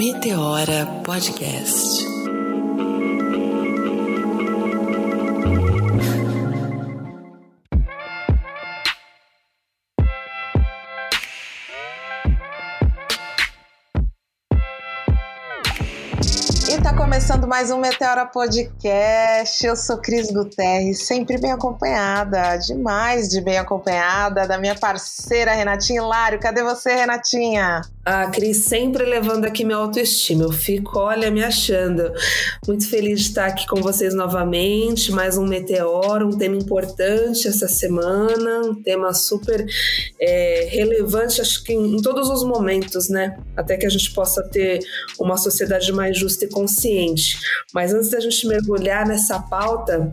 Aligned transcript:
Meteora 0.00 0.86
Podcast. 1.04 2.06
E 16.66 16.80
tá 16.82 16.96
começando 16.96 17.46
mais 17.46 17.70
um 17.70 17.76
Meteora 17.76 18.24
Podcast. 18.24 19.66
Eu 19.66 19.76
sou 19.76 19.98
Cris 19.98 20.30
Guterres, 20.30 21.06
sempre 21.06 21.36
bem 21.36 21.52
acompanhada, 21.52 22.56
demais 22.56 23.28
de 23.28 23.42
bem 23.42 23.58
acompanhada, 23.58 24.48
da 24.48 24.56
minha 24.56 24.74
parceira 24.74 25.52
Renatinha 25.52 26.00
Hilário. 26.00 26.40
Cadê 26.40 26.62
você, 26.62 26.94
Renatinha? 26.94 27.82
A 28.02 28.28
Cris 28.30 28.64
sempre 28.64 29.04
levando 29.04 29.44
aqui 29.44 29.62
minha 29.62 29.76
autoestima. 29.76 30.44
Eu 30.44 30.52
fico, 30.52 30.98
olha, 30.98 31.30
me 31.30 31.44
achando. 31.44 32.10
Muito 32.66 32.88
feliz 32.88 33.20
de 33.20 33.26
estar 33.26 33.46
aqui 33.46 33.66
com 33.66 33.82
vocês 33.82 34.14
novamente. 34.14 35.12
Mais 35.12 35.36
um 35.36 35.46
Meteoro, 35.46 36.28
um 36.28 36.38
tema 36.38 36.56
importante 36.56 37.46
essa 37.46 37.68
semana, 37.68 38.62
um 38.62 38.82
tema 38.82 39.12
super 39.12 39.66
é, 40.18 40.66
relevante, 40.70 41.42
acho 41.42 41.62
que 41.62 41.74
em, 41.74 41.96
em 41.96 42.00
todos 42.00 42.30
os 42.30 42.42
momentos, 42.42 43.10
né? 43.10 43.36
Até 43.54 43.76
que 43.76 43.84
a 43.84 43.90
gente 43.90 44.14
possa 44.14 44.42
ter 44.48 44.80
uma 45.18 45.36
sociedade 45.36 45.92
mais 45.92 46.18
justa 46.18 46.46
e 46.46 46.48
consciente. 46.48 47.38
Mas 47.74 47.92
antes 47.92 48.08
da 48.08 48.18
gente 48.18 48.46
mergulhar 48.46 49.06
nessa 49.06 49.38
pauta, 49.40 50.10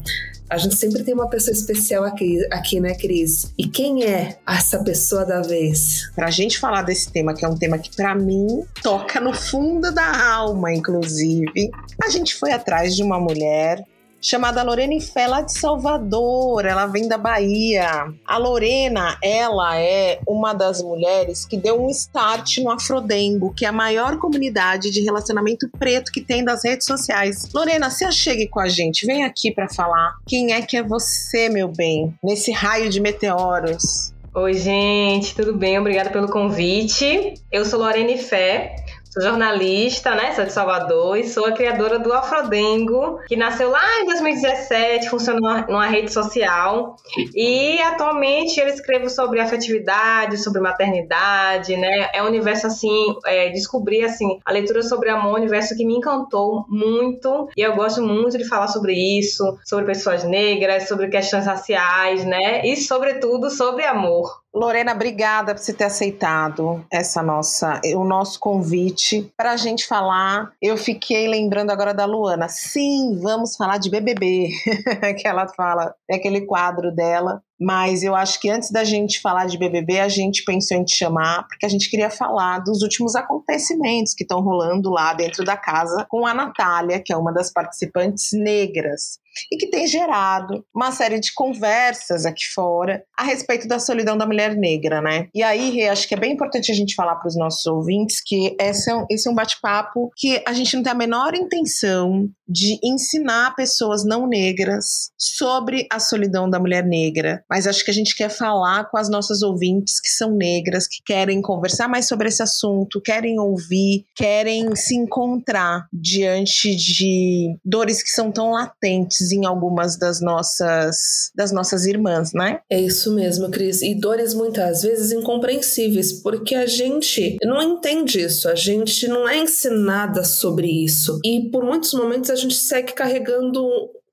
a 0.49 0.57
gente 0.57 0.75
sempre 0.75 1.03
tem 1.03 1.13
uma 1.13 1.29
pessoa 1.29 1.53
especial 1.53 2.03
aqui, 2.03 2.45
aqui, 2.51 2.79
né, 2.79 2.95
Cris? 2.95 3.53
E 3.57 3.67
quem 3.67 4.03
é 4.03 4.37
essa 4.47 4.83
pessoa 4.83 5.25
da 5.25 5.41
vez? 5.41 6.09
Pra 6.15 6.29
gente 6.29 6.59
falar 6.59 6.83
desse 6.83 7.11
tema, 7.11 7.33
que 7.33 7.43
é 7.43 7.47
um 7.47 7.57
tema 7.57 7.77
que 7.77 7.95
para 7.95 8.15
mim 8.15 8.63
toca 8.81 9.19
no 9.19 9.33
fundo 9.33 9.91
da 9.91 10.33
alma, 10.33 10.73
inclusive, 10.73 11.71
a 12.03 12.09
gente 12.09 12.35
foi 12.35 12.51
atrás 12.51 12.95
de 12.95 13.03
uma 13.03 13.19
mulher 13.19 13.83
chamada 14.27 14.61
Lorena 14.61 14.99
Fé, 14.99 15.25
lá 15.27 15.41
de 15.41 15.57
Salvador. 15.57 16.65
Ela 16.65 16.85
vem 16.85 17.07
da 17.07 17.17
Bahia. 17.17 18.13
A 18.25 18.37
Lorena, 18.37 19.17
ela 19.23 19.79
é 19.79 20.19
uma 20.27 20.53
das 20.53 20.81
mulheres 20.81 21.45
que 21.45 21.55
deu 21.55 21.81
um 21.81 21.89
start 21.89 22.57
no 22.57 22.69
Afrodengo, 22.69 23.53
que 23.53 23.65
é 23.65 23.69
a 23.69 23.71
maior 23.71 24.17
comunidade 24.17 24.91
de 24.91 25.01
relacionamento 25.01 25.69
preto 25.79 26.11
que 26.11 26.21
tem 26.21 26.43
das 26.43 26.63
redes 26.63 26.85
sociais. 26.85 27.47
Lorena, 27.53 27.89
se 27.89 28.03
achegue 28.03 28.47
com 28.47 28.59
a 28.59 28.67
gente, 28.67 29.05
vem 29.05 29.23
aqui 29.23 29.51
para 29.51 29.69
falar 29.69 30.15
quem 30.27 30.53
é 30.53 30.61
que 30.61 30.75
é 30.75 30.83
você, 30.83 31.47
meu 31.47 31.69
bem, 31.69 32.13
nesse 32.23 32.51
raio 32.51 32.89
de 32.89 32.99
meteoros. 32.99 34.13
Oi, 34.39 34.53
gente, 34.53 35.33
tudo 35.33 35.57
bem? 35.57 35.79
Obrigada 35.79 36.11
pelo 36.11 36.29
convite. 36.29 37.33
Eu 37.51 37.65
sou 37.65 37.79
Lorena 37.79 38.15
Fé, 38.17 38.75
Sou 39.17 39.23
jornalista, 39.23 40.13
né? 40.13 40.31
Sou 40.33 40.45
de 40.45 40.53
Salvador 40.53 41.17
e 41.17 41.27
sou 41.27 41.47
a 41.47 41.51
criadora 41.51 41.97
do 41.97 42.13
Afrodengo, 42.13 43.19
que 43.27 43.35
nasceu 43.35 43.71
lá 43.71 44.01
em 44.01 44.05
2017, 44.05 45.09
funciona 45.09 45.65
numa 45.67 45.87
rede 45.87 46.13
social. 46.13 46.95
E 47.35 47.81
atualmente 47.81 48.59
eu 48.59 48.67
escrevo 48.67 49.09
sobre 49.09 49.39
afetividade, 49.39 50.37
sobre 50.37 50.61
maternidade, 50.61 51.75
né? 51.75 52.11
É 52.13 52.21
um 52.21 52.27
universo 52.27 52.67
assim, 52.67 53.15
é, 53.25 53.49
descobri 53.49 54.03
assim, 54.03 54.39
a 54.45 54.51
leitura 54.51 54.83
sobre 54.83 55.09
amor, 55.09 55.31
um 55.31 55.37
universo 55.37 55.75
que 55.75 55.83
me 55.83 55.95
encantou 55.95 56.63
muito. 56.69 57.49
E 57.57 57.61
eu 57.61 57.75
gosto 57.75 58.03
muito 58.03 58.37
de 58.37 58.45
falar 58.45 58.67
sobre 58.67 58.93
isso, 58.93 59.57
sobre 59.65 59.85
pessoas 59.85 60.23
negras, 60.23 60.87
sobre 60.87 61.07
questões 61.07 61.47
raciais, 61.47 62.23
né? 62.23 62.63
E 62.63 62.75
sobretudo 62.75 63.49
sobre 63.49 63.83
amor. 63.83 64.45
Lorena, 64.57 64.91
obrigada 64.91 65.53
por 65.53 65.61
você 65.61 65.71
ter 65.71 65.83
aceitado 65.83 66.83
essa 66.91 67.21
nossa, 67.21 67.79
o 67.95 68.03
nosso 68.03 68.39
convite 68.39 69.31
para 69.37 69.51
a 69.51 69.55
gente 69.55 69.85
falar. 69.85 70.51
Eu 70.59 70.75
fiquei 70.75 71.27
lembrando 71.27 71.69
agora 71.69 71.93
da 71.93 72.05
Luana. 72.05 72.49
Sim, 72.49 73.19
vamos 73.21 73.55
falar 73.55 73.77
de 73.77 73.91
BBB, 73.91 74.49
que 75.21 75.27
ela 75.27 75.47
fala, 75.47 75.93
é 76.09 76.15
aquele 76.15 76.41
quadro 76.41 76.91
dela. 76.91 77.43
Mas 77.59 78.03
eu 78.03 78.15
acho 78.15 78.39
que 78.39 78.49
antes 78.49 78.71
da 78.71 78.83
gente 78.83 79.19
falar 79.19 79.45
de 79.45 79.57
BBB, 79.57 79.99
a 79.99 80.07
gente 80.07 80.43
pensou 80.43 80.77
em 80.77 80.83
te 80.83 80.95
chamar 80.95 81.47
porque 81.47 81.65
a 81.65 81.69
gente 81.69 81.89
queria 81.89 82.09
falar 82.09 82.59
dos 82.59 82.81
últimos 82.81 83.15
acontecimentos 83.15 84.13
que 84.13 84.23
estão 84.23 84.41
rolando 84.41 84.89
lá 84.89 85.13
dentro 85.13 85.43
da 85.43 85.57
casa 85.57 86.05
com 86.09 86.25
a 86.25 86.33
Natália, 86.33 87.01
que 87.03 87.11
é 87.11 87.17
uma 87.17 87.33
das 87.33 87.51
participantes 87.51 88.29
negras 88.33 89.19
e 89.51 89.57
que 89.57 89.67
tem 89.67 89.87
gerado 89.87 90.65
uma 90.73 90.91
série 90.91 91.19
de 91.19 91.33
conversas 91.33 92.25
aqui 92.25 92.45
fora 92.53 93.03
a 93.17 93.23
respeito 93.23 93.67
da 93.67 93.79
solidão 93.79 94.17
da 94.17 94.25
mulher 94.25 94.55
negra, 94.55 95.01
né? 95.01 95.27
E 95.33 95.43
aí, 95.43 95.87
acho 95.87 96.07
que 96.07 96.15
é 96.15 96.19
bem 96.19 96.33
importante 96.33 96.71
a 96.71 96.75
gente 96.75 96.95
falar 96.95 97.15
para 97.15 97.27
os 97.27 97.37
nossos 97.37 97.65
ouvintes 97.65 98.21
que 98.23 98.55
esse 98.59 98.89
é 98.89 98.95
um, 98.95 99.05
esse 99.09 99.27
é 99.27 99.31
um 99.31 99.35
bate-papo 99.35 100.11
que 100.15 100.41
a 100.45 100.53
gente 100.53 100.75
não 100.75 100.83
tem 100.83 100.91
a 100.91 100.95
menor 100.95 101.35
intenção 101.35 102.29
de 102.47 102.79
ensinar 102.83 103.55
pessoas 103.55 104.05
não 104.05 104.27
negras 104.27 105.11
sobre 105.17 105.87
a 105.91 105.99
solidão 105.99 106.49
da 106.49 106.59
mulher 106.59 106.85
negra, 106.85 107.43
mas 107.49 107.67
acho 107.67 107.83
que 107.83 107.91
a 107.91 107.93
gente 107.93 108.15
quer 108.15 108.29
falar 108.29 108.89
com 108.89 108.97
as 108.97 109.09
nossas 109.09 109.41
ouvintes 109.41 109.99
que 109.99 110.09
são 110.09 110.31
negras, 110.31 110.87
que 110.87 111.01
querem 111.05 111.41
conversar 111.41 111.87
mais 111.87 112.07
sobre 112.07 112.27
esse 112.27 112.41
assunto, 112.41 113.01
querem 113.01 113.39
ouvir, 113.39 114.05
querem 114.15 114.75
se 114.75 114.95
encontrar 114.95 115.87
diante 115.91 116.75
de 116.75 117.55
dores 117.65 118.01
que 118.01 118.09
são 118.09 118.31
tão 118.31 118.51
latentes 118.51 119.31
em 119.31 119.45
algumas 119.45 119.97
das 119.97 120.21
nossas 120.21 121.31
das 121.35 121.51
nossas 121.51 121.85
irmãs, 121.85 122.31
né? 122.33 122.59
É 122.69 122.79
isso 122.79 123.13
mesmo, 123.13 123.49
Cris. 123.49 123.81
E 123.81 123.93
dores 123.95 124.33
muitas 124.33 124.83
vezes 124.83 125.11
incompreensíveis, 125.11 126.11
porque 126.11 126.55
a 126.55 126.65
gente 126.65 127.37
não 127.43 127.61
entende 127.61 128.21
isso, 128.21 128.47
a 128.49 128.55
gente 128.55 129.07
não 129.07 129.27
é 129.27 129.37
ensinada 129.37 130.23
sobre 130.23 130.67
isso. 130.67 131.19
E 131.23 131.49
por 131.49 131.63
muitos 131.63 131.93
momentos 131.93 132.29
a 132.29 132.35
gente 132.37 132.55
segue 132.55 132.93
carregando 132.93 133.61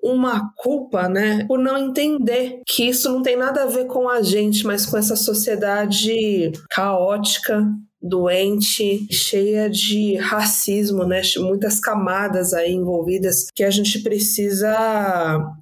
uma 0.03 0.53
culpa, 0.57 1.09
né, 1.09 1.47
por 1.47 1.59
não 1.59 1.79
entender 1.79 2.61
que 2.67 2.89
isso 2.89 3.11
não 3.11 3.23
tem 3.23 3.37
nada 3.37 3.63
a 3.63 3.67
ver 3.67 3.87
com 3.87 4.07
a 4.07 4.21
gente, 4.21 4.67
mas 4.67 4.85
com 4.85 4.99
essa 4.99 5.17
sociedade 5.17 6.53
caótica 6.69 7.67
doente, 8.05 9.07
cheia 9.11 9.71
de 9.71 10.17
racismo, 10.17 11.05
né? 11.05 11.23
Muitas 11.39 11.81
camadas 11.81 12.53
aí 12.53 12.73
envolvidas 12.73 13.47
que 13.55 13.65
a 13.65 13.71
gente 13.71 14.01
precisa 14.01 14.75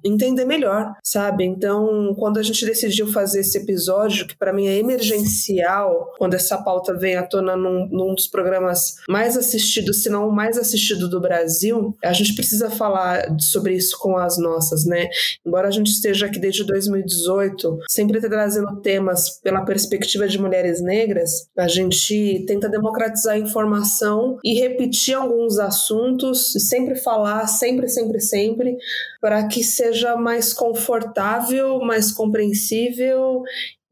entender 0.03 0.43
melhor, 0.43 0.93
sabe? 1.01 1.45
Então, 1.45 2.13
quando 2.19 2.37
a 2.39 2.43
gente 2.43 2.65
decidiu 2.65 3.07
fazer 3.11 3.39
esse 3.39 3.57
episódio, 3.57 4.27
que 4.27 4.37
para 4.37 4.51
mim 4.51 4.67
é 4.67 4.77
emergencial, 4.77 6.13
quando 6.17 6.33
essa 6.33 6.57
pauta 6.57 6.93
vem 6.93 7.15
à 7.15 7.23
tona 7.23 7.55
num, 7.55 7.87
num 7.89 8.13
dos 8.13 8.27
programas 8.27 8.95
mais 9.07 9.37
assistidos, 9.37 10.03
se 10.03 10.09
não 10.09 10.27
o 10.27 10.31
mais 10.31 10.57
assistido 10.57 11.09
do 11.09 11.21
Brasil, 11.21 11.95
a 12.03 12.11
gente 12.11 12.35
precisa 12.35 12.69
falar 12.69 13.37
sobre 13.39 13.75
isso 13.75 13.97
com 13.99 14.17
as 14.17 14.37
nossas, 14.37 14.85
né? 14.85 15.07
Embora 15.45 15.69
a 15.69 15.71
gente 15.71 15.91
esteja 15.91 16.25
aqui 16.25 16.39
desde 16.39 16.65
2018, 16.65 17.79
sempre 17.89 18.19
trazendo 18.19 18.81
temas 18.81 19.39
pela 19.41 19.63
perspectiva 19.63 20.27
de 20.27 20.39
mulheres 20.39 20.81
negras, 20.81 21.47
a 21.57 21.67
gente 21.67 22.32
tenta 22.39 22.69
democratizar 22.69 23.35
a 23.35 23.39
informação 23.39 24.37
e 24.43 24.53
repetir 24.59 25.15
alguns 25.15 25.59
assuntos, 25.59 26.53
sempre 26.69 26.95
falar, 26.95 27.47
sempre, 27.47 27.87
sempre, 27.87 28.19
sempre, 28.19 28.77
para 29.21 29.47
que 29.47 29.63
seja 29.63 30.15
mais 30.15 30.53
confortável, 30.53 31.79
mais 31.79 32.11
compreensível 32.11 33.43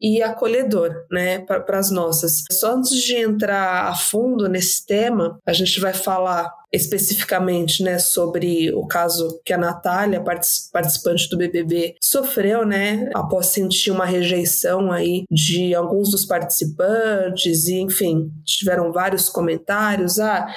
e 0.02 0.22
acolhedor, 0.22 1.06
né, 1.12 1.40
para 1.40 1.78
as 1.78 1.92
nossas. 1.92 2.44
Só 2.52 2.76
antes 2.76 2.98
de 2.98 3.16
entrar 3.16 3.88
a 3.88 3.96
fundo 3.96 4.50
nesse 4.50 4.86
tema, 4.86 5.40
a 5.46 5.54
gente 5.54 5.80
vai 5.80 5.94
falar 5.94 6.52
especificamente, 6.74 7.84
né, 7.84 8.00
sobre 8.00 8.74
o 8.74 8.88
caso 8.88 9.42
que 9.44 9.54
a 9.54 9.58
Natália, 9.58 10.24
participante 10.72 11.30
do 11.30 11.38
BBB, 11.38 11.96
sofreu, 12.02 12.66
né, 12.66 13.10
após 13.14 13.48
sentir 13.48 13.92
uma 13.92 14.06
rejeição 14.06 14.92
aí 14.92 15.26
de 15.30 15.76
alguns 15.76 16.12
dos 16.12 16.26
participantes 16.26 17.68
e, 17.68 17.80
enfim, 17.80 18.32
tiveram 18.46 18.92
vários 18.92 19.28
comentários, 19.28 20.20
ah, 20.20 20.48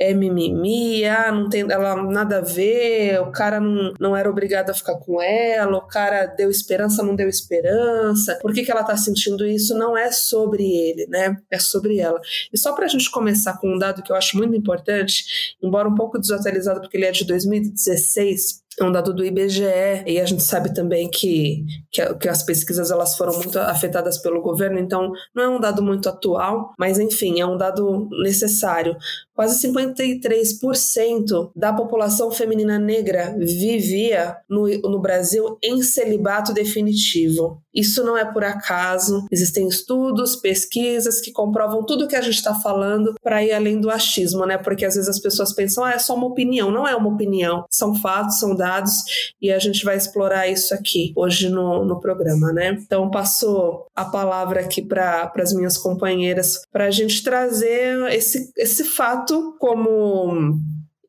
é 0.00 0.14
mimimi, 0.14 1.04
ah, 1.04 1.30
não 1.30 1.48
tem 1.48 1.60
ela 1.70 2.02
nada 2.02 2.38
a 2.38 2.40
ver, 2.40 3.20
o 3.20 3.30
cara 3.30 3.60
não, 3.60 3.92
não 4.00 4.16
era 4.16 4.30
obrigado 4.30 4.70
a 4.70 4.74
ficar 4.74 4.96
com 4.96 5.20
ela, 5.20 5.76
o 5.76 5.86
cara 5.86 6.24
deu 6.26 6.50
esperança, 6.50 7.02
não 7.02 7.14
deu 7.14 7.28
esperança, 7.28 8.38
por 8.40 8.52
que, 8.54 8.64
que 8.64 8.72
ela 8.72 8.82
tá 8.82 8.96
sentindo 8.96 9.46
isso? 9.46 9.76
Não 9.76 9.96
é 9.96 10.10
sobre 10.10 10.64
ele, 10.64 11.06
né, 11.06 11.36
é 11.50 11.58
sobre 11.58 11.98
ela. 11.98 12.18
E 12.52 12.58
só 12.58 12.72
pra 12.72 12.88
gente 12.88 13.10
começar 13.10 13.58
com 13.58 13.74
um 13.74 13.78
dado 13.78 14.02
que 14.02 14.10
eu 14.10 14.16
acho 14.16 14.38
muito 14.38 14.56
importante, 14.56 15.56
embora 15.62 15.88
um 15.88 15.94
pouco 15.94 16.18
desatualizado 16.18 16.80
porque 16.80 16.96
ele 16.96 17.06
é 17.06 17.12
de 17.12 17.24
2016, 17.24 18.62
é 18.78 18.84
um 18.84 18.92
dado 18.92 19.12
do 19.12 19.24
IBGE 19.24 20.04
e 20.06 20.20
a 20.20 20.24
gente 20.24 20.42
sabe 20.42 20.72
também 20.72 21.08
que, 21.08 21.64
que, 21.90 22.14
que, 22.14 22.28
as 22.28 22.42
pesquisas 22.42 22.90
elas 22.90 23.16
foram 23.16 23.36
muito 23.38 23.58
afetadas 23.58 24.18
pelo 24.18 24.40
governo, 24.40 24.78
então 24.78 25.12
não 25.34 25.42
é 25.42 25.48
um 25.48 25.60
dado 25.60 25.82
muito 25.82 26.08
atual, 26.08 26.72
mas 26.78 26.98
enfim, 26.98 27.40
é 27.40 27.46
um 27.46 27.56
dado 27.56 28.08
necessário. 28.22 28.96
Quase 29.34 29.66
53% 29.66 31.50
da 31.56 31.72
população 31.72 32.30
feminina 32.30 32.78
negra 32.78 33.34
vivia 33.38 34.36
no, 34.48 34.68
no 34.68 35.00
Brasil 35.00 35.56
em 35.62 35.82
celibato 35.82 36.52
definitivo. 36.52 37.62
Isso 37.74 38.04
não 38.04 38.16
é 38.16 38.24
por 38.24 38.44
acaso, 38.44 39.26
existem 39.30 39.66
estudos, 39.66 40.36
pesquisas 40.36 41.20
que 41.20 41.32
comprovam 41.32 41.84
tudo 41.86 42.06
que 42.06 42.16
a 42.16 42.20
gente 42.20 42.34
está 42.34 42.52
falando 42.52 43.14
para 43.22 43.42
ir 43.42 43.52
além 43.52 43.80
do 43.80 43.88
achismo, 43.88 44.44
né? 44.44 44.58
Porque 44.58 44.84
às 44.84 44.96
vezes 44.96 45.08
as 45.08 45.20
pessoas 45.20 45.54
pensam, 45.54 45.84
ah, 45.84 45.92
é 45.92 45.98
só 45.98 46.14
uma 46.14 46.26
opinião. 46.26 46.70
Não 46.70 46.86
é 46.86 46.94
uma 46.94 47.08
opinião, 47.08 47.64
são 47.70 47.94
fatos, 47.94 48.38
são 48.38 48.54
dados 48.60 49.32
e 49.40 49.50
a 49.50 49.58
gente 49.58 49.82
vai 49.82 49.96
explorar 49.96 50.46
isso 50.46 50.74
aqui 50.74 51.14
hoje 51.16 51.48
no, 51.48 51.82
no 51.84 51.98
programa, 51.98 52.52
né? 52.52 52.76
Então, 52.78 53.10
passo 53.10 53.86
a 53.96 54.04
palavra 54.04 54.60
aqui 54.60 54.82
para 54.82 55.32
as 55.36 55.54
minhas 55.54 55.78
companheiras 55.78 56.62
para 56.70 56.84
a 56.84 56.90
gente 56.90 57.22
trazer 57.22 57.98
esse, 58.12 58.52
esse 58.58 58.84
fato 58.84 59.56
como 59.58 60.60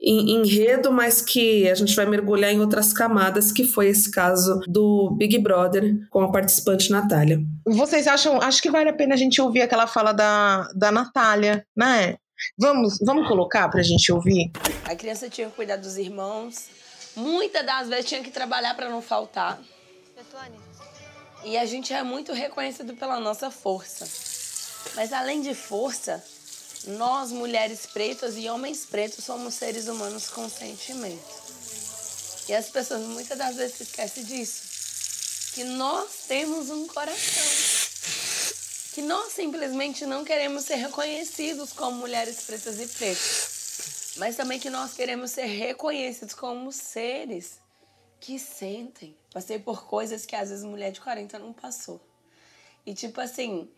enredo, 0.02 0.92
mas 0.92 1.22
que 1.22 1.70
a 1.70 1.76
gente 1.76 1.96
vai 1.96 2.06
mergulhar 2.06 2.52
em 2.52 2.60
outras 2.60 2.92
camadas, 2.92 3.52
que 3.52 3.64
foi 3.64 3.88
esse 3.90 4.10
caso 4.10 4.60
do 4.68 5.16
Big 5.18 5.38
Brother 5.38 5.96
com 6.10 6.22
a 6.22 6.32
participante 6.32 6.90
Natália. 6.90 7.40
Vocês 7.68 8.08
acham, 8.08 8.42
acho 8.42 8.62
que 8.62 8.72
vale 8.72 8.90
a 8.90 8.94
pena 8.94 9.14
a 9.14 9.18
gente 9.18 9.40
ouvir 9.40 9.62
aquela 9.62 9.86
fala 9.86 10.12
da, 10.12 10.68
da 10.74 10.92
Natália, 10.92 11.64
né? 11.78 12.16
Vamos, 12.58 12.98
vamos 13.06 13.28
colocar 13.28 13.70
para 13.70 13.82
a 13.82 13.84
gente 13.84 14.12
ouvir? 14.12 14.52
A 14.86 14.96
criança 14.96 15.30
tinha 15.30 15.48
que 15.48 15.56
cuidar 15.56 15.78
dos 15.78 15.98
irmãos, 15.98 16.70
muitas 17.16 17.66
das 17.66 17.88
vezes 17.88 18.06
tinha 18.06 18.24
que 18.24 18.32
trabalhar 18.32 18.76
para 18.76 18.90
não 18.90 19.02
faltar. 19.02 19.62
E 21.44 21.58
a 21.58 21.66
gente 21.66 21.94
é 21.94 22.04
muito 22.04 22.34
reconhecido 22.34 22.96
pela 22.96 23.20
nossa 23.20 23.50
força. 23.50 24.08
Mas 24.96 25.12
além 25.12 25.42
de 25.42 25.54
força, 25.54 26.24
nós, 26.88 27.32
mulheres 27.32 27.86
pretas 27.86 28.36
e 28.38 28.50
homens 28.50 28.86
pretos, 28.86 29.24
somos 29.24 29.54
seres 29.54 29.88
humanos 29.88 30.28
com 30.28 30.50
sentimento. 30.50 31.42
E 32.48 32.54
as 32.54 32.70
pessoas 32.70 33.02
muitas 33.02 33.38
das 33.38 33.56
vezes 33.56 33.78
se 33.78 33.84
esquecem 33.84 34.24
disso. 34.24 34.64
Que 35.54 35.64
nós 35.64 36.10
temos 36.28 36.70
um 36.70 36.88
coração. 36.88 37.44
Que 38.94 39.02
nós 39.02 39.34
simplesmente 39.34 40.06
não 40.06 40.24
queremos 40.26 40.66
ser 40.66 40.76
reconhecidos 40.76 41.72
como 41.74 41.98
mulheres 41.98 42.42
pretas 42.42 42.80
e 42.80 42.88
pretos. 42.88 43.51
Mas 44.18 44.36
também 44.36 44.60
que 44.60 44.70
nós 44.70 44.94
queremos 44.94 45.32
ser 45.32 45.46
reconhecidos 45.46 46.34
como 46.34 46.72
seres 46.72 47.60
que 48.20 48.38
sentem. 48.38 49.18
Passei 49.34 49.58
por 49.58 49.86
coisas 49.86 50.26
que 50.26 50.36
às 50.36 50.50
vezes 50.50 50.64
mulher 50.64 50.92
de 50.92 51.02
40 51.02 51.40
não 51.40 51.54
passou. 51.54 52.02
E 52.86 52.94
tipo 52.94 53.22
assim, 53.22 53.70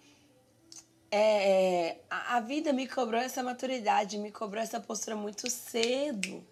é, 1.11 1.97
a, 2.09 2.37
a 2.37 2.39
vida 2.39 2.73
me 2.73 2.87
cobrou 2.87 3.21
essa 3.21 3.43
maturidade, 3.43 4.17
me 4.17 4.31
cobrou 4.31 4.61
essa 4.61 4.79
postura 4.79 5.15
muito 5.15 5.49
cedo. 5.49 6.45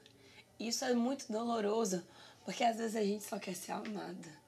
Isso 0.60 0.86
é 0.86 0.94
muito 0.94 1.32
doloroso, 1.32 2.06
porque 2.46 2.64
às 2.64 2.78
vezes 2.78 2.96
a 2.96 3.04
gente 3.04 3.24
só 3.24 3.40
quer 3.40 3.56
ser 3.56 3.72
amada. 3.72 4.40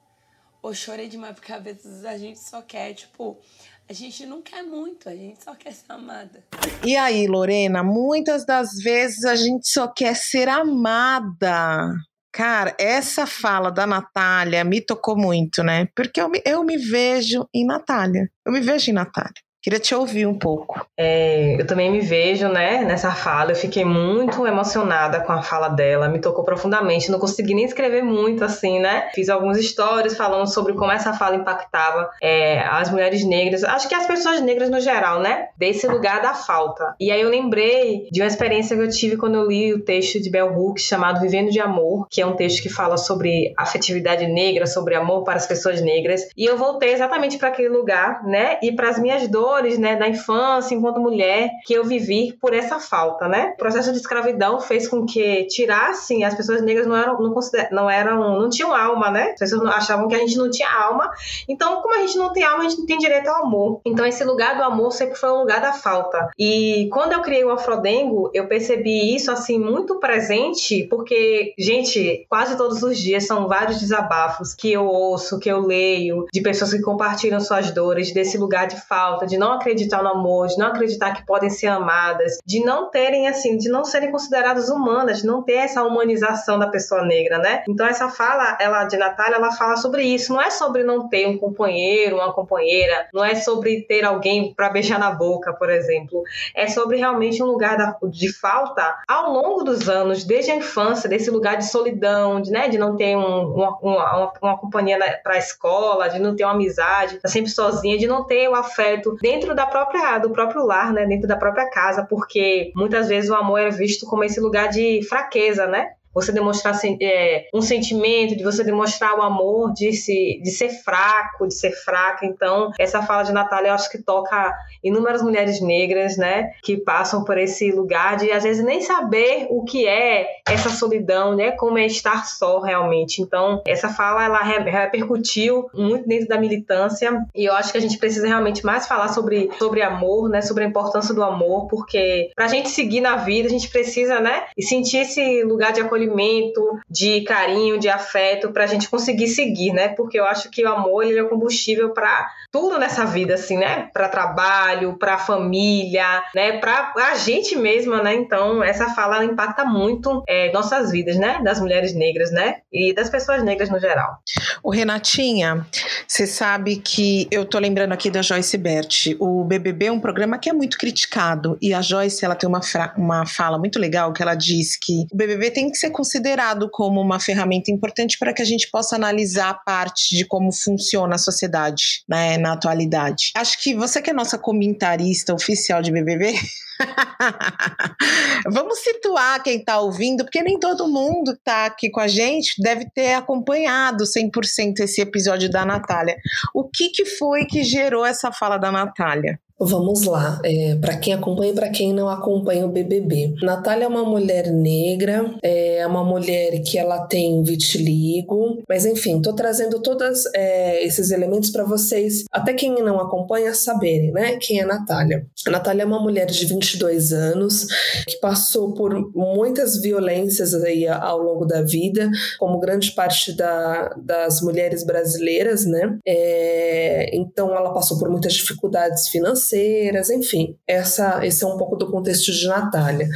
Ou 0.62 0.74
chorei 0.74 1.10
demais, 1.10 1.34
porque 1.34 1.52
às 1.52 1.64
vezes 1.64 2.06
a 2.06 2.18
gente 2.18 2.40
só 2.40 2.62
quer, 2.62 2.94
tipo, 2.94 3.42
a 3.90 3.94
gente 3.94 4.26
não 4.26 4.42
quer 4.42 4.64
muito, 4.64 5.10
a 5.10 5.16
gente 5.16 5.44
só 5.44 5.54
quer 5.56 5.74
ser 5.74 5.92
amada. 5.92 6.44
E 6.84 6.96
aí, 6.96 7.28
Lorena, 7.28 7.84
muitas 7.84 8.46
das 8.46 8.76
vezes 8.82 9.26
a 9.26 9.36
gente 9.36 9.68
só 9.68 9.88
quer 9.88 10.16
ser 10.16 10.48
amada. 10.48 11.94
Cara, 12.32 12.76
essa 12.80 13.28
fala 13.28 13.70
da 13.70 13.86
Natália 13.86 14.64
me 14.64 14.82
tocou 14.82 15.16
muito, 15.16 15.62
né? 15.64 15.88
Porque 15.96 16.20
eu 16.20 16.30
me, 16.30 16.42
eu 16.46 16.64
me 16.64 16.78
vejo 16.78 17.48
em 17.54 17.66
Natália. 17.66 18.28
Eu 18.46 18.52
me 18.52 18.60
vejo 18.60 18.90
em 18.90 18.94
Natália. 18.94 19.42
Queria 19.64 19.80
te 19.80 19.96
ouvir 19.96 20.28
um 20.28 20.38
pouco. 20.38 20.86
É, 21.00 21.56
eu 21.58 21.66
também 21.66 21.90
me 21.90 22.02
vejo, 22.02 22.50
né, 22.50 22.84
nessa 22.84 23.12
fala. 23.12 23.52
Eu 23.52 23.56
fiquei 23.56 23.86
muito 23.86 24.46
emocionada 24.46 25.22
com 25.22 25.32
a 25.32 25.42
fala 25.42 25.70
dela, 25.70 26.10
me 26.10 26.20
tocou 26.20 26.44
profundamente. 26.44 27.10
Não 27.10 27.18
consegui 27.18 27.54
nem 27.54 27.64
escrever 27.64 28.04
muito, 28.04 28.44
assim, 28.44 28.82
né? 28.82 29.10
Fiz 29.16 29.30
alguns 29.30 29.58
stories 29.66 30.18
falando 30.18 30.48
sobre 30.48 30.74
como 30.74 30.92
essa 30.92 31.14
fala 31.14 31.38
impactava 31.38 32.10
é, 32.22 32.60
as 32.60 32.92
mulheres 32.92 33.24
negras, 33.24 33.64
acho 33.64 33.88
que 33.88 33.96
as 33.96 34.06
pessoas 34.06 34.42
negras 34.42 34.70
no 34.70 34.82
geral, 34.82 35.22
né? 35.22 35.48
Desse 35.58 35.88
lugar 35.88 36.22
da 36.22 36.34
falta. 36.34 36.94
E 37.00 37.10
aí 37.10 37.22
eu 37.22 37.30
lembrei 37.30 38.10
de 38.12 38.22
uma 38.22 38.28
experiência 38.28 38.76
que 38.76 38.84
eu 38.84 38.90
tive 38.90 39.16
quando 39.16 39.36
eu 39.36 39.48
li 39.48 39.74
o 39.74 39.80
texto 39.80 40.22
de 40.22 40.30
Bell 40.30 40.54
Hooks 40.54 40.84
chamado 40.84 41.22
Vivendo 41.22 41.50
de 41.50 41.62
Amor, 41.62 42.06
que 42.10 42.22
é 42.22 42.26
um 42.26 42.36
texto 42.36 42.62
que 42.62 42.70
fala 42.70 42.98
sobre 42.98 43.54
afetividade 43.58 44.28
negra, 44.28 44.68
sobre 44.68 44.94
amor 44.94 45.24
para 45.24 45.38
as 45.38 45.48
pessoas 45.48 45.80
negras. 45.80 46.28
E 46.36 46.44
eu 46.44 46.58
voltei 46.58 46.92
exatamente 46.92 47.38
para 47.38 47.48
aquele 47.48 47.70
lugar, 47.70 48.26
né? 48.26 48.60
E 48.62 48.70
para 48.70 48.90
as 48.90 49.00
minhas 49.00 49.26
dores 49.30 49.53
dores, 49.54 49.78
né, 49.78 49.96
da 49.96 50.08
infância 50.08 50.74
enquanto 50.74 51.00
mulher 51.00 51.50
que 51.66 51.74
eu 51.74 51.84
vivi 51.84 52.36
por 52.42 52.54
essa 52.54 52.80
falta, 52.80 53.28
né? 53.28 53.52
O 53.54 53.58
processo 53.58 53.92
de 53.92 53.98
escravidão 53.98 54.60
fez 54.60 54.88
com 54.88 55.06
que 55.06 55.46
tirassem 55.46 56.24
as 56.24 56.34
pessoas 56.34 56.62
negras 56.62 56.88
não 56.88 56.96
eram 56.96 57.20
não, 57.20 57.34
não 57.72 57.90
eram 57.90 58.40
não 58.40 58.50
tinham 58.50 58.74
alma, 58.74 59.12
né? 59.12 59.32
As 59.34 59.40
pessoas 59.40 59.64
achavam 59.70 60.08
que 60.08 60.16
a 60.16 60.20
gente 60.20 60.38
não 60.38 60.50
tinha 60.50 60.70
alma. 60.70 61.12
Então, 61.48 61.82
como 61.82 61.96
a 61.96 62.00
gente 62.00 62.18
não 62.18 62.32
tem 62.32 62.44
alma, 62.44 62.66
a 62.66 62.70
gente 62.70 62.80
não 62.80 62.86
tem 62.86 62.98
direito 62.98 63.28
ao 63.28 63.46
amor. 63.46 63.82
Então, 63.86 64.06
esse 64.06 64.24
lugar 64.24 64.58
do 64.58 64.64
amor 64.64 64.92
sempre 64.92 65.16
foi 65.16 65.30
um 65.30 65.40
lugar 65.40 65.62
da 65.62 65.74
falta. 65.74 66.30
E 66.38 66.90
quando 66.92 67.14
eu 67.14 67.22
criei 67.22 67.44
o 67.44 67.52
Afrodengo, 67.52 68.30
eu 68.34 68.48
percebi 68.48 69.16
isso 69.16 69.32
assim 69.32 69.60
muito 69.60 70.00
presente, 70.00 70.86
porque 70.90 71.54
gente, 71.58 72.26
quase 72.30 72.58
todos 72.58 72.82
os 72.84 72.98
dias 72.98 73.26
são 73.26 73.48
vários 73.48 73.80
desabafos 73.80 74.54
que 74.54 74.72
eu 74.72 74.86
ouço, 74.86 75.40
que 75.40 75.50
eu 75.50 75.60
leio, 75.60 76.26
de 76.34 76.42
pessoas 76.42 76.74
que 76.74 76.82
compartilham 76.82 77.40
suas 77.40 77.72
dores 77.72 78.14
desse 78.14 78.38
lugar 78.38 78.68
de 78.68 78.80
falta, 78.82 79.26
de 79.26 79.38
não 79.44 79.54
acreditar 79.54 80.02
no 80.02 80.10
amor, 80.10 80.48
de 80.48 80.58
não 80.58 80.68
acreditar 80.68 81.14
que 81.14 81.26
podem 81.26 81.50
ser 81.50 81.68
amadas, 81.68 82.38
de 82.46 82.64
não 82.64 82.90
terem 82.90 83.28
assim, 83.28 83.58
de 83.58 83.70
não 83.70 83.84
serem 83.84 84.10
consideradas 84.10 84.70
humanas, 84.70 85.20
de 85.20 85.28
não 85.28 85.44
ter 85.44 85.56
essa 85.56 85.84
humanização 85.84 86.58
da 86.58 86.68
pessoa 86.68 87.04
negra, 87.04 87.38
né? 87.38 87.64
Então 87.68 87.86
essa 87.86 88.08
fala, 88.08 88.58
ela 88.62 88.86
de 88.86 88.98
Natália, 88.98 89.36
ela 89.36 89.52
fala 89.52 89.76
sobre 89.76 90.04
isso, 90.04 90.34
não 90.34 90.42
é 90.42 90.50
sobre 90.50 90.84
não 90.84 91.10
ter 91.10 91.28
um 91.28 91.38
companheiro, 91.38 92.16
uma 92.16 92.32
companheira, 92.32 93.08
não 93.14 93.24
é 93.24 93.36
sobre 93.36 93.82
ter 93.82 94.06
alguém 94.06 94.54
para 94.54 94.70
beijar 94.70 94.98
na 94.98 95.12
boca, 95.12 95.52
por 95.54 95.70
exemplo. 95.70 96.24
É 96.56 96.68
sobre 96.68 96.98
realmente 96.98 97.44
um 97.44 97.48
lugar 97.48 97.98
de 98.10 98.32
falta 98.32 98.96
ao 99.08 99.34
longo 99.34 99.64
dos 99.64 99.90
anos, 99.90 100.24
desde 100.24 100.52
a 100.52 100.56
infância, 100.56 101.10
desse 101.10 101.30
lugar 101.30 101.58
de 101.58 101.70
solidão, 101.70 102.42
de, 102.42 102.52
né, 102.52 102.70
de 102.70 102.78
não 102.78 102.96
ter 102.96 103.18
um, 103.18 103.54
uma, 103.54 103.78
uma, 103.82 104.34
uma, 104.42 104.58
companhia 104.58 104.98
para 105.22 105.36
a 105.36 105.38
escola, 105.38 106.08
de 106.08 106.20
não 106.20 106.36
ter 106.36 106.46
uma 106.46 106.54
amizade, 106.54 107.20
tá 107.20 107.28
sempre 107.28 107.52
sozinha, 107.52 107.98
de 107.98 108.08
não 108.08 108.24
ter 108.24 108.48
o 108.48 108.56
afeto 108.56 109.18
dentro 109.22 109.33
da 109.56 109.66
própria 109.66 110.18
do 110.20 110.30
próprio 110.32 110.66
lar, 110.66 110.94
né, 110.94 111.06
dentro 111.06 111.28
da 111.28 111.36
própria 111.36 111.70
casa, 111.70 112.06
porque 112.06 112.72
muitas 112.76 113.08
vezes 113.08 113.30
o 113.30 113.36
amor 113.36 113.60
é 113.60 113.70
visto 113.70 114.06
como 114.06 114.24
esse 114.24 114.40
lugar 114.40 114.70
de 114.70 115.02
fraqueza, 115.08 115.66
né? 115.66 115.92
Você 116.14 116.32
demonstrar 116.32 116.80
é, 117.02 117.48
um 117.54 117.62
sentimento, 117.62 118.36
de 118.36 118.44
você 118.44 118.64
demonstrar 118.64 119.18
o 119.18 119.22
amor, 119.22 119.74
de, 119.74 119.92
se, 119.94 120.40
de 120.44 120.52
ser 120.52 120.70
fraco, 120.70 121.48
de 121.48 121.54
ser 121.54 121.72
fraca. 121.72 122.26
Então, 122.26 122.72
essa 122.80 123.02
fala 123.02 123.24
de 123.24 123.32
Natália 123.32 123.70
eu 123.70 123.74
acho 123.74 123.90
que 123.90 124.02
toca 124.02 124.54
inúmeras 124.84 125.22
mulheres 125.22 125.62
negras, 125.62 126.18
né, 126.18 126.52
que 126.64 126.78
passam 126.78 127.24
por 127.24 127.38
esse 127.38 127.72
lugar 127.72 128.18
de 128.18 128.32
às 128.32 128.44
vezes 128.44 128.64
nem 128.64 128.82
saber 128.82 129.48
o 129.50 129.64
que 129.64 129.88
é 129.88 130.28
essa 130.48 130.70
solidão, 130.70 131.36
né, 131.36 131.52
como 131.52 131.78
é 131.78 131.86
estar 131.86 132.26
só 132.26 132.60
realmente. 132.60 133.22
Então, 133.22 133.62
essa 133.66 133.90
fala 133.90 134.24
ela 134.24 134.42
repercutiu 134.42 135.68
muito 135.74 136.08
dentro 136.08 136.28
da 136.28 136.40
militância 136.40 137.26
e 137.34 137.46
eu 137.46 137.54
acho 137.54 137.72
que 137.72 137.78
a 137.78 137.82
gente 137.82 137.98
precisa 137.98 138.28
realmente 138.28 138.66
mais 138.66 138.88
falar 138.88 139.10
sobre, 139.10 139.50
sobre 139.58 139.82
amor, 139.82 140.30
né, 140.30 140.42
sobre 140.42 140.64
a 140.64 140.68
importância 140.68 141.14
do 141.14 141.24
amor, 141.24 141.68
porque 141.68 142.32
pra 142.36 142.48
gente 142.48 142.70
seguir 142.70 143.02
na 143.02 143.16
vida, 143.16 143.48
a 143.48 143.52
gente 143.52 143.70
precisa, 143.70 144.20
né, 144.20 144.44
e 144.58 144.64
sentir 144.64 144.98
esse 144.98 145.44
lugar 145.44 145.72
de 145.72 145.82
acolhimento 145.82 146.03
acolhimento, 146.04 146.80
de 146.90 147.22
carinho, 147.22 147.80
de 147.80 147.90
afeto, 147.90 148.52
para 148.52 148.64
a 148.64 148.68
gente 148.68 148.90
conseguir 148.90 149.28
seguir, 149.28 149.72
né? 149.74 149.90
Porque 149.90 150.20
eu 150.20 150.26
acho 150.26 150.50
que 150.50 150.64
o 150.64 150.70
amor 150.70 151.04
ele 151.04 151.20
é 151.20 151.24
combustível 151.24 151.94
para 151.94 152.30
tudo 152.52 152.78
nessa 152.78 153.06
vida, 153.06 153.36
assim, 153.36 153.58
né? 153.58 153.90
Para 153.94 154.10
trabalho, 154.10 154.98
para 154.98 155.18
família, 155.18 156.24
né? 156.36 156.60
Para 156.60 156.94
a 156.96 157.16
gente 157.16 157.56
mesma, 157.56 158.02
né? 158.02 158.14
Então, 158.14 158.64
essa 158.64 158.90
fala 158.90 159.24
impacta 159.24 159.66
muito 159.66 160.24
é, 160.28 160.52
nossas 160.52 160.92
vidas, 160.92 161.18
né? 161.18 161.42
Das 161.44 161.60
mulheres 161.60 161.94
negras, 161.94 162.32
né? 162.32 162.58
E 162.72 162.94
das 162.94 163.10
pessoas 163.10 163.44
negras 163.44 163.70
no 163.70 163.80
geral. 163.80 164.18
O 164.62 164.70
Renatinha, 164.70 165.66
você 166.08 166.28
sabe 166.28 166.78
que 166.78 167.28
eu 167.32 167.46
tô 167.46 167.60
lembrando 167.60 167.94
aqui 167.94 168.10
da 168.10 168.22
Joyce 168.22 168.58
Bert. 168.58 169.16
O 169.20 169.44
BBB 169.44 169.88
é 169.88 169.92
um 169.92 170.00
programa 170.00 170.38
que 170.38 170.50
é 170.50 170.54
muito 170.54 170.78
criticado 170.78 171.58
e 171.62 171.74
a 171.74 171.82
Joyce 171.82 172.24
ela 172.24 172.36
tem 172.36 172.48
uma, 172.48 172.62
uma 172.98 173.26
fala 173.26 173.58
muito 173.58 173.80
legal 173.80 174.14
que 174.14 174.22
ela 174.22 174.36
diz 174.36 174.78
que 174.78 175.06
o 175.12 175.16
BBB 175.16 175.52
tem 175.52 175.70
que 175.70 175.78
ser 175.78 175.92
considerado 175.94 176.70
como 176.70 177.00
uma 177.00 177.20
ferramenta 177.20 177.72
importante 177.72 178.18
para 178.20 178.34
que 178.34 178.42
a 178.42 178.46
gente 178.46 178.70
possa 178.70 178.98
analisar 178.98 179.50
a 179.50 179.54
parte 179.54 180.18
de 180.18 180.26
como 180.26 180.52
funciona 180.52 181.16
a 181.16 181.18
sociedade 181.18 182.04
né, 182.10 182.38
na 182.38 182.54
atualidade. 182.54 183.32
Acho 183.36 183.62
que 183.62 183.74
você 183.74 184.02
que 184.02 184.10
é 184.10 184.14
nossa 184.14 184.38
comentarista 184.38 185.34
oficial 185.34 185.82
de 185.82 185.92
BBB, 185.92 186.34
Vamos 188.52 188.80
situar 188.80 189.42
quem 189.44 189.58
está 189.58 189.80
ouvindo, 189.80 190.24
porque 190.24 190.42
nem 190.42 190.60
todo 190.60 190.88
mundo 190.88 191.32
está 191.32 191.66
aqui 191.66 191.90
com 191.90 192.00
a 192.00 192.08
gente 192.08 192.62
deve 192.62 192.90
ter 192.90 193.14
acompanhado 193.14 194.04
100% 194.04 194.80
esse 194.80 195.02
episódio 195.02 195.50
da 195.50 195.66
Natália. 195.66 196.18
O 196.54 196.68
que, 196.68 196.90
que 196.90 197.06
foi 197.06 197.46
que 197.46 197.64
gerou 197.64 198.06
essa 198.06 198.32
fala 198.32 198.58
da 198.58 198.72
Natália? 198.72 199.40
Vamos 199.66 200.04
lá, 200.04 200.42
é, 200.44 200.76
para 200.76 200.98
quem 200.98 201.14
acompanha 201.14 201.52
e 201.52 201.56
para 201.56 201.70
quem 201.70 201.94
não 201.94 202.10
acompanha 202.10 202.66
o 202.66 202.70
BBB. 202.70 203.36
Natália 203.42 203.86
é 203.86 203.88
uma 203.88 204.04
mulher 204.04 204.52
negra, 204.52 205.34
é 205.42 205.88
uma 205.88 206.04
mulher 206.04 206.62
que 206.64 206.78
ela 206.78 207.08
tem 207.08 207.42
vitiligo, 207.44 208.62
mas 208.68 208.86
enfim, 208.86 209.22
tô 209.22 209.34
trazendo 209.34 209.82
todos 209.82 210.26
é, 210.36 210.84
esses 210.86 211.12
elementos 211.12 211.50
para 211.50 211.64
vocês, 211.64 212.26
até 212.30 212.54
quem 212.54 212.76
não 212.84 213.00
acompanha, 213.00 213.54
saberem, 213.54 214.12
né, 214.12 214.38
quem 214.38 214.60
é 214.60 214.66
Natália. 214.66 215.26
A 215.48 215.52
Natália 215.52 215.84
é 215.84 215.86
uma 215.86 216.02
mulher 216.02 216.26
de 216.26 216.46
22 216.46 217.14
anos 217.14 217.66
que 218.06 218.20
passou 218.20 218.74
por 218.74 219.12
muitas 219.16 219.78
violências 219.78 220.54
aí 220.54 220.88
ao 220.88 221.20
longo 221.20 221.46
da 221.46 221.62
vida, 221.62 222.10
como 222.38 222.60
grande 222.60 222.92
parte 222.92 223.32
da, 223.36 223.96
das 223.98 224.42
mulheres 224.42 224.84
brasileiras, 224.86 225.66
né? 225.66 225.98
É, 226.06 227.16
então 227.16 227.56
ela 227.56 227.74
passou 227.74 227.98
por 227.98 228.10
muitas 228.10 228.34
dificuldades 228.34 229.08
financeiras 229.08 229.53
financeiras, 229.54 230.10
enfim, 230.10 230.58
essa, 230.68 231.26
esse 231.26 231.44
é 231.44 231.48
um 231.48 231.58
pouco 231.58 231.76
do 231.76 231.92
contexto 231.92 232.32
de 232.32 232.48
Natália. 232.48 233.08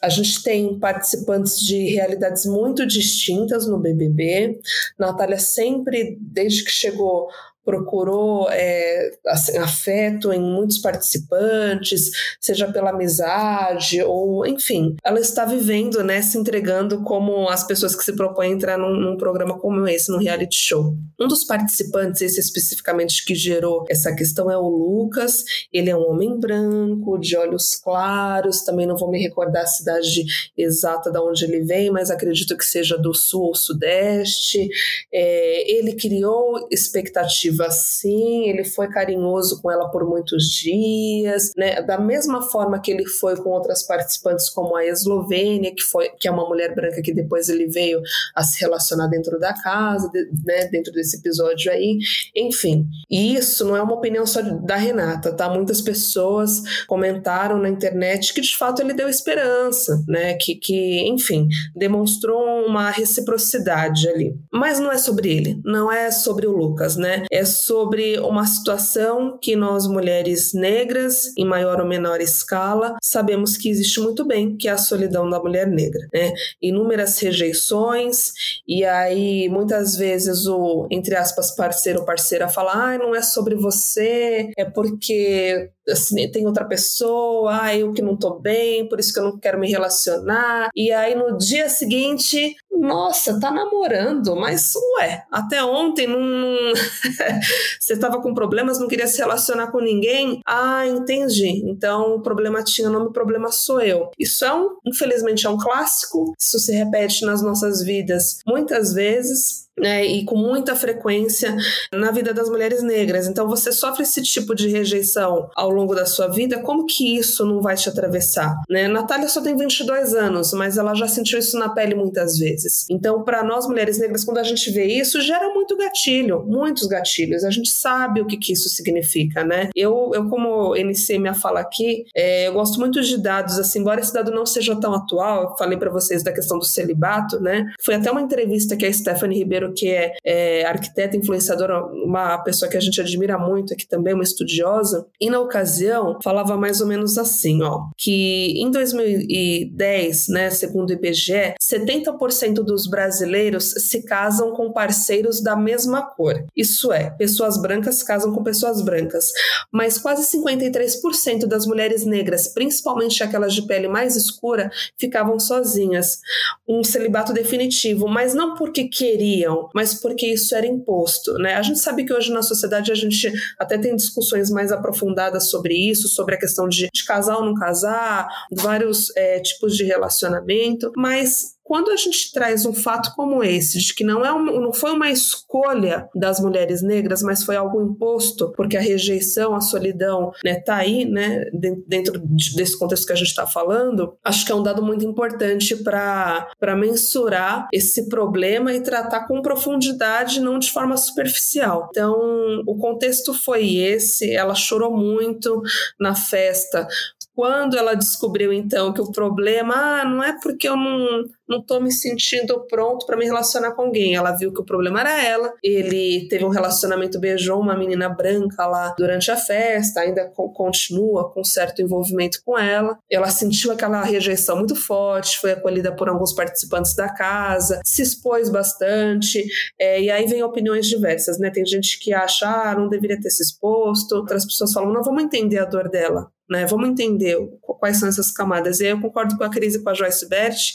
A 0.00 0.08
gente 0.08 0.42
tem 0.42 0.78
participantes 0.78 1.60
de 1.60 1.86
realidades 1.94 2.44
muito 2.44 2.86
distintas 2.86 3.66
no 3.66 3.78
BBB. 3.78 4.60
Natália 4.98 5.38
sempre, 5.38 6.18
desde 6.20 6.64
que 6.64 6.70
chegou, 6.70 7.28
procurou 7.64 8.48
é, 8.50 9.10
assim, 9.26 9.56
afeto 9.58 10.32
em 10.32 10.40
muitos 10.40 10.78
participantes, 10.78 12.10
seja 12.40 12.70
pela 12.72 12.90
amizade 12.90 14.02
ou, 14.02 14.46
enfim, 14.46 14.96
ela 15.04 15.20
está 15.20 15.44
vivendo, 15.44 16.02
né, 16.02 16.20
se 16.22 16.38
entregando 16.38 17.02
como 17.02 17.48
as 17.48 17.64
pessoas 17.64 17.94
que 17.94 18.04
se 18.04 18.14
propõem 18.14 18.52
a 18.52 18.54
entrar 18.54 18.78
num, 18.78 18.94
num, 18.94 19.16
programa 19.16 19.58
como 19.58 19.86
esse, 19.86 20.10
num 20.10 20.18
reality 20.18 20.56
show. 20.56 20.94
Um 21.20 21.28
dos 21.28 21.44
participantes, 21.44 22.20
esse 22.20 22.40
especificamente 22.40 23.24
que 23.24 23.34
gerou 23.34 23.84
essa 23.88 24.14
questão 24.14 24.50
é 24.50 24.58
o 24.58 24.68
Lucas. 24.68 25.44
Ele 25.72 25.90
é 25.90 25.96
um 25.96 26.10
homem 26.10 26.38
branco, 26.38 27.18
de 27.18 27.36
olhos 27.36 27.76
claros. 27.76 28.62
Também 28.62 28.86
não 28.86 28.96
vou 28.96 29.10
me 29.10 29.22
recordar 29.22 29.62
a 29.62 29.66
cidade 29.66 30.24
exata 30.56 31.10
da 31.10 31.22
onde 31.22 31.44
ele 31.44 31.60
vem, 31.60 31.90
mas 31.90 32.10
acredito 32.10 32.56
que 32.56 32.64
seja 32.64 32.98
do 32.98 33.14
sul 33.14 33.42
ou 33.42 33.54
sudeste. 33.54 34.68
É, 35.12 35.70
ele 35.70 35.94
criou 35.94 36.66
expectativas 36.70 37.51
assim, 37.60 38.48
ele 38.48 38.64
foi 38.64 38.88
carinhoso 38.88 39.60
com 39.60 39.70
ela 39.70 39.88
por 39.88 40.08
muitos 40.08 40.44
dias, 40.50 41.52
né? 41.56 41.82
Da 41.82 41.98
mesma 41.98 42.42
forma 42.42 42.80
que 42.80 42.90
ele 42.90 43.06
foi 43.06 43.36
com 43.36 43.50
outras 43.50 43.82
participantes 43.82 44.48
como 44.48 44.76
a 44.76 44.86
Eslovênia, 44.86 45.74
que 45.74 45.82
foi 45.82 46.10
que 46.10 46.28
é 46.28 46.30
uma 46.30 46.48
mulher 46.48 46.74
branca 46.74 47.02
que 47.02 47.12
depois 47.12 47.48
ele 47.48 47.66
veio 47.66 48.00
a 48.34 48.42
se 48.42 48.60
relacionar 48.60 49.08
dentro 49.08 49.38
da 49.38 49.52
casa, 49.52 50.08
de, 50.10 50.28
né, 50.44 50.66
dentro 50.66 50.92
desse 50.92 51.16
episódio 51.16 51.72
aí. 51.72 51.98
Enfim, 52.34 52.86
e 53.10 53.34
isso 53.34 53.64
não 53.64 53.76
é 53.76 53.82
uma 53.82 53.94
opinião 53.94 54.26
só 54.26 54.40
da 54.42 54.76
Renata, 54.76 55.32
tá? 55.32 55.48
Muitas 55.48 55.80
pessoas 55.80 56.62
comentaram 56.86 57.58
na 57.58 57.68
internet 57.68 58.32
que 58.32 58.40
de 58.40 58.56
fato 58.56 58.80
ele 58.80 58.94
deu 58.94 59.08
esperança, 59.08 60.02
né? 60.06 60.34
Que, 60.34 60.54
que 60.54 61.08
enfim, 61.08 61.48
demonstrou 61.74 62.66
uma 62.66 62.90
reciprocidade 62.90 64.08
ali. 64.08 64.34
Mas 64.52 64.78
não 64.78 64.90
é 64.90 64.98
sobre 64.98 65.32
ele, 65.32 65.60
não 65.64 65.90
é 65.90 66.10
sobre 66.10 66.46
o 66.46 66.52
Lucas, 66.52 66.96
né? 66.96 67.24
É 67.30 67.41
sobre 67.44 68.18
uma 68.18 68.46
situação 68.46 69.38
que 69.40 69.56
nós, 69.56 69.86
mulheres 69.86 70.52
negras, 70.52 71.32
em 71.36 71.44
maior 71.44 71.80
ou 71.80 71.86
menor 71.86 72.20
escala, 72.20 72.96
sabemos 73.02 73.56
que 73.56 73.68
existe 73.68 74.00
muito 74.00 74.24
bem, 74.24 74.56
que 74.56 74.68
é 74.68 74.72
a 74.72 74.78
solidão 74.78 75.28
da 75.28 75.40
mulher 75.40 75.66
negra. 75.66 76.06
Né? 76.12 76.32
Inúmeras 76.60 77.18
rejeições, 77.18 78.32
e 78.66 78.84
aí 78.84 79.48
muitas 79.48 79.96
vezes 79.96 80.46
o, 80.46 80.86
entre 80.90 81.14
aspas, 81.14 81.54
parceiro 81.54 82.00
ou 82.00 82.06
parceira 82.06 82.48
fala: 82.48 82.72
ah, 82.72 82.98
não 82.98 83.14
é 83.14 83.22
sobre 83.22 83.54
você, 83.54 84.50
é 84.56 84.64
porque 84.64 85.70
assim, 85.88 86.30
tem 86.30 86.46
outra 86.46 86.64
pessoa, 86.64 87.60
ah, 87.62 87.76
eu 87.76 87.92
que 87.92 88.02
não 88.02 88.16
tô 88.16 88.38
bem, 88.38 88.88
por 88.88 89.00
isso 89.00 89.12
que 89.12 89.18
eu 89.18 89.24
não 89.24 89.38
quero 89.38 89.58
me 89.58 89.68
relacionar. 89.68 90.68
E 90.74 90.92
aí 90.92 91.14
no 91.14 91.36
dia 91.36 91.68
seguinte, 91.68 92.54
nossa, 92.72 93.38
tá 93.38 93.50
namorando, 93.50 94.34
mas 94.34 94.72
ué, 94.98 95.24
até 95.30 95.62
ontem 95.62 96.06
não. 96.06 96.18
você 97.78 97.98
tava 97.98 98.20
com 98.20 98.34
problemas, 98.34 98.78
não 98.78 98.88
queria 98.88 99.06
se 99.06 99.18
relacionar 99.18 99.70
com 99.70 99.80
ninguém? 99.80 100.40
Ah, 100.46 100.86
entendi. 100.86 101.62
Então 101.68 102.16
o 102.16 102.22
problema 102.22 102.62
tinha 102.64 102.88
nome, 102.88 103.06
o 103.06 103.12
problema 103.12 103.50
sou 103.52 103.80
eu. 103.80 104.10
Isso 104.18 104.44
é 104.44 104.54
um, 104.54 104.76
infelizmente, 104.86 105.46
é 105.46 105.50
um 105.50 105.58
clássico, 105.58 106.32
isso 106.38 106.58
se 106.58 106.72
repete 106.72 107.24
nas 107.24 107.42
nossas 107.42 107.82
vidas 107.82 108.38
muitas 108.46 108.92
vezes 108.92 109.62
né, 109.78 110.04
e 110.04 110.24
com 110.24 110.36
muita 110.36 110.74
frequência 110.74 111.56
na 111.92 112.10
vida 112.10 112.32
das 112.34 112.48
mulheres 112.48 112.82
negras. 112.82 113.26
Então, 113.26 113.48
você 113.48 113.72
sofre 113.72 114.02
esse 114.02 114.22
tipo 114.22 114.54
de 114.54 114.68
rejeição 114.68 115.48
ao 115.56 115.70
longo 115.70 115.94
da 115.94 116.06
sua 116.06 116.28
vida, 116.28 116.60
como 116.60 116.86
que 116.86 117.16
isso 117.16 117.44
não 117.44 117.60
vai 117.60 117.76
te 117.76 117.88
atravessar? 117.88 118.54
Né? 118.68 118.88
Natália 118.88 119.28
só 119.28 119.40
tem 119.40 119.56
22 119.56 120.14
anos, 120.14 120.52
mas 120.52 120.76
ela 120.76 120.94
já 120.94 121.08
sentiu 121.08 121.38
isso 121.38 121.58
na 121.58 121.68
pele 121.68 121.94
muitas 121.94 122.38
vezes. 122.38 122.86
Então, 122.90 123.22
para 123.22 123.42
nós 123.42 123.66
mulheres 123.66 123.98
negras, 123.98 124.24
quando 124.24 124.38
a 124.38 124.42
gente 124.42 124.70
vê 124.70 124.86
isso, 124.86 125.20
gera 125.20 125.52
muito 125.52 125.76
gatilho, 125.76 126.44
muitos 126.46 126.86
gatilhos. 126.86 127.44
A 127.44 127.50
gente 127.50 127.70
sabe 127.70 128.20
o 128.20 128.26
que, 128.26 128.36
que 128.36 128.52
isso 128.52 128.68
significa, 128.68 129.44
né? 129.44 129.70
Eu, 129.74 130.10
eu 130.14 130.28
como 130.28 130.76
iniciei 130.76 131.18
minha 131.18 131.34
fala 131.34 131.60
aqui, 131.60 132.04
é, 132.14 132.48
eu 132.48 132.52
gosto 132.52 132.78
muito 132.78 133.00
de 133.00 133.18
dados, 133.18 133.58
assim, 133.58 133.80
embora 133.80 134.00
esse 134.00 134.12
dado 134.12 134.30
não 134.30 134.46
seja 134.46 134.78
tão 134.78 134.94
atual, 134.94 135.42
eu 135.42 135.56
falei 135.56 135.78
para 135.78 135.90
vocês 135.90 136.22
da 136.22 136.32
questão 136.32 136.58
do 136.58 136.64
celibato, 136.64 137.40
né? 137.40 137.66
Foi 137.82 137.94
até 137.94 138.10
uma 138.10 138.20
entrevista 138.22 138.76
que 138.76 138.86
a 138.86 138.92
Stephanie 138.92 139.38
Ribeiro 139.38 139.61
que 139.70 139.88
é, 139.88 140.14
é 140.24 140.64
arquiteta, 140.64 141.16
influenciadora, 141.16 141.84
uma 141.84 142.38
pessoa 142.38 142.70
que 142.70 142.76
a 142.76 142.80
gente 142.80 143.00
admira 143.00 143.38
muito, 143.38 143.74
aqui 143.74 143.86
também 143.86 144.14
uma 144.14 144.22
estudiosa, 144.22 145.06
e 145.20 145.28
na 145.28 145.38
ocasião 145.38 146.18
falava 146.24 146.56
mais 146.56 146.80
ou 146.80 146.86
menos 146.86 147.18
assim, 147.18 147.62
ó, 147.62 147.88
que 147.98 148.54
em 148.56 148.70
2010, 148.70 150.28
né, 150.28 150.50
segundo 150.50 150.90
o 150.90 150.92
IBGE, 150.94 151.54
70% 151.60 152.54
dos 152.64 152.86
brasileiros 152.88 153.74
se 153.76 154.02
casam 154.02 154.52
com 154.52 154.72
parceiros 154.72 155.42
da 155.42 155.54
mesma 155.54 156.02
cor. 156.02 156.44
Isso 156.56 156.92
é, 156.92 157.10
pessoas 157.10 157.60
brancas 157.60 158.02
casam 158.02 158.32
com 158.32 158.42
pessoas 158.42 158.82
brancas, 158.82 159.26
mas 159.70 159.98
quase 159.98 160.22
53% 160.36 161.46
das 161.46 161.66
mulheres 161.66 162.04
negras, 162.04 162.48
principalmente 162.48 163.22
aquelas 163.22 163.54
de 163.54 163.66
pele 163.66 163.88
mais 163.88 164.16
escura, 164.16 164.70
ficavam 164.98 165.38
sozinhas. 165.38 166.18
Um 166.66 166.82
celibato 166.82 167.32
definitivo, 167.32 168.08
mas 168.08 168.34
não 168.34 168.54
porque 168.54 168.88
queriam 168.88 169.51
mas 169.74 169.94
porque 169.94 170.26
isso 170.26 170.54
era 170.54 170.66
imposto, 170.66 171.34
né? 171.34 171.54
A 171.54 171.62
gente 171.62 171.78
sabe 171.78 172.04
que 172.04 172.12
hoje 172.12 172.32
na 172.32 172.42
sociedade 172.42 172.92
a 172.92 172.94
gente 172.94 173.32
até 173.58 173.78
tem 173.78 173.96
discussões 173.96 174.50
mais 174.50 174.72
aprofundadas 174.72 175.50
sobre 175.50 175.74
isso, 175.74 176.08
sobre 176.08 176.34
a 176.34 176.38
questão 176.38 176.68
de, 176.68 176.88
de 176.92 177.04
casar 177.04 177.36
ou 177.36 177.44
não 177.44 177.54
casar, 177.54 178.28
vários 178.50 179.14
é, 179.16 179.40
tipos 179.40 179.76
de 179.76 179.84
relacionamento, 179.84 180.92
mas 180.96 181.54
quando 181.72 181.90
a 181.90 181.96
gente 181.96 182.30
traz 182.34 182.66
um 182.66 182.74
fato 182.74 183.14
como 183.16 183.42
esse, 183.42 183.78
de 183.78 183.94
que 183.94 184.04
não, 184.04 184.22
é 184.22 184.60
não 184.60 184.74
foi 184.74 184.92
uma 184.92 185.10
escolha 185.10 186.06
das 186.14 186.38
mulheres 186.38 186.82
negras, 186.82 187.22
mas 187.22 187.42
foi 187.42 187.56
algo 187.56 187.80
imposto, 187.80 188.52
porque 188.54 188.76
a 188.76 188.80
rejeição, 188.82 189.54
a 189.54 189.60
solidão, 189.62 190.32
né, 190.44 190.60
tá 190.60 190.76
aí, 190.76 191.06
né, 191.06 191.46
dentro 191.88 192.20
desse 192.54 192.78
contexto 192.78 193.06
que 193.06 193.14
a 193.14 193.16
gente 193.16 193.28
está 193.28 193.46
falando, 193.46 194.18
acho 194.22 194.44
que 194.44 194.52
é 194.52 194.54
um 194.54 194.62
dado 194.62 194.82
muito 194.82 195.02
importante 195.06 195.74
para 195.74 196.76
mensurar 196.76 197.68
esse 197.72 198.06
problema 198.06 198.74
e 198.74 198.82
tratar 198.82 199.26
com 199.26 199.40
profundidade, 199.40 200.42
não 200.42 200.58
de 200.58 200.70
forma 200.70 200.98
superficial. 200.98 201.88
Então, 201.90 202.62
o 202.66 202.76
contexto 202.76 203.32
foi 203.32 203.76
esse, 203.76 204.30
ela 204.30 204.54
chorou 204.54 204.94
muito 204.94 205.62
na 205.98 206.14
festa, 206.14 206.86
quando 207.34 207.76
ela 207.76 207.94
descobriu 207.94 208.52
então 208.52 208.92
que 208.92 209.00
o 209.00 209.10
problema 209.10 209.74
ah, 209.74 210.04
não 210.04 210.22
é 210.22 210.38
porque 210.40 210.68
eu 210.68 210.76
não 210.76 211.24
não 211.52 211.62
tô 211.62 211.78
me 211.80 211.92
sentindo 211.92 212.66
pronto 212.66 213.04
para 213.04 213.16
me 213.16 213.24
relacionar 213.24 213.72
com 213.72 213.82
alguém. 213.82 214.14
Ela 214.14 214.32
viu 214.32 214.52
que 214.52 214.60
o 214.60 214.64
problema 214.64 215.00
era 215.00 215.22
ela. 215.22 215.52
Ele 215.62 216.26
teve 216.28 216.44
um 216.44 216.48
relacionamento, 216.48 217.20
beijou 217.20 217.60
uma 217.60 217.76
menina 217.76 218.08
branca 218.08 218.66
lá 218.66 218.94
durante 218.98 219.30
a 219.30 219.36
festa, 219.36 220.00
ainda 220.00 220.24
continua 220.54 221.30
com 221.30 221.44
certo 221.44 221.82
envolvimento 221.82 222.38
com 222.44 222.58
ela. 222.58 222.98
Ela 223.10 223.28
sentiu 223.28 223.70
aquela 223.70 224.02
rejeição 224.02 224.56
muito 224.56 224.74
forte, 224.74 225.38
foi 225.38 225.52
acolhida 225.52 225.94
por 225.94 226.08
alguns 226.08 226.32
participantes 226.32 226.94
da 226.94 227.08
casa, 227.12 227.80
se 227.84 228.02
expôs 228.02 228.48
bastante. 228.48 229.44
É, 229.78 230.00
e 230.00 230.10
aí 230.10 230.26
vem 230.26 230.42
opiniões 230.42 230.86
diversas, 230.86 231.38
né? 231.38 231.50
Tem 231.50 231.66
gente 231.66 231.98
que 231.98 232.12
acha, 232.12 232.48
ah, 232.48 232.74
não 232.74 232.88
deveria 232.88 233.20
ter 233.20 233.30
se 233.30 233.42
exposto. 233.42 234.16
Outras 234.16 234.46
pessoas 234.46 234.72
falam, 234.72 234.92
não, 234.92 235.02
vamos 235.02 235.22
entender 235.22 235.58
a 235.58 235.64
dor 235.64 235.88
dela. 235.88 236.30
Né? 236.48 236.66
Vamos 236.66 236.88
entender 236.90 237.36
quais 237.60 237.98
são 237.98 238.08
essas 238.08 238.30
camadas. 238.30 238.80
E 238.80 238.84
aí 238.84 238.90
eu 238.90 239.00
concordo 239.00 239.36
com 239.38 239.44
a 239.44 239.48
Cris 239.48 239.74
e 239.74 239.82
com 239.82 239.88
a 239.88 239.94
Joyce 239.94 240.28
Bert, 240.28 240.74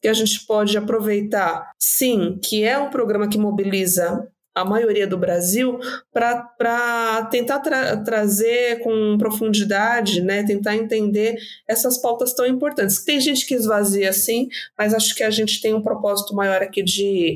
que 0.00 0.08
a 0.08 0.14
gente 0.14 0.44
pode 0.46 0.76
aproveitar, 0.76 1.70
sim, 1.78 2.38
que 2.42 2.64
é 2.64 2.78
um 2.78 2.90
programa 2.90 3.28
que 3.28 3.38
mobiliza 3.38 4.26
a 4.56 4.64
maioria 4.64 5.06
do 5.06 5.18
Brasil, 5.18 5.78
para 6.10 7.28
tentar 7.30 7.60
tra 7.60 7.98
trazer 7.98 8.80
com 8.80 9.18
profundidade, 9.18 10.22
né, 10.22 10.42
tentar 10.44 10.74
entender 10.74 11.36
essas 11.68 11.98
pautas 11.98 12.32
tão 12.32 12.46
importantes. 12.46 13.04
Tem 13.04 13.20
gente 13.20 13.46
que 13.46 13.54
esvazia 13.54 14.08
assim, 14.08 14.48
mas 14.78 14.94
acho 14.94 15.14
que 15.14 15.22
a 15.22 15.28
gente 15.28 15.60
tem 15.60 15.74
um 15.74 15.82
propósito 15.82 16.34
maior 16.34 16.62
aqui 16.62 16.82
de 16.82 17.34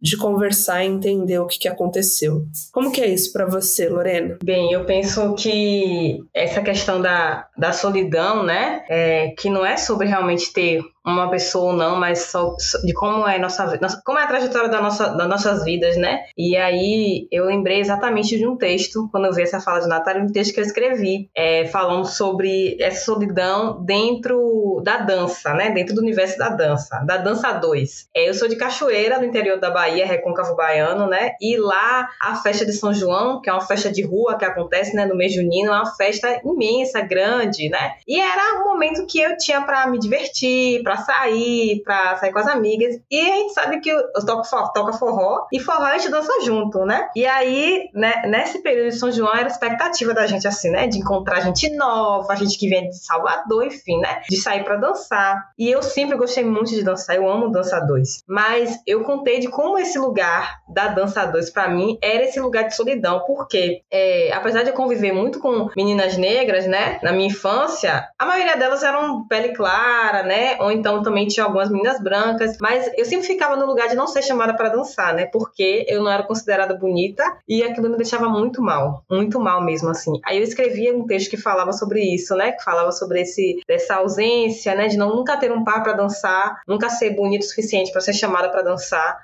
de 0.00 0.16
conversar 0.16 0.84
e 0.84 0.88
entender 0.88 1.38
o 1.38 1.46
que, 1.46 1.58
que 1.58 1.68
aconteceu. 1.68 2.44
Como 2.72 2.92
que 2.92 3.00
é 3.00 3.08
isso 3.08 3.32
para 3.32 3.46
você, 3.46 3.88
Lorena? 3.88 4.38
Bem, 4.44 4.70
eu 4.72 4.84
penso 4.84 5.34
que 5.34 6.18
essa 6.34 6.60
questão 6.62 7.00
da, 7.00 7.48
da 7.56 7.72
solidão, 7.72 8.44
né, 8.44 8.84
é, 8.88 9.30
que 9.38 9.48
não 9.48 9.64
é 9.64 9.76
sobre 9.76 10.06
realmente 10.06 10.52
ter 10.52 10.82
uma 11.06 11.30
pessoa 11.30 11.66
ou 11.66 11.72
não, 11.72 11.96
mas 11.96 12.18
só, 12.18 12.56
de 12.84 12.92
como 12.92 13.26
é 13.28 13.38
nossa, 13.38 13.78
como 14.04 14.18
é 14.18 14.24
a 14.24 14.26
trajetória 14.26 14.68
da 14.68 14.80
nossa, 14.80 15.08
das 15.10 15.28
nossas 15.28 15.64
vidas, 15.64 15.96
né? 15.96 16.24
E 16.36 16.56
aí 16.56 17.28
eu 17.30 17.44
lembrei 17.44 17.78
exatamente 17.78 18.36
de 18.36 18.46
um 18.46 18.56
texto, 18.56 19.08
quando 19.12 19.26
eu 19.26 19.32
vi 19.32 19.42
essa 19.42 19.60
fala 19.60 19.80
de 19.80 19.88
Natália, 19.88 20.22
um 20.22 20.32
texto 20.32 20.52
que 20.52 20.60
eu 20.60 20.64
escrevi, 20.64 21.30
é, 21.34 21.64
falando 21.66 22.06
sobre 22.06 22.76
essa 22.80 23.04
solidão 23.04 23.84
dentro 23.84 24.82
da 24.84 24.96
dança, 24.96 25.54
né? 25.54 25.70
Dentro 25.70 25.94
do 25.94 26.00
universo 26.00 26.36
da 26.38 26.48
dança, 26.48 26.98
da 27.06 27.18
dança 27.18 27.52
2. 27.52 28.08
É, 28.14 28.28
eu 28.28 28.34
sou 28.34 28.48
de 28.48 28.56
Cachoeira, 28.56 29.18
no 29.18 29.24
interior 29.24 29.60
da 29.60 29.70
Bahia, 29.70 30.06
Recôncavo 30.06 30.56
Baiano, 30.56 31.06
né? 31.06 31.32
E 31.40 31.56
lá 31.56 32.08
a 32.20 32.34
festa 32.36 32.66
de 32.66 32.72
São 32.72 32.92
João, 32.92 33.40
que 33.40 33.48
é 33.48 33.52
uma 33.52 33.60
festa 33.60 33.92
de 33.92 34.02
rua 34.02 34.36
que 34.36 34.44
acontece, 34.44 34.94
né, 34.96 35.06
no 35.06 35.16
mês 35.16 35.32
junino, 35.32 35.72
é 35.72 35.76
uma 35.76 35.94
festa 35.94 36.40
imensa, 36.44 37.00
grande, 37.00 37.68
né? 37.68 37.92
E 38.08 38.20
era 38.20 38.60
um 38.60 38.64
momento 38.64 39.06
que 39.06 39.20
eu 39.20 39.36
tinha 39.36 39.60
para 39.62 39.86
me 39.86 39.98
divertir, 39.98 40.82
para 40.82 40.95
sair, 40.98 41.82
pra 41.84 42.16
sair 42.16 42.32
com 42.32 42.38
as 42.38 42.48
amigas. 42.48 43.00
E 43.10 43.20
a 43.20 43.36
gente 43.36 43.52
sabe 43.52 43.80
que 43.80 43.90
eu 43.90 44.02
toco 44.24 44.44
forró, 44.44 45.16
forró 45.16 45.46
e 45.52 45.60
forró 45.60 45.84
a 45.84 45.98
gente 45.98 46.10
dança 46.10 46.32
junto, 46.44 46.84
né? 46.84 47.08
E 47.14 47.24
aí, 47.26 47.88
né, 47.94 48.22
nesse 48.26 48.62
período 48.62 48.90
de 48.90 48.98
São 48.98 49.10
João, 49.10 49.34
era 49.34 49.48
expectativa 49.48 50.12
da 50.12 50.26
gente, 50.26 50.46
assim, 50.46 50.70
né? 50.70 50.86
De 50.86 50.98
encontrar 50.98 51.40
gente 51.40 51.70
nova, 51.74 52.36
gente 52.36 52.58
que 52.58 52.68
vem 52.68 52.88
de 52.88 53.04
Salvador, 53.04 53.66
enfim, 53.66 53.98
né? 54.00 54.22
De 54.28 54.36
sair 54.36 54.64
para 54.64 54.76
dançar. 54.76 55.50
E 55.58 55.70
eu 55.70 55.82
sempre 55.82 56.16
gostei 56.16 56.44
muito 56.44 56.70
de 56.70 56.82
dançar, 56.82 57.16
eu 57.16 57.28
amo 57.28 57.50
dança 57.50 57.78
dois. 57.80 58.22
Mas 58.28 58.78
eu 58.86 59.02
contei 59.04 59.40
de 59.40 59.48
como 59.48 59.78
esse 59.78 59.98
lugar 59.98 60.58
da 60.68 60.88
dança 60.88 61.24
dois, 61.26 61.50
para 61.50 61.68
mim, 61.68 61.98
era 62.02 62.24
esse 62.24 62.40
lugar 62.40 62.64
de 62.64 62.74
solidão, 62.74 63.22
porque 63.26 63.82
é, 63.90 64.32
apesar 64.32 64.62
de 64.62 64.70
eu 64.70 64.74
conviver 64.74 65.12
muito 65.12 65.38
com 65.38 65.68
meninas 65.76 66.16
negras, 66.16 66.66
né? 66.66 66.98
Na 67.02 67.12
minha 67.12 67.28
infância, 67.28 68.08
a 68.18 68.26
maioria 68.26 68.56
delas 68.56 68.82
eram 68.82 69.26
pele 69.26 69.50
clara, 69.50 70.22
né? 70.22 70.56
Ou 70.60 70.70
então 70.70 70.85
então 70.86 71.02
também 71.02 71.26
tinha 71.26 71.44
algumas 71.44 71.68
meninas 71.68 72.00
brancas, 72.00 72.58
mas 72.60 72.88
eu 72.96 73.04
sempre 73.04 73.26
ficava 73.26 73.56
no 73.56 73.66
lugar 73.66 73.88
de 73.88 73.96
não 73.96 74.06
ser 74.06 74.22
chamada 74.22 74.54
para 74.54 74.68
dançar, 74.68 75.12
né? 75.12 75.26
Porque 75.26 75.84
eu 75.88 76.00
não 76.00 76.08
era 76.08 76.22
considerada 76.22 76.74
bonita 76.74 77.24
e 77.48 77.64
aquilo 77.64 77.90
me 77.90 77.96
deixava 77.96 78.28
muito 78.28 78.62
mal, 78.62 79.02
muito 79.10 79.40
mal 79.40 79.64
mesmo 79.64 79.88
assim. 79.88 80.12
Aí 80.24 80.38
eu 80.38 80.44
escrevia 80.44 80.96
um 80.96 81.04
texto 81.04 81.30
que 81.30 81.36
falava 81.36 81.72
sobre 81.72 82.00
isso, 82.02 82.36
né? 82.36 82.52
Que 82.52 82.62
falava 82.62 82.92
sobre 82.92 83.22
esse 83.22 83.56
dessa 83.66 83.96
ausência, 83.96 84.76
né, 84.76 84.86
de 84.86 84.96
não 84.96 85.16
nunca 85.16 85.36
ter 85.36 85.50
um 85.50 85.64
par 85.64 85.82
para 85.82 85.92
dançar, 85.92 86.60
nunca 86.68 86.88
ser 86.88 87.10
bonito 87.16 87.42
o 87.42 87.46
suficiente 87.46 87.90
para 87.90 88.00
ser 88.00 88.12
chamada 88.12 88.48
para 88.48 88.62
dançar. 88.62 89.18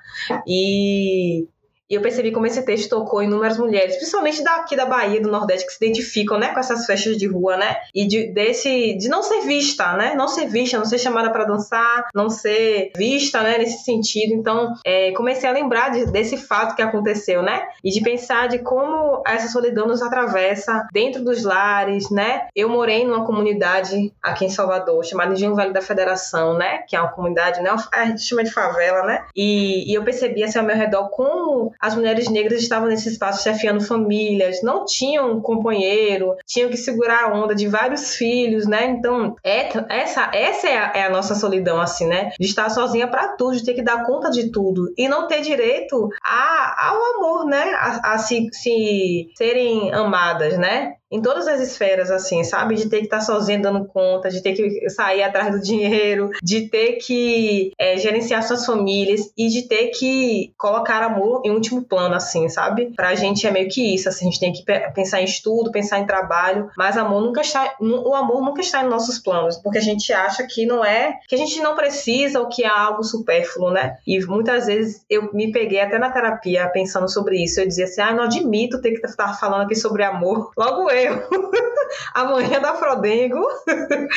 E 0.45 1.47
e 1.93 1.95
eu 1.95 2.01
percebi 2.01 2.31
como 2.31 2.47
esse 2.47 2.65
texto 2.65 2.89
tocou 2.89 3.21
inúmeras 3.21 3.59
mulheres, 3.59 3.95
principalmente 3.97 4.43
daqui 4.43 4.75
da 4.75 4.83
Bahia, 4.83 5.21
do 5.21 5.29
Nordeste, 5.29 5.67
que 5.67 5.73
se 5.73 5.85
identificam, 5.85 6.39
né, 6.39 6.51
com 6.51 6.59
essas 6.59 6.87
festas 6.87 7.17
de 7.17 7.27
rua, 7.27 7.55
né? 7.55 7.75
E 7.93 8.07
de, 8.07 8.33
desse, 8.33 8.97
de 8.97 9.07
não 9.07 9.21
ser 9.21 9.41
vista, 9.41 9.95
né? 9.95 10.15
Não 10.15 10.27
ser 10.27 10.47
vista, 10.47 10.79
não 10.79 10.85
ser 10.85 10.97
chamada 10.97 11.29
para 11.29 11.43
dançar, 11.43 12.07
não 12.11 12.31
ser 12.31 12.91
vista, 12.97 13.43
né, 13.43 13.59
nesse 13.59 13.83
sentido. 13.83 14.33
Então, 14.33 14.73
é, 14.83 15.11
comecei 15.11 15.47
a 15.47 15.53
lembrar 15.53 15.89
de, 15.89 16.07
desse 16.07 16.35
fato 16.35 16.75
que 16.75 16.81
aconteceu, 16.81 17.43
né? 17.43 17.61
E 17.83 17.91
de 17.91 18.01
pensar 18.01 18.47
de 18.47 18.57
como 18.57 19.21
essa 19.27 19.47
solidão 19.49 19.85
nos 19.85 20.01
atravessa 20.01 20.87
dentro 20.91 21.23
dos 21.23 21.43
lares, 21.43 22.09
né? 22.09 22.47
Eu 22.55 22.69
morei 22.69 23.05
numa 23.05 23.23
comunidade 23.23 24.11
aqui 24.19 24.45
em 24.45 24.49
Salvador, 24.49 25.05
chamada 25.05 25.33
Engenho 25.33 25.53
Velho 25.53 25.71
da 25.71 25.81
Federação, 25.81 26.55
né? 26.55 26.79
Que 26.87 26.95
é 26.95 26.99
uma 26.99 27.11
comunidade, 27.11 27.61
né? 27.61 27.69
A 27.91 28.05
gente 28.05 28.21
chama 28.23 28.43
de 28.43 28.51
favela, 28.51 29.03
né? 29.03 29.23
E, 29.35 29.91
e 29.91 29.93
eu 29.93 30.03
percebi 30.03 30.43
assim 30.43 30.57
ao 30.57 30.65
meu 30.65 30.75
redor 30.75 31.09
como 31.09 31.71
as 31.83 31.95
mulheres 31.95 32.29
negras 32.29 32.61
estavam 32.61 32.87
nesse 32.87 33.09
espaço 33.09 33.43
chefiando 33.43 33.83
famílias, 33.83 34.63
não 34.63 34.85
tinham 34.85 35.33
um 35.33 35.41
companheiro, 35.41 36.33
tinham 36.47 36.69
que 36.69 36.77
segurar 36.77 37.25
a 37.25 37.33
onda 37.33 37.53
de 37.53 37.67
vários 37.67 38.15
filhos, 38.15 38.65
né? 38.65 38.85
Então, 38.85 39.35
é, 39.43 39.69
essa, 39.89 40.31
essa 40.33 40.69
é 40.69 40.77
a, 40.77 40.91
é 40.95 41.03
a 41.03 41.09
nossa 41.09 41.35
solidão, 41.35 41.81
assim, 41.81 42.07
né? 42.07 42.31
De 42.39 42.47
estar 42.47 42.69
sozinha 42.69 43.05
para 43.05 43.35
tudo, 43.35 43.57
de 43.57 43.65
ter 43.65 43.73
que 43.73 43.81
dar 43.81 44.05
conta 44.05 44.31
de 44.31 44.49
tudo 44.49 44.93
e 44.97 45.09
não 45.09 45.27
ter 45.27 45.41
direito 45.41 46.07
a, 46.23 46.89
ao 46.89 47.15
amor, 47.15 47.45
né? 47.45 47.73
A, 47.73 48.13
a 48.13 48.17
se, 48.17 48.47
se 48.53 49.27
serem 49.37 49.93
amadas, 49.93 50.57
né? 50.57 50.93
Em 51.13 51.21
todas 51.21 51.47
as 51.47 51.61
esferas, 51.61 52.09
assim, 52.09 52.43
sabe? 52.43 52.73
De 52.73 52.89
ter 52.89 52.97
que 52.97 53.05
estar 53.05 53.19
tá 53.19 53.23
sozinha 53.23 53.59
dando 53.59 53.85
conta, 53.85 54.29
de 54.29 54.41
ter 54.41 54.53
que 54.53 54.89
sair 54.89 55.21
atrás 55.21 55.51
do 55.51 55.61
dinheiro, 55.61 56.31
de 56.41 56.67
ter 56.67 56.93
que 56.93 57.71
é, 57.77 57.97
gerenciar 57.97 58.41
suas 58.41 58.65
famílias 58.65 59.31
e 59.37 59.47
de 59.47 59.67
ter 59.67 59.89
que 59.89 60.51
colocar 60.57 61.03
amor 61.03 61.43
em 61.45 61.51
último 61.51 61.83
plano, 61.83 62.15
assim, 62.15 62.49
sabe? 62.49 62.91
Pra 62.95 63.13
gente 63.13 63.45
é 63.45 63.51
meio 63.51 63.69
que 63.69 63.93
isso, 63.93 64.09
assim, 64.09 64.27
a 64.27 64.31
gente 64.31 64.39
tem 64.39 64.51
que 64.51 64.63
pensar 64.95 65.21
em 65.21 65.25
estudo, 65.25 65.71
pensar 65.71 65.99
em 65.99 66.07
trabalho, 66.07 66.69
mas 66.75 66.97
amor 66.97 67.21
nunca 67.21 67.41
está, 67.41 67.75
o 67.79 68.15
amor 68.15 68.41
nunca 68.41 68.61
está 68.61 68.83
em 68.83 68.89
nossos 68.89 69.19
planos, 69.19 69.57
porque 69.57 69.77
a 69.77 69.81
gente 69.81 70.11
acha 70.11 70.47
que 70.47 70.65
não 70.65 70.83
é, 70.83 71.19
que 71.27 71.35
a 71.35 71.37
gente 71.37 71.61
não 71.61 71.75
precisa 71.75 72.39
ou 72.39 72.49
que 72.49 72.63
é 72.63 72.67
algo 72.67 73.03
supérfluo, 73.03 73.69
né? 73.69 73.97
E 74.07 74.19
muitas 74.25 74.65
vezes 74.65 75.05
eu 75.07 75.31
me 75.31 75.51
peguei 75.51 75.79
até 75.79 75.99
na 75.99 76.09
terapia 76.09 76.67
pensando 76.69 77.07
sobre 77.07 77.43
isso, 77.43 77.59
eu 77.59 77.67
dizia 77.67 77.85
assim, 77.85 78.01
ah, 78.01 78.13
não 78.13 78.23
admito 78.23 78.81
ter 78.81 78.91
que 78.91 79.05
estar 79.05 79.37
falando 79.39 79.61
aqui 79.61 79.75
sobre 79.75 80.03
amor. 80.03 80.51
Logo 80.57 80.89
eu 80.89 81.02
eu. 81.03 81.23
Amanhã 82.13 82.59
da 82.59 82.75
Frodengo. 82.75 83.41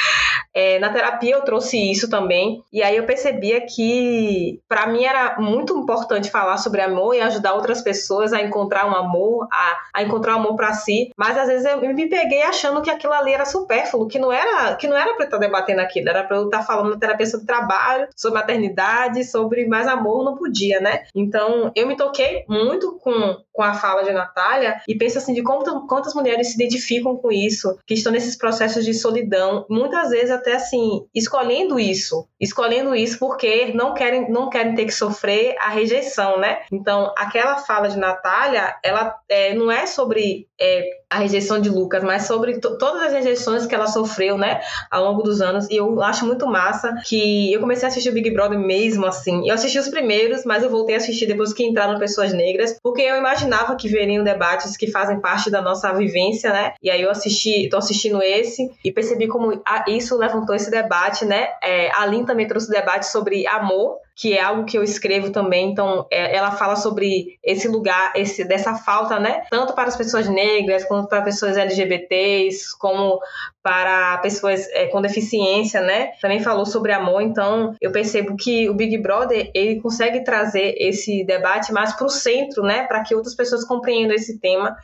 É, 0.59 0.79
na 0.79 0.89
terapia 0.89 1.35
eu 1.35 1.43
trouxe 1.43 1.77
isso 1.77 2.09
também. 2.09 2.63
E 2.73 2.83
aí 2.83 2.97
eu 2.97 3.05
percebia 3.05 3.61
que 3.67 4.59
para 4.67 4.87
mim 4.87 5.05
era 5.05 5.37
muito 5.39 5.77
importante 5.77 6.31
falar 6.31 6.57
sobre 6.57 6.81
amor 6.81 7.15
e 7.15 7.21
ajudar 7.21 7.53
outras 7.53 7.83
pessoas 7.83 8.33
a 8.33 8.41
encontrar 8.41 8.87
um 8.87 8.95
amor, 8.95 9.47
a, 9.53 9.77
a 9.93 10.03
encontrar 10.03 10.35
um 10.35 10.39
amor 10.39 10.57
para 10.57 10.73
si. 10.73 11.11
Mas 11.15 11.37
às 11.37 11.49
vezes 11.49 11.67
eu 11.67 11.79
me 11.79 12.09
peguei 12.09 12.41
achando 12.41 12.81
que 12.81 12.89
aquilo 12.89 13.13
ali 13.13 13.35
era 13.35 13.45
supérfluo, 13.45 14.09
que 14.09 14.19
não 14.19 14.33
era 14.33 14.75
que 14.77 14.87
não 14.87 14.97
era 14.97 15.13
para 15.13 15.25
eu 15.25 15.27
estar 15.27 15.37
debatendo 15.37 15.83
aquilo, 15.83 16.09
era 16.09 16.25
para 16.25 16.39
eu 16.39 16.47
estar 16.47 16.63
falando 16.63 16.89
na 16.89 16.99
terapia 16.99 17.27
sobre 17.27 17.47
trabalho, 17.47 18.09
sobre 18.17 18.39
maternidade, 18.39 19.25
sobre 19.25 19.67
mais 19.67 19.87
amor, 19.87 20.25
não 20.25 20.39
podia, 20.39 20.81
né? 20.81 21.03
Então 21.15 21.71
eu 21.77 21.87
me 21.87 21.99
toquei 21.99 22.47
muito 22.49 22.99
com, 23.03 23.37
com 23.53 23.63
a 23.63 23.75
fala 23.75 24.05
de 24.05 24.13
Natália 24.13 24.81
e 24.89 24.95
penso 24.95 25.19
assim 25.19 25.35
de 25.35 25.43
quantas 25.43 26.15
mulheres 26.15 26.49
se 26.49 26.55
identificam 26.55 26.76
com 27.17 27.31
isso, 27.33 27.79
que 27.87 27.95
estão 27.95 28.13
nesses 28.13 28.37
processos 28.37 28.85
de 28.85 28.95
solidão, 28.95 29.65
muitas 29.69 30.11
vezes 30.11 30.31
até 30.31 30.55
assim, 30.55 31.07
escolhendo 31.15 31.79
isso, 31.79 32.27
escolhendo 32.41 32.95
isso 32.95 33.19
porque 33.19 33.73
não 33.75 33.95
querem, 33.95 34.31
não 34.31 34.49
querem 34.49 34.75
ter 34.75 34.85
que 34.85 34.95
sofrer 34.95 35.57
a 35.59 35.69
rejeição, 35.69 36.39
né? 36.39 36.61
Então, 36.73 37.13
aquela 37.17 37.59
fala 37.59 37.89
de 37.89 37.99
Natália, 37.99 38.77
ela 38.83 39.15
é, 39.29 39.55
não 39.55 39.71
é 39.71 39.87
sobre 39.87 40.47
é, 40.61 40.89
a 41.09 41.19
rejeição 41.19 41.61
de 41.61 41.69
Lucas, 41.69 42.03
mas 42.03 42.27
sobre 42.27 42.59
todas 42.61 43.03
as 43.03 43.13
rejeições 43.13 43.67
que 43.67 43.75
ela 43.75 43.87
sofreu, 43.87 44.37
né, 44.37 44.61
ao 44.91 45.05
longo 45.05 45.23
dos 45.23 45.41
anos. 45.41 45.69
E 45.71 45.77
eu 45.77 46.03
acho 46.03 46.27
muito 46.27 46.47
massa 46.47 46.95
que 47.05 47.53
eu 47.53 47.61
comecei 47.61 47.87
a 47.87 47.89
assistir 47.89 48.11
o 48.11 48.13
Big 48.13 48.31
Brother 48.31 48.59
mesmo 48.59 49.07
assim. 49.07 49.49
Eu 49.49 49.55
assisti 49.55 49.79
os 49.79 49.89
primeiros, 49.89 50.45
mas 50.45 50.63
eu 50.63 50.71
voltei 50.71 50.95
a 50.95 50.99
assistir 50.99 51.27
depois 51.27 51.53
que 51.53 51.65
entraram 51.65 51.99
pessoas 51.99 52.33
negras, 52.33 52.77
porque 52.83 53.03
eu 53.03 53.17
imaginava 53.17 53.77
que 53.77 53.89
veriam 53.89 54.25
debates 54.25 54.77
que 54.77 54.91
fazem 54.91 55.21
parte 55.21 55.51
da 55.51 55.63
nossa 55.63 55.93
vivência, 55.93 56.53
né? 56.53 56.66
E 56.83 56.91
aí 56.91 57.03
eu 57.03 57.11
assisti, 57.11 57.69
tô 57.69 57.77
assistindo 57.77 58.23
esse 58.23 58.71
e 58.85 58.93
percebi 58.93 59.27
como 59.27 59.63
isso 59.89 60.17
levantou 60.17 60.55
esse 60.55 60.71
debate, 60.71 61.25
né? 61.25 61.49
É, 61.63 61.91
a 61.93 62.07
Lin 62.07 62.25
também 62.25 62.47
trouxe 62.47 62.71
debate 62.71 63.07
sobre 63.07 63.47
amor, 63.47 63.99
que 64.17 64.33
é 64.33 64.43
algo 64.43 64.65
que 64.65 64.79
eu 64.79 64.83
escrevo 64.83 65.31
também. 65.31 65.71
Então, 65.71 66.07
é, 66.11 66.35
ela 66.35 66.51
fala 66.51 66.75
sobre 66.75 67.39
esse 67.45 67.69
lugar, 67.69 68.15
esse 68.17 68.43
dessa 68.45 68.75
falta, 68.75 69.21
né? 69.21 69.43
Tanto 69.51 69.75
para 69.75 69.89
as 69.89 69.97
pessoas 69.97 70.27
negras, 70.27 70.85
quanto 70.85 71.07
para 71.07 71.21
pessoas 71.21 71.59
LGBTs, 71.59 72.77
como 72.79 73.21
para 73.63 74.17
pessoas 74.19 74.67
é, 74.71 74.87
com 74.87 75.03
deficiência, 75.03 75.83
né? 75.83 76.13
Também 76.23 76.41
falou 76.41 76.65
sobre 76.65 76.93
amor. 76.93 77.21
Então, 77.21 77.75
eu 77.79 77.93
percebo 77.93 78.37
que 78.37 78.71
o 78.71 78.75
Big 78.75 78.97
Brother 78.97 79.51
ele 79.53 79.83
consegue 79.83 80.25
trazer 80.25 80.75
esse 80.79 81.23
debate 81.25 81.71
mais 81.71 81.93
para 81.93 82.07
o 82.07 82.09
centro, 82.09 82.63
né? 82.63 82.85
Para 82.85 83.03
que 83.03 83.15
outras 83.15 83.35
pessoas 83.35 83.65
compreendam 83.65 84.17
esse 84.17 84.39
tema. 84.39 84.77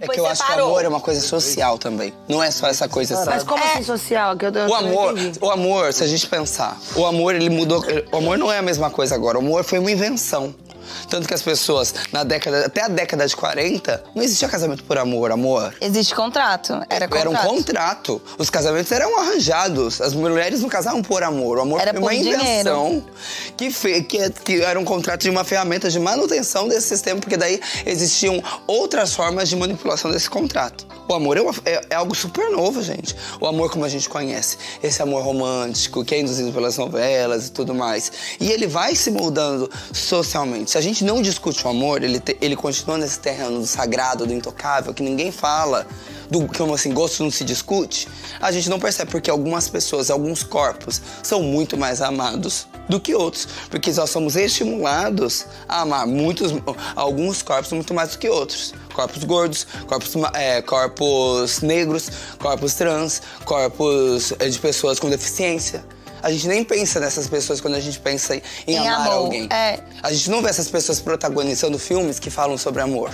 Depois 0.00 0.10
é 0.10 0.14
que 0.14 0.20
eu 0.20 0.26
acho 0.26 0.42
parou. 0.42 0.56
que 0.56 0.62
o 0.62 0.66
amor 0.66 0.84
é 0.84 0.88
uma 0.88 1.00
coisa 1.00 1.20
social 1.22 1.78
também. 1.78 2.12
Não 2.28 2.42
é 2.42 2.50
só 2.50 2.66
essa 2.66 2.86
coisa, 2.86 3.14
sabe? 3.14 3.30
Mas 3.30 3.44
como 3.44 3.64
assim 3.64 3.82
social? 3.82 4.36
Que 4.36 4.44
eu, 4.44 4.52
o 4.52 4.74
amor, 4.74 5.14
o 5.40 5.50
amor, 5.50 5.92
se 5.92 6.04
a 6.04 6.06
gente 6.06 6.26
pensar, 6.26 6.76
o 6.94 7.06
amor 7.06 7.34
ele 7.34 7.48
mudou. 7.48 7.82
O 8.12 8.16
amor 8.18 8.36
não 8.36 8.52
é 8.52 8.58
a 8.58 8.62
mesma 8.66 8.90
coisa 8.90 9.14
agora. 9.14 9.38
O 9.38 9.40
amor 9.40 9.64
foi 9.64 9.78
uma 9.78 9.90
invenção. 9.90 10.52
Tanto 11.08 11.26
que 11.28 11.34
as 11.34 11.42
pessoas, 11.42 11.94
na 12.12 12.24
década, 12.24 12.66
até 12.66 12.82
a 12.82 12.88
década 12.88 13.26
de 13.26 13.34
40, 13.36 14.04
não 14.14 14.22
existia 14.22 14.48
casamento 14.48 14.84
por 14.84 14.98
amor, 14.98 15.30
amor. 15.30 15.74
Existe 15.80 16.14
contrato. 16.14 16.80
Era 16.88 17.06
contrato. 17.08 17.16
Era 17.16 17.30
um 17.30 17.36
contrato. 17.56 18.22
Os 18.38 18.50
casamentos 18.50 18.90
eram 18.92 19.18
arranjados. 19.20 20.00
As 20.00 20.12
mulheres 20.14 20.60
não 20.60 20.68
casavam 20.68 21.02
por 21.02 21.22
amor. 21.22 21.58
O 21.58 21.62
amor 21.62 21.80
Era 21.80 21.92
foi 21.92 22.00
uma 22.02 22.14
invenção 22.14 23.04
que, 23.56 23.70
fe, 23.70 24.02
que, 24.02 24.30
que 24.30 24.62
era 24.62 24.78
um 24.78 24.84
contrato 24.84 25.22
de 25.22 25.30
uma 25.30 25.44
ferramenta 25.44 25.90
de 25.90 25.98
manutenção 25.98 26.68
desse 26.68 26.88
sistema, 26.88 27.20
porque 27.20 27.36
daí 27.36 27.60
existiam 27.84 28.42
outras 28.66 29.14
formas 29.14 29.48
de 29.48 29.56
manipulação 29.56 30.10
desse 30.10 30.28
contrato. 30.28 30.86
O 31.08 31.14
amor 31.14 31.36
é, 31.36 31.40
uma- 31.40 31.54
é- 31.64 31.84
é 31.90 31.94
algo 31.94 32.14
super 32.14 32.50
novo, 32.50 32.82
gente. 32.82 33.14
O 33.40 33.46
amor 33.46 33.70
como 33.70 33.84
a 33.84 33.88
gente 33.88 34.08
conhece. 34.08 34.56
Esse 34.82 35.00
amor 35.02 35.22
romântico, 35.22 36.04
que 36.04 36.14
é 36.14 36.20
induzido 36.20 36.52
pelas 36.52 36.76
novelas 36.76 37.46
e 37.46 37.52
tudo 37.52 37.74
mais. 37.74 38.10
E 38.40 38.50
ele 38.50 38.66
vai 38.66 38.96
se 38.96 39.10
moldando 39.10 39.70
socialmente. 39.92 40.70
Se 40.76 40.80
a 40.80 40.82
gente 40.82 41.04
não 41.04 41.22
discute 41.22 41.66
o 41.66 41.70
amor, 41.70 42.02
ele, 42.02 42.20
te- 42.20 42.36
ele 42.38 42.54
continua 42.54 42.98
nesse 42.98 43.18
terreno 43.18 43.60
do 43.60 43.66
sagrado, 43.66 44.26
do 44.26 44.34
intocável, 44.34 44.92
que 44.92 45.02
ninguém 45.02 45.32
fala, 45.32 45.86
do 46.28 46.46
como 46.48 46.74
assim, 46.74 46.92
gosto 46.92 47.22
não 47.22 47.30
se 47.30 47.44
discute, 47.44 48.06
a 48.38 48.52
gente 48.52 48.68
não 48.68 48.78
percebe 48.78 49.10
porque 49.10 49.30
algumas 49.30 49.70
pessoas, 49.70 50.10
alguns 50.10 50.42
corpos, 50.42 51.00
são 51.22 51.42
muito 51.42 51.78
mais 51.78 52.02
amados 52.02 52.66
do 52.90 53.00
que 53.00 53.14
outros. 53.14 53.48
Porque 53.70 53.90
nós 53.92 54.10
somos 54.10 54.36
estimulados 54.36 55.46
a 55.66 55.80
amar 55.80 56.06
muitos, 56.06 56.52
alguns 56.94 57.40
corpos 57.40 57.72
muito 57.72 57.94
mais 57.94 58.10
do 58.10 58.18
que 58.18 58.28
outros. 58.28 58.74
Corpos 58.92 59.24
gordos, 59.24 59.66
corpos, 59.86 60.12
é, 60.34 60.60
corpos 60.60 61.62
negros, 61.62 62.10
corpos 62.38 62.74
trans, 62.74 63.22
corpos 63.46 64.34
é, 64.38 64.46
de 64.46 64.58
pessoas 64.58 64.98
com 65.00 65.08
deficiência. 65.08 65.82
A 66.22 66.30
gente 66.30 66.48
nem 66.48 66.64
pensa 66.64 66.98
nessas 67.00 67.26
pessoas 67.28 67.60
quando 67.60 67.74
a 67.74 67.80
gente 67.80 67.98
pensa 68.00 68.34
em, 68.36 68.42
Em 68.66 68.78
amar 68.78 69.00
amor, 69.02 69.12
alguém. 69.12 69.48
é. 69.52 69.78
A 70.02 70.12
gente 70.12 70.30
não 70.30 70.42
vê 70.42 70.48
essas 70.48 70.68
pessoas 70.68 71.00
protagonizando 71.00 71.78
filmes 71.78 72.18
que 72.18 72.30
falam 72.30 72.56
sobre 72.58 72.82
amor. 72.82 73.10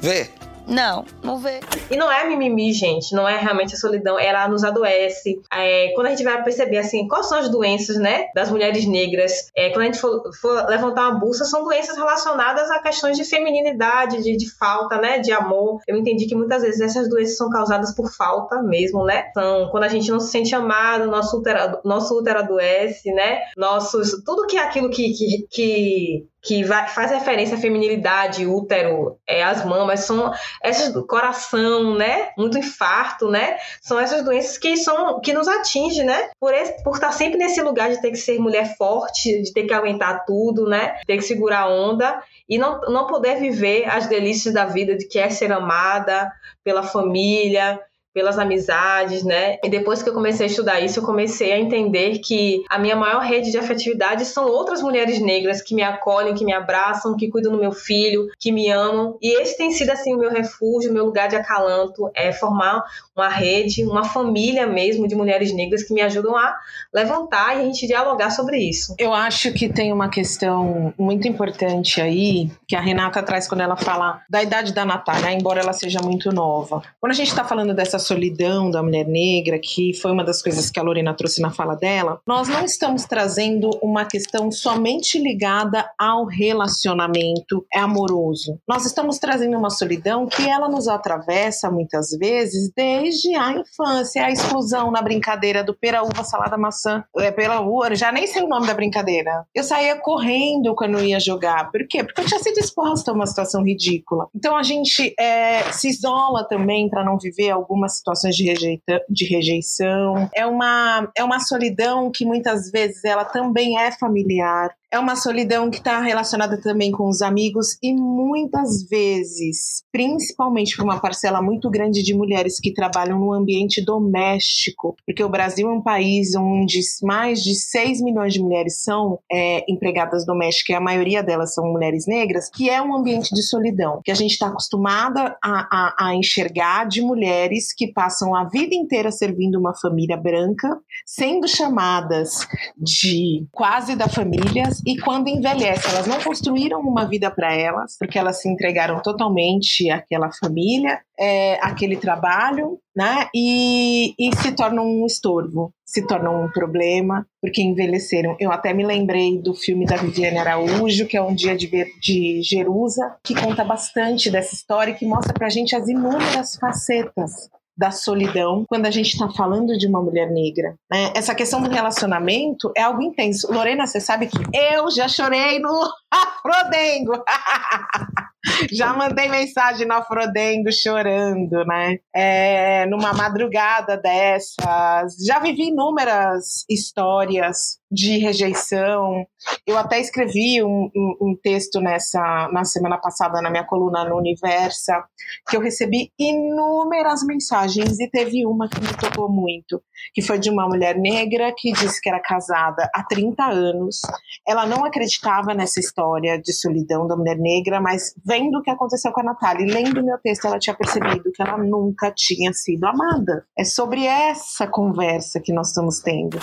Vê? 0.00 0.30
Não, 0.66 1.04
não 1.22 1.38
vê. 1.38 1.60
E 1.90 1.96
não 1.96 2.10
é 2.10 2.26
mimimi, 2.28 2.72
gente. 2.72 3.14
Não 3.14 3.28
é 3.28 3.38
realmente 3.38 3.74
a 3.74 3.78
solidão. 3.78 4.18
Ela 4.18 4.48
nos 4.48 4.64
adoece. 4.64 5.40
É, 5.52 5.92
quando 5.94 6.08
a 6.08 6.10
gente 6.10 6.22
vai 6.22 6.42
perceber, 6.42 6.78
assim, 6.78 7.08
quais 7.08 7.28
são 7.28 7.38
as 7.38 7.48
doenças, 7.48 7.96
né, 7.96 8.26
das 8.34 8.50
mulheres 8.50 8.86
negras, 8.86 9.50
é, 9.56 9.70
quando 9.70 9.82
a 9.82 9.84
gente 9.86 9.98
for, 9.98 10.22
for 10.40 10.66
levantar 10.68 11.08
uma 11.08 11.18
busca, 11.18 11.44
são 11.44 11.64
doenças 11.64 11.96
relacionadas 11.96 12.70
a 12.70 12.78
questões 12.80 13.16
de 13.16 13.24
feminilidade, 13.24 14.22
de, 14.22 14.36
de 14.36 14.50
falta, 14.50 14.98
né, 15.00 15.18
de 15.18 15.32
amor. 15.32 15.80
Eu 15.86 15.96
entendi 15.96 16.26
que 16.26 16.34
muitas 16.34 16.62
vezes 16.62 16.80
essas 16.80 17.08
doenças 17.08 17.36
são 17.36 17.50
causadas 17.50 17.94
por 17.94 18.10
falta 18.10 18.62
mesmo, 18.62 19.04
né? 19.04 19.30
São 19.34 19.68
quando 19.70 19.84
a 19.84 19.88
gente 19.88 20.10
não 20.10 20.20
se 20.20 20.30
sente 20.30 20.54
amado, 20.54 21.10
nosso 21.10 21.38
útero, 21.38 21.80
nosso 21.84 22.18
útero 22.18 22.40
adoece, 22.40 23.12
né? 23.12 23.40
Nossos, 23.56 24.22
tudo 24.24 24.46
que 24.46 24.56
é 24.56 24.62
aquilo 24.62 24.90
que, 24.90 25.12
que, 25.12 25.46
que 25.50 26.26
que 26.42 26.64
vai- 26.64 26.88
faz 26.88 27.10
referência 27.10 27.56
à 27.56 27.60
feminilidade, 27.60 28.46
útero, 28.46 29.18
é, 29.26 29.42
as 29.42 29.64
mamas, 29.64 30.00
são 30.00 30.32
essas 30.62 30.90
coração, 31.06 31.94
né? 31.96 32.30
Muito 32.36 32.56
infarto, 32.58 33.28
né? 33.30 33.56
São 33.82 33.98
essas 34.00 34.24
doenças 34.24 34.56
que 34.56 34.76
são 34.76 35.20
que 35.20 35.32
nos 35.32 35.46
atingem, 35.48 36.04
né? 36.04 36.30
Por, 36.40 36.54
esse- 36.54 36.82
por 36.82 36.94
estar 36.94 37.12
sempre 37.12 37.38
nesse 37.38 37.60
lugar 37.60 37.90
de 37.90 38.00
ter 38.00 38.10
que 38.10 38.16
ser 38.16 38.38
mulher 38.38 38.76
forte, 38.76 39.42
de 39.42 39.52
ter 39.52 39.64
que 39.66 39.74
aguentar 39.74 40.24
tudo, 40.24 40.66
né? 40.68 40.96
Ter 41.06 41.16
que 41.16 41.22
segurar 41.24 41.60
a 41.62 41.68
onda 41.68 42.22
e 42.48 42.58
não, 42.58 42.80
não 42.82 43.06
poder 43.06 43.36
viver 43.38 43.88
as 43.88 44.06
delícias 44.06 44.54
da 44.54 44.64
vida 44.64 44.96
de 44.96 45.06
que 45.06 45.18
é 45.18 45.28
ser 45.30 45.52
amada 45.52 46.32
pela 46.64 46.82
família, 46.82 47.80
pelas 48.12 48.38
amizades, 48.38 49.22
né? 49.22 49.58
E 49.62 49.68
depois 49.68 50.02
que 50.02 50.08
eu 50.08 50.14
comecei 50.14 50.46
a 50.46 50.48
estudar 50.48 50.80
isso, 50.80 50.98
eu 50.98 51.04
comecei 51.04 51.52
a 51.52 51.58
entender 51.58 52.18
que 52.18 52.62
a 52.68 52.78
minha 52.78 52.96
maior 52.96 53.20
rede 53.20 53.50
de 53.50 53.58
afetividade 53.58 54.24
são 54.24 54.46
outras 54.46 54.82
mulheres 54.82 55.20
negras 55.20 55.62
que 55.62 55.74
me 55.74 55.82
acolhem, 55.82 56.34
que 56.34 56.44
me 56.44 56.52
abraçam, 56.52 57.16
que 57.16 57.28
cuidam 57.28 57.52
do 57.52 57.58
meu 57.58 57.72
filho, 57.72 58.26
que 58.38 58.50
me 58.50 58.70
amam. 58.70 59.16
E 59.22 59.40
esse 59.40 59.56
tem 59.56 59.70
sido 59.70 59.90
assim 59.90 60.14
o 60.14 60.18
meu 60.18 60.30
refúgio, 60.30 60.90
o 60.90 60.94
meu 60.94 61.04
lugar 61.04 61.28
de 61.28 61.36
acalanto, 61.36 62.10
é 62.14 62.32
formar 62.32 62.82
uma 63.14 63.28
rede, 63.28 63.84
uma 63.84 64.04
família 64.04 64.66
mesmo 64.66 65.06
de 65.06 65.14
mulheres 65.14 65.52
negras 65.52 65.84
que 65.84 65.94
me 65.94 66.00
ajudam 66.00 66.36
a 66.36 66.56
levantar 66.92 67.56
e 67.56 67.60
a 67.60 67.64
gente 67.64 67.86
dialogar 67.86 68.30
sobre 68.30 68.58
isso. 68.58 68.94
Eu 68.98 69.12
acho 69.14 69.52
que 69.52 69.68
tem 69.68 69.92
uma 69.92 70.08
questão 70.08 70.92
muito 70.98 71.28
importante 71.28 72.00
aí, 72.00 72.50
que 72.66 72.74
a 72.74 72.80
Renata 72.80 73.22
traz 73.22 73.46
quando 73.46 73.60
ela 73.60 73.76
fala 73.76 74.20
da 74.28 74.42
idade 74.42 74.72
da 74.72 74.84
Natália, 74.84 75.32
embora 75.32 75.60
ela 75.60 75.72
seja 75.72 76.00
muito 76.02 76.32
nova. 76.32 76.82
Quando 76.98 77.12
a 77.12 77.14
gente 77.14 77.28
está 77.28 77.44
falando 77.44 77.74
dessa 77.74 77.99
solidão 78.00 78.70
da 78.70 78.82
mulher 78.82 79.06
negra, 79.06 79.58
que 79.58 79.94
foi 79.94 80.10
uma 80.10 80.24
das 80.24 80.42
coisas 80.42 80.70
que 80.70 80.80
a 80.80 80.82
Lorena 80.82 81.14
trouxe 81.14 81.40
na 81.40 81.50
fala 81.50 81.74
dela, 81.74 82.20
nós 82.26 82.48
não 82.48 82.64
estamos 82.64 83.04
trazendo 83.04 83.70
uma 83.82 84.04
questão 84.04 84.50
somente 84.50 85.18
ligada 85.18 85.88
ao 85.98 86.24
relacionamento 86.24 87.64
amoroso. 87.74 88.58
Nós 88.68 88.84
estamos 88.84 89.18
trazendo 89.18 89.56
uma 89.56 89.70
solidão 89.70 90.26
que 90.26 90.48
ela 90.48 90.68
nos 90.68 90.88
atravessa 90.88 91.70
muitas 91.70 92.10
vezes 92.18 92.72
desde 92.74 93.34
a 93.34 93.52
infância, 93.52 94.24
a 94.24 94.30
exclusão 94.30 94.90
na 94.90 95.02
brincadeira 95.02 95.62
do 95.62 95.74
pera, 95.74 96.02
uva, 96.02 96.24
salada, 96.24 96.56
maçã, 96.56 97.04
é, 97.18 97.30
pela 97.30 97.60
uva, 97.60 97.94
já 97.94 98.10
nem 98.10 98.26
sei 98.26 98.42
o 98.42 98.48
nome 98.48 98.66
da 98.66 98.74
brincadeira. 98.74 99.44
Eu 99.54 99.62
saía 99.62 99.96
correndo 99.96 100.74
quando 100.74 101.02
ia 101.02 101.20
jogar. 101.20 101.70
Por 101.70 101.86
quê? 101.88 102.02
Porque 102.02 102.20
eu 102.20 102.26
tinha 102.26 102.40
sido 102.40 102.58
exposta 102.58 103.10
a 103.10 103.14
uma 103.14 103.26
situação 103.26 103.62
ridícula. 103.62 104.26
Então 104.34 104.56
a 104.56 104.62
gente 104.62 105.14
é, 105.18 105.70
se 105.72 105.88
isola 105.88 106.44
também 106.44 106.88
para 106.88 107.04
não 107.04 107.18
viver 107.18 107.50
algumas 107.50 107.89
situações 107.96 108.36
de, 108.36 108.44
rejeita, 108.44 109.02
de 109.08 109.24
rejeição. 109.26 110.28
É 110.34 110.46
uma, 110.46 111.10
é 111.16 111.24
uma 111.24 111.40
solidão 111.40 112.10
que 112.10 112.24
muitas 112.24 112.70
vezes 112.70 113.04
ela 113.04 113.24
também 113.24 113.78
é 113.78 113.90
familiar. 113.92 114.74
É 114.92 114.98
uma 114.98 115.14
solidão 115.14 115.70
que 115.70 115.78
está 115.78 116.00
relacionada 116.00 116.60
também 116.60 116.90
com 116.90 117.08
os 117.08 117.22
amigos 117.22 117.78
e 117.80 117.94
muitas 117.94 118.82
vezes, 118.88 119.84
principalmente 119.92 120.74
para 120.74 120.84
uma 120.84 121.00
parcela 121.00 121.40
muito 121.40 121.70
grande 121.70 122.02
de 122.02 122.12
mulheres 122.12 122.58
que 122.58 122.74
trabalham 122.74 123.20
no 123.20 123.32
ambiente 123.32 123.84
doméstico, 123.84 124.96
porque 125.06 125.22
o 125.22 125.28
Brasil 125.28 125.68
é 125.68 125.72
um 125.72 125.80
país 125.80 126.34
onde 126.34 126.80
mais 127.04 127.40
de 127.44 127.54
6 127.54 128.02
milhões 128.02 128.32
de 128.32 128.40
mulheres 128.40 128.82
são 128.82 129.20
é, 129.30 129.64
empregadas 129.70 130.26
domésticas 130.26 130.74
e 130.74 130.76
a 130.76 130.80
maioria 130.80 131.22
delas 131.22 131.54
são 131.54 131.70
mulheres 131.70 132.06
negras, 132.08 132.50
que 132.50 132.68
é 132.68 132.82
um 132.82 132.92
ambiente 132.92 133.32
de 133.32 133.44
solidão, 133.44 134.00
que 134.04 134.10
a 134.10 134.14
gente 134.14 134.32
está 134.32 134.48
acostumada 134.48 135.36
a, 135.40 135.68
a, 135.70 136.08
a 136.08 136.14
enxergar 136.16 136.88
de 136.88 137.00
mulheres 137.00 137.72
que 137.72 137.92
passam 137.92 138.34
a 138.34 138.42
vida 138.48 138.74
inteira 138.74 139.12
servindo 139.12 139.56
uma 139.56 139.72
família 139.72 140.16
branca, 140.16 140.80
sendo 141.06 141.46
chamadas 141.46 142.48
de 142.76 143.46
quase 143.52 143.94
da 143.94 144.08
família 144.08 144.64
e 144.86 144.98
quando 144.98 145.28
envelhecem, 145.28 145.90
elas 145.90 146.06
não 146.06 146.20
construíram 146.20 146.80
uma 146.80 147.04
vida 147.04 147.30
para 147.30 147.54
elas, 147.54 147.96
porque 147.98 148.18
elas 148.18 148.40
se 148.40 148.48
entregaram 148.48 149.00
totalmente 149.00 149.90
àquela 149.90 150.30
família, 150.32 151.00
é, 151.18 151.54
àquele 151.60 151.96
trabalho, 151.96 152.78
né? 152.94 153.28
E, 153.34 154.14
e 154.18 154.36
se 154.36 154.52
tornam 154.52 154.84
um 154.86 155.06
estorvo, 155.06 155.72
se 155.84 156.06
tornam 156.06 156.44
um 156.44 156.50
problema, 156.50 157.26
porque 157.40 157.62
envelheceram. 157.62 158.36
Eu 158.40 158.50
até 158.50 158.72
me 158.72 158.84
lembrei 158.84 159.40
do 159.40 159.54
filme 159.54 159.84
da 159.84 159.96
Viviane 159.96 160.38
Araújo, 160.38 161.06
que 161.06 161.16
é 161.16 161.22
Um 161.22 161.34
Dia 161.34 161.56
de, 161.56 161.68
de 162.00 162.42
Jerusa, 162.42 163.16
que 163.22 163.34
conta 163.34 163.64
bastante 163.64 164.30
dessa 164.30 164.54
história 164.54 164.92
e 164.92 164.94
que 164.94 165.06
mostra 165.06 165.34
pra 165.34 165.48
gente 165.48 165.76
as 165.76 165.88
inúmeras 165.88 166.56
facetas 166.56 167.50
da 167.76 167.90
solidão 167.90 168.64
quando 168.68 168.86
a 168.86 168.90
gente 168.90 169.08
está 169.12 169.28
falando 169.30 169.76
de 169.78 169.86
uma 169.86 170.02
mulher 170.02 170.30
negra. 170.30 170.74
né? 170.90 171.12
Essa 171.14 171.34
questão 171.34 171.62
do 171.62 171.70
relacionamento 171.70 172.70
é 172.76 172.82
algo 172.82 173.02
intenso. 173.02 173.52
Lorena, 173.52 173.86
você 173.86 174.00
sabe 174.00 174.26
que 174.26 174.38
eu 174.52 174.90
já 174.90 175.08
chorei 175.08 175.58
no 175.58 175.90
Afrodengo. 176.10 177.12
já 178.72 178.92
mandei 178.94 179.28
mensagem 179.28 179.86
no 179.86 179.94
Afrodengo 179.94 180.72
chorando, 180.72 181.64
né? 181.66 181.98
É, 182.14 182.86
numa 182.86 183.12
madrugada 183.12 183.96
dessas. 183.96 185.16
Já 185.26 185.38
vivi 185.38 185.68
inúmeras 185.68 186.64
histórias 186.68 187.78
de 187.90 188.18
rejeição. 188.18 189.26
Eu 189.66 189.76
até 189.76 189.98
escrevi 190.00 190.62
um, 190.62 190.88
um- 190.94 191.16
um 191.20 191.36
texto 191.42 191.80
nessa 191.80 192.48
na 192.52 192.64
semana 192.64 192.96
passada 192.98 193.40
na 193.42 193.50
minha 193.50 193.64
coluna 193.64 194.04
no 194.04 194.16
Universa 194.16 195.04
que 195.48 195.56
eu 195.56 195.60
recebi 195.60 196.10
inúmeras 196.18 197.22
mensagens 197.24 197.98
e 197.98 198.08
teve 198.08 198.46
uma 198.46 198.68
que 198.68 198.80
me 198.80 198.96
tocou 198.96 199.28
muito, 199.28 199.82
que 200.14 200.22
foi 200.22 200.38
de 200.38 200.48
uma 200.50 200.66
mulher 200.68 200.96
negra 200.96 201.52
que 201.56 201.72
disse 201.72 202.00
que 202.00 202.08
era 202.08 202.20
casada 202.20 202.88
há 202.94 203.02
30 203.02 203.44
anos. 203.44 204.00
Ela 204.46 204.66
não 204.66 204.84
acreditava 204.84 205.52
nessa 205.52 205.80
história 205.80 206.40
de 206.40 206.52
solidão 206.52 207.06
da 207.08 207.16
mulher 207.16 207.36
negra, 207.36 207.80
mas 207.80 208.14
vendo 208.30 208.58
o 208.58 208.62
que 208.62 208.70
aconteceu 208.70 209.10
com 209.10 209.20
a 209.22 209.24
Natália 209.24 209.66
e 209.66 209.70
lendo 209.70 210.04
meu 210.04 210.16
texto, 210.18 210.46
ela 210.46 210.56
tinha 210.56 210.76
percebido 210.76 211.32
que 211.34 211.42
ela 211.42 211.58
nunca 211.58 212.12
tinha 212.14 212.52
sido 212.52 212.84
amada. 212.84 213.44
É 213.58 213.64
sobre 213.64 214.06
essa 214.06 214.68
conversa 214.68 215.40
que 215.40 215.52
nós 215.52 215.68
estamos 215.68 215.98
tendo. 215.98 216.38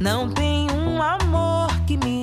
Não 0.00 0.32
tem 0.32 0.70
um 0.70 1.02
amor 1.02 1.68
que 1.84 1.96
me 1.96 2.19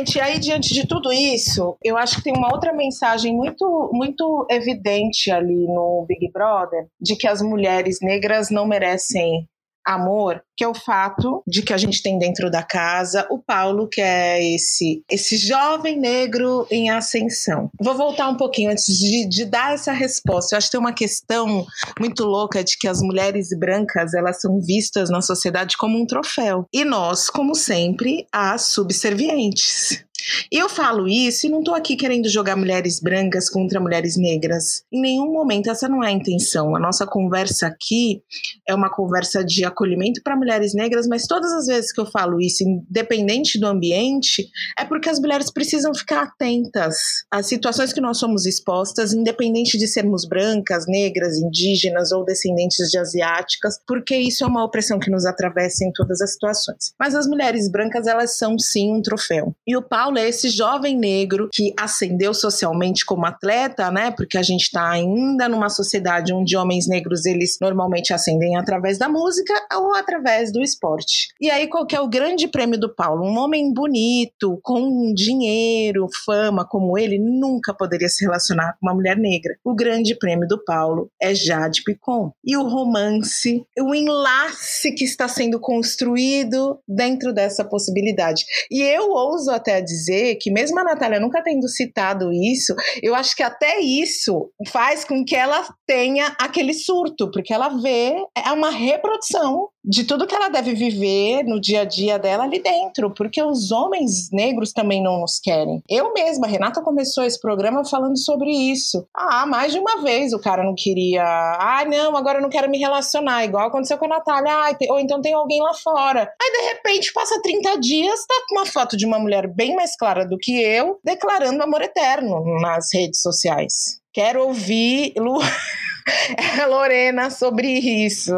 Gente, 0.00 0.18
aí 0.18 0.38
diante 0.38 0.72
de 0.72 0.86
tudo 0.86 1.12
isso, 1.12 1.76
eu 1.84 1.94
acho 1.98 2.16
que 2.16 2.22
tem 2.22 2.32
uma 2.34 2.50
outra 2.50 2.72
mensagem 2.72 3.36
muito, 3.36 3.90
muito 3.92 4.46
evidente 4.48 5.30
ali 5.30 5.66
no 5.66 6.06
Big 6.08 6.32
Brother 6.32 6.86
de 6.98 7.14
que 7.16 7.28
as 7.28 7.42
mulheres 7.42 7.98
negras 8.00 8.48
não 8.50 8.66
merecem 8.66 9.46
amor, 9.86 10.42
que 10.56 10.64
é 10.64 10.68
o 10.68 10.74
fato 10.74 11.42
de 11.46 11.62
que 11.62 11.72
a 11.72 11.78
gente 11.78 12.02
tem 12.02 12.18
dentro 12.18 12.50
da 12.50 12.62
casa 12.62 13.26
o 13.30 13.38
Paulo, 13.38 13.88
que 13.88 14.00
é 14.00 14.54
esse 14.54 15.02
esse 15.10 15.36
jovem 15.36 15.98
negro 15.98 16.66
em 16.70 16.90
ascensão. 16.90 17.70
Vou 17.80 17.94
voltar 17.94 18.28
um 18.28 18.36
pouquinho 18.36 18.70
antes 18.70 18.86
de, 18.86 19.26
de 19.26 19.44
dar 19.44 19.74
essa 19.74 19.92
resposta. 19.92 20.54
Eu 20.54 20.58
acho 20.58 20.68
que 20.68 20.72
tem 20.72 20.80
uma 20.80 20.92
questão 20.92 21.64
muito 21.98 22.24
louca 22.24 22.62
de 22.62 22.76
que 22.78 22.88
as 22.88 23.00
mulheres 23.00 23.48
brancas 23.58 24.14
elas 24.14 24.40
são 24.40 24.60
vistas 24.60 25.10
na 25.10 25.20
sociedade 25.20 25.76
como 25.76 26.00
um 26.00 26.06
troféu 26.06 26.66
e 26.72 26.84
nós, 26.84 27.30
como 27.30 27.54
sempre, 27.54 28.26
as 28.32 28.62
subservientes. 28.62 30.04
Eu 30.50 30.68
falo 30.68 31.08
isso 31.08 31.46
e 31.46 31.50
não 31.50 31.60
estou 31.60 31.74
aqui 31.74 31.96
querendo 31.96 32.28
jogar 32.28 32.56
mulheres 32.56 33.00
brancas 33.00 33.48
contra 33.48 33.80
mulheres 33.80 34.16
negras. 34.16 34.84
Em 34.92 35.00
nenhum 35.00 35.32
momento 35.32 35.70
essa 35.70 35.88
não 35.88 36.02
é 36.02 36.08
a 36.08 36.12
intenção. 36.12 36.74
A 36.74 36.80
nossa 36.80 37.06
conversa 37.06 37.66
aqui 37.66 38.22
é 38.68 38.74
uma 38.74 38.90
conversa 38.90 39.44
de 39.44 39.64
acolhimento 39.64 40.22
para 40.22 40.36
mulheres 40.36 40.74
negras, 40.74 41.06
mas 41.06 41.26
todas 41.26 41.52
as 41.52 41.66
vezes 41.66 41.92
que 41.92 42.00
eu 42.00 42.06
falo 42.06 42.40
isso, 42.40 42.62
independente 42.64 43.58
do 43.58 43.66
ambiente, 43.66 44.48
é 44.78 44.84
porque 44.84 45.08
as 45.08 45.18
mulheres 45.18 45.50
precisam 45.50 45.94
ficar 45.94 46.22
atentas 46.22 46.96
às 47.30 47.46
situações 47.46 47.92
que 47.92 48.00
nós 48.00 48.18
somos 48.18 48.46
expostas, 48.46 49.12
independente 49.12 49.78
de 49.78 49.86
sermos 49.86 50.26
brancas, 50.26 50.86
negras, 50.86 51.36
indígenas 51.38 52.12
ou 52.12 52.24
descendentes 52.24 52.90
de 52.90 52.98
asiáticas, 52.98 53.80
porque 53.86 54.16
isso 54.16 54.44
é 54.44 54.46
uma 54.46 54.64
opressão 54.64 54.98
que 54.98 55.10
nos 55.10 55.26
atravessa 55.26 55.84
em 55.84 55.92
todas 55.92 56.20
as 56.20 56.32
situações. 56.32 56.92
Mas 56.98 57.14
as 57.14 57.26
mulheres 57.26 57.70
brancas, 57.70 58.06
elas 58.06 58.36
são 58.36 58.58
sim 58.58 58.92
um 58.92 59.02
troféu. 59.02 59.54
E 59.66 59.76
o 59.76 59.82
Paulo 59.82 60.09
é 60.18 60.28
esse 60.28 60.48
jovem 60.48 60.96
negro 60.96 61.48
que 61.52 61.72
ascendeu 61.78 62.34
socialmente 62.34 63.04
como 63.04 63.26
atleta, 63.26 63.90
né? 63.90 64.10
Porque 64.10 64.36
a 64.36 64.42
gente 64.42 64.62
está 64.62 64.90
ainda 64.90 65.48
numa 65.48 65.68
sociedade 65.68 66.32
onde 66.32 66.56
homens 66.56 66.86
negros 66.88 67.24
eles 67.26 67.56
normalmente 67.60 68.12
ascendem 68.12 68.56
através 68.56 68.98
da 68.98 69.08
música 69.08 69.54
ou 69.74 69.94
através 69.94 70.52
do 70.52 70.60
esporte. 70.60 71.28
E 71.40 71.50
aí 71.50 71.68
qual 71.68 71.86
que 71.86 71.96
é 71.96 72.00
o 72.00 72.08
grande 72.08 72.48
prêmio 72.48 72.78
do 72.78 72.94
Paulo? 72.94 73.24
Um 73.24 73.38
homem 73.38 73.72
bonito, 73.72 74.58
com 74.62 75.12
dinheiro, 75.14 76.06
fama 76.24 76.66
como 76.66 76.98
ele 76.98 77.18
nunca 77.18 77.72
poderia 77.72 78.08
se 78.08 78.24
relacionar 78.24 78.76
com 78.80 78.86
uma 78.86 78.94
mulher 78.94 79.16
negra. 79.16 79.54
O 79.64 79.74
grande 79.74 80.14
prêmio 80.18 80.46
do 80.46 80.62
Paulo 80.64 81.10
é 81.20 81.34
Jade 81.34 81.82
Picon. 81.84 82.32
E 82.44 82.56
o 82.56 82.68
romance, 82.68 83.64
o 83.78 83.94
enlace 83.94 84.92
que 84.92 85.04
está 85.04 85.28
sendo 85.28 85.60
construído 85.60 86.78
dentro 86.86 87.32
dessa 87.32 87.64
possibilidade. 87.64 88.44
E 88.70 88.82
eu 88.82 89.10
ouso 89.10 89.50
até 89.50 89.80
dizer 89.80 89.99
dizer 90.00 90.36
que, 90.40 90.50
mesmo 90.50 90.78
a 90.78 90.84
Natália 90.84 91.20
nunca 91.20 91.42
tendo 91.42 91.68
citado 91.68 92.32
isso, 92.32 92.74
eu 93.02 93.14
acho 93.14 93.36
que 93.36 93.42
até 93.42 93.80
isso 93.80 94.50
faz 94.68 95.04
com 95.04 95.24
que 95.24 95.36
ela 95.36 95.66
tenha 95.86 96.34
aquele 96.40 96.72
surto, 96.72 97.30
porque 97.30 97.52
ela 97.52 97.68
vê, 97.68 98.14
é 98.36 98.52
uma 98.52 98.70
reprodução 98.70 99.68
de 99.84 100.04
tudo 100.04 100.26
que 100.26 100.34
ela 100.34 100.48
deve 100.48 100.74
viver 100.74 101.42
no 101.44 101.60
dia 101.60 101.82
a 101.82 101.84
dia 101.84 102.18
dela 102.18 102.44
ali 102.44 102.62
dentro, 102.62 103.12
porque 103.14 103.42
os 103.42 103.70
homens 103.70 104.30
negros 104.30 104.72
também 104.72 105.02
não 105.02 105.20
nos 105.20 105.38
querem. 105.38 105.82
Eu 105.88 106.12
mesma, 106.12 106.46
Renata 106.46 106.82
começou 106.82 107.24
esse 107.24 107.40
programa 107.40 107.84
falando 107.84 108.18
sobre 108.18 108.50
isso. 108.50 109.06
Ah, 109.14 109.46
mais 109.46 109.72
de 109.72 109.78
uma 109.78 110.02
vez 110.02 110.32
o 110.32 110.40
cara 110.40 110.62
não 110.62 110.74
queria. 110.76 111.22
Ah, 111.24 111.84
não, 111.86 112.16
agora 112.16 112.38
eu 112.38 112.42
não 112.42 112.50
quero 112.50 112.70
me 112.70 112.78
relacionar, 112.78 113.44
igual 113.44 113.68
aconteceu 113.68 113.98
com 113.98 114.04
a 114.06 114.08
Natália. 114.08 114.52
Ah, 114.52 114.76
ou 114.90 115.00
então 115.00 115.20
tem 115.20 115.32
alguém 115.32 115.60
lá 115.60 115.72
fora. 115.74 116.30
Aí 116.40 116.52
de 116.52 116.74
repente 116.74 117.12
passa 117.12 117.40
30 117.42 117.78
dias, 117.80 118.26
tá 118.26 118.34
com 118.48 118.56
uma 118.56 118.66
foto 118.66 118.96
de 118.96 119.06
uma 119.06 119.18
mulher 119.18 119.48
bem 119.48 119.74
mais 119.74 119.96
clara 119.96 120.26
do 120.26 120.38
que 120.38 120.60
eu, 120.60 120.98
declarando 121.04 121.62
amor 121.62 121.82
eterno 121.82 122.42
nas 122.60 122.88
redes 122.92 123.20
sociais. 123.20 124.00
Quero 124.12 124.46
ouvir 124.46 125.14
Lu... 125.16 125.38
Lorena 126.68 127.30
sobre 127.30 127.66
isso. 127.68 128.32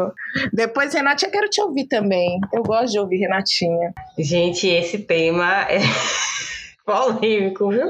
Depois, 0.51 0.93
Renatinha, 0.93 1.31
quero 1.31 1.49
te 1.49 1.61
ouvir 1.61 1.85
também. 1.87 2.39
Eu 2.53 2.63
gosto 2.63 2.91
de 2.91 2.99
ouvir 2.99 3.17
Renatinha. 3.17 3.93
Gente, 4.17 4.67
esse 4.67 4.99
tema 4.99 5.67
é 5.69 5.79
polêmico, 6.85 7.69
viu? 7.69 7.87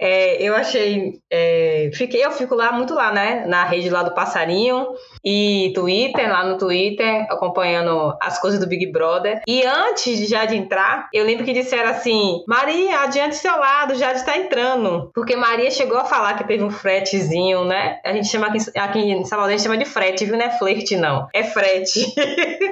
É, 0.00 0.42
eu 0.42 0.54
achei. 0.54 1.20
É, 1.30 1.90
fiquei, 1.94 2.24
eu 2.24 2.30
fico 2.30 2.54
lá 2.54 2.72
muito 2.72 2.94
lá, 2.94 3.12
né? 3.12 3.44
Na 3.46 3.64
rede 3.64 3.90
lá 3.90 4.02
do 4.02 4.14
Passarinho 4.14 4.86
e 5.30 5.74
Twitter, 5.74 6.26
lá 6.26 6.42
no 6.42 6.56
Twitter, 6.56 7.26
acompanhando 7.28 8.16
as 8.18 8.40
coisas 8.40 8.58
do 8.58 8.66
Big 8.66 8.90
Brother. 8.90 9.42
E 9.46 9.62
antes 9.62 10.16
de 10.16 10.24
já 10.24 10.46
de 10.46 10.56
entrar, 10.56 11.06
eu 11.12 11.22
lembro 11.22 11.44
que 11.44 11.52
disseram 11.52 11.90
assim: 11.90 12.42
Maria, 12.48 13.00
adiante 13.00 13.36
seu 13.36 13.54
lado, 13.54 13.94
já 13.94 14.14
está 14.14 14.38
entrando. 14.38 15.10
Porque 15.14 15.36
Maria 15.36 15.70
chegou 15.70 15.98
a 15.98 16.06
falar 16.06 16.38
que 16.38 16.46
teve 16.46 16.64
um 16.64 16.70
fretezinho, 16.70 17.62
né? 17.66 18.00
A 18.02 18.14
gente 18.14 18.28
chama 18.28 18.46
aqui, 18.46 18.58
aqui 18.74 18.98
em 19.00 19.22
Salvador, 19.26 19.52
a 19.52 19.56
gente 19.58 19.64
chama 19.64 19.76
de 19.76 19.84
frete, 19.84 20.24
viu? 20.24 20.38
Não 20.38 20.46
é 20.46 20.50
flerte, 20.58 20.96
não. 20.96 21.28
É 21.34 21.44
frete. 21.44 22.14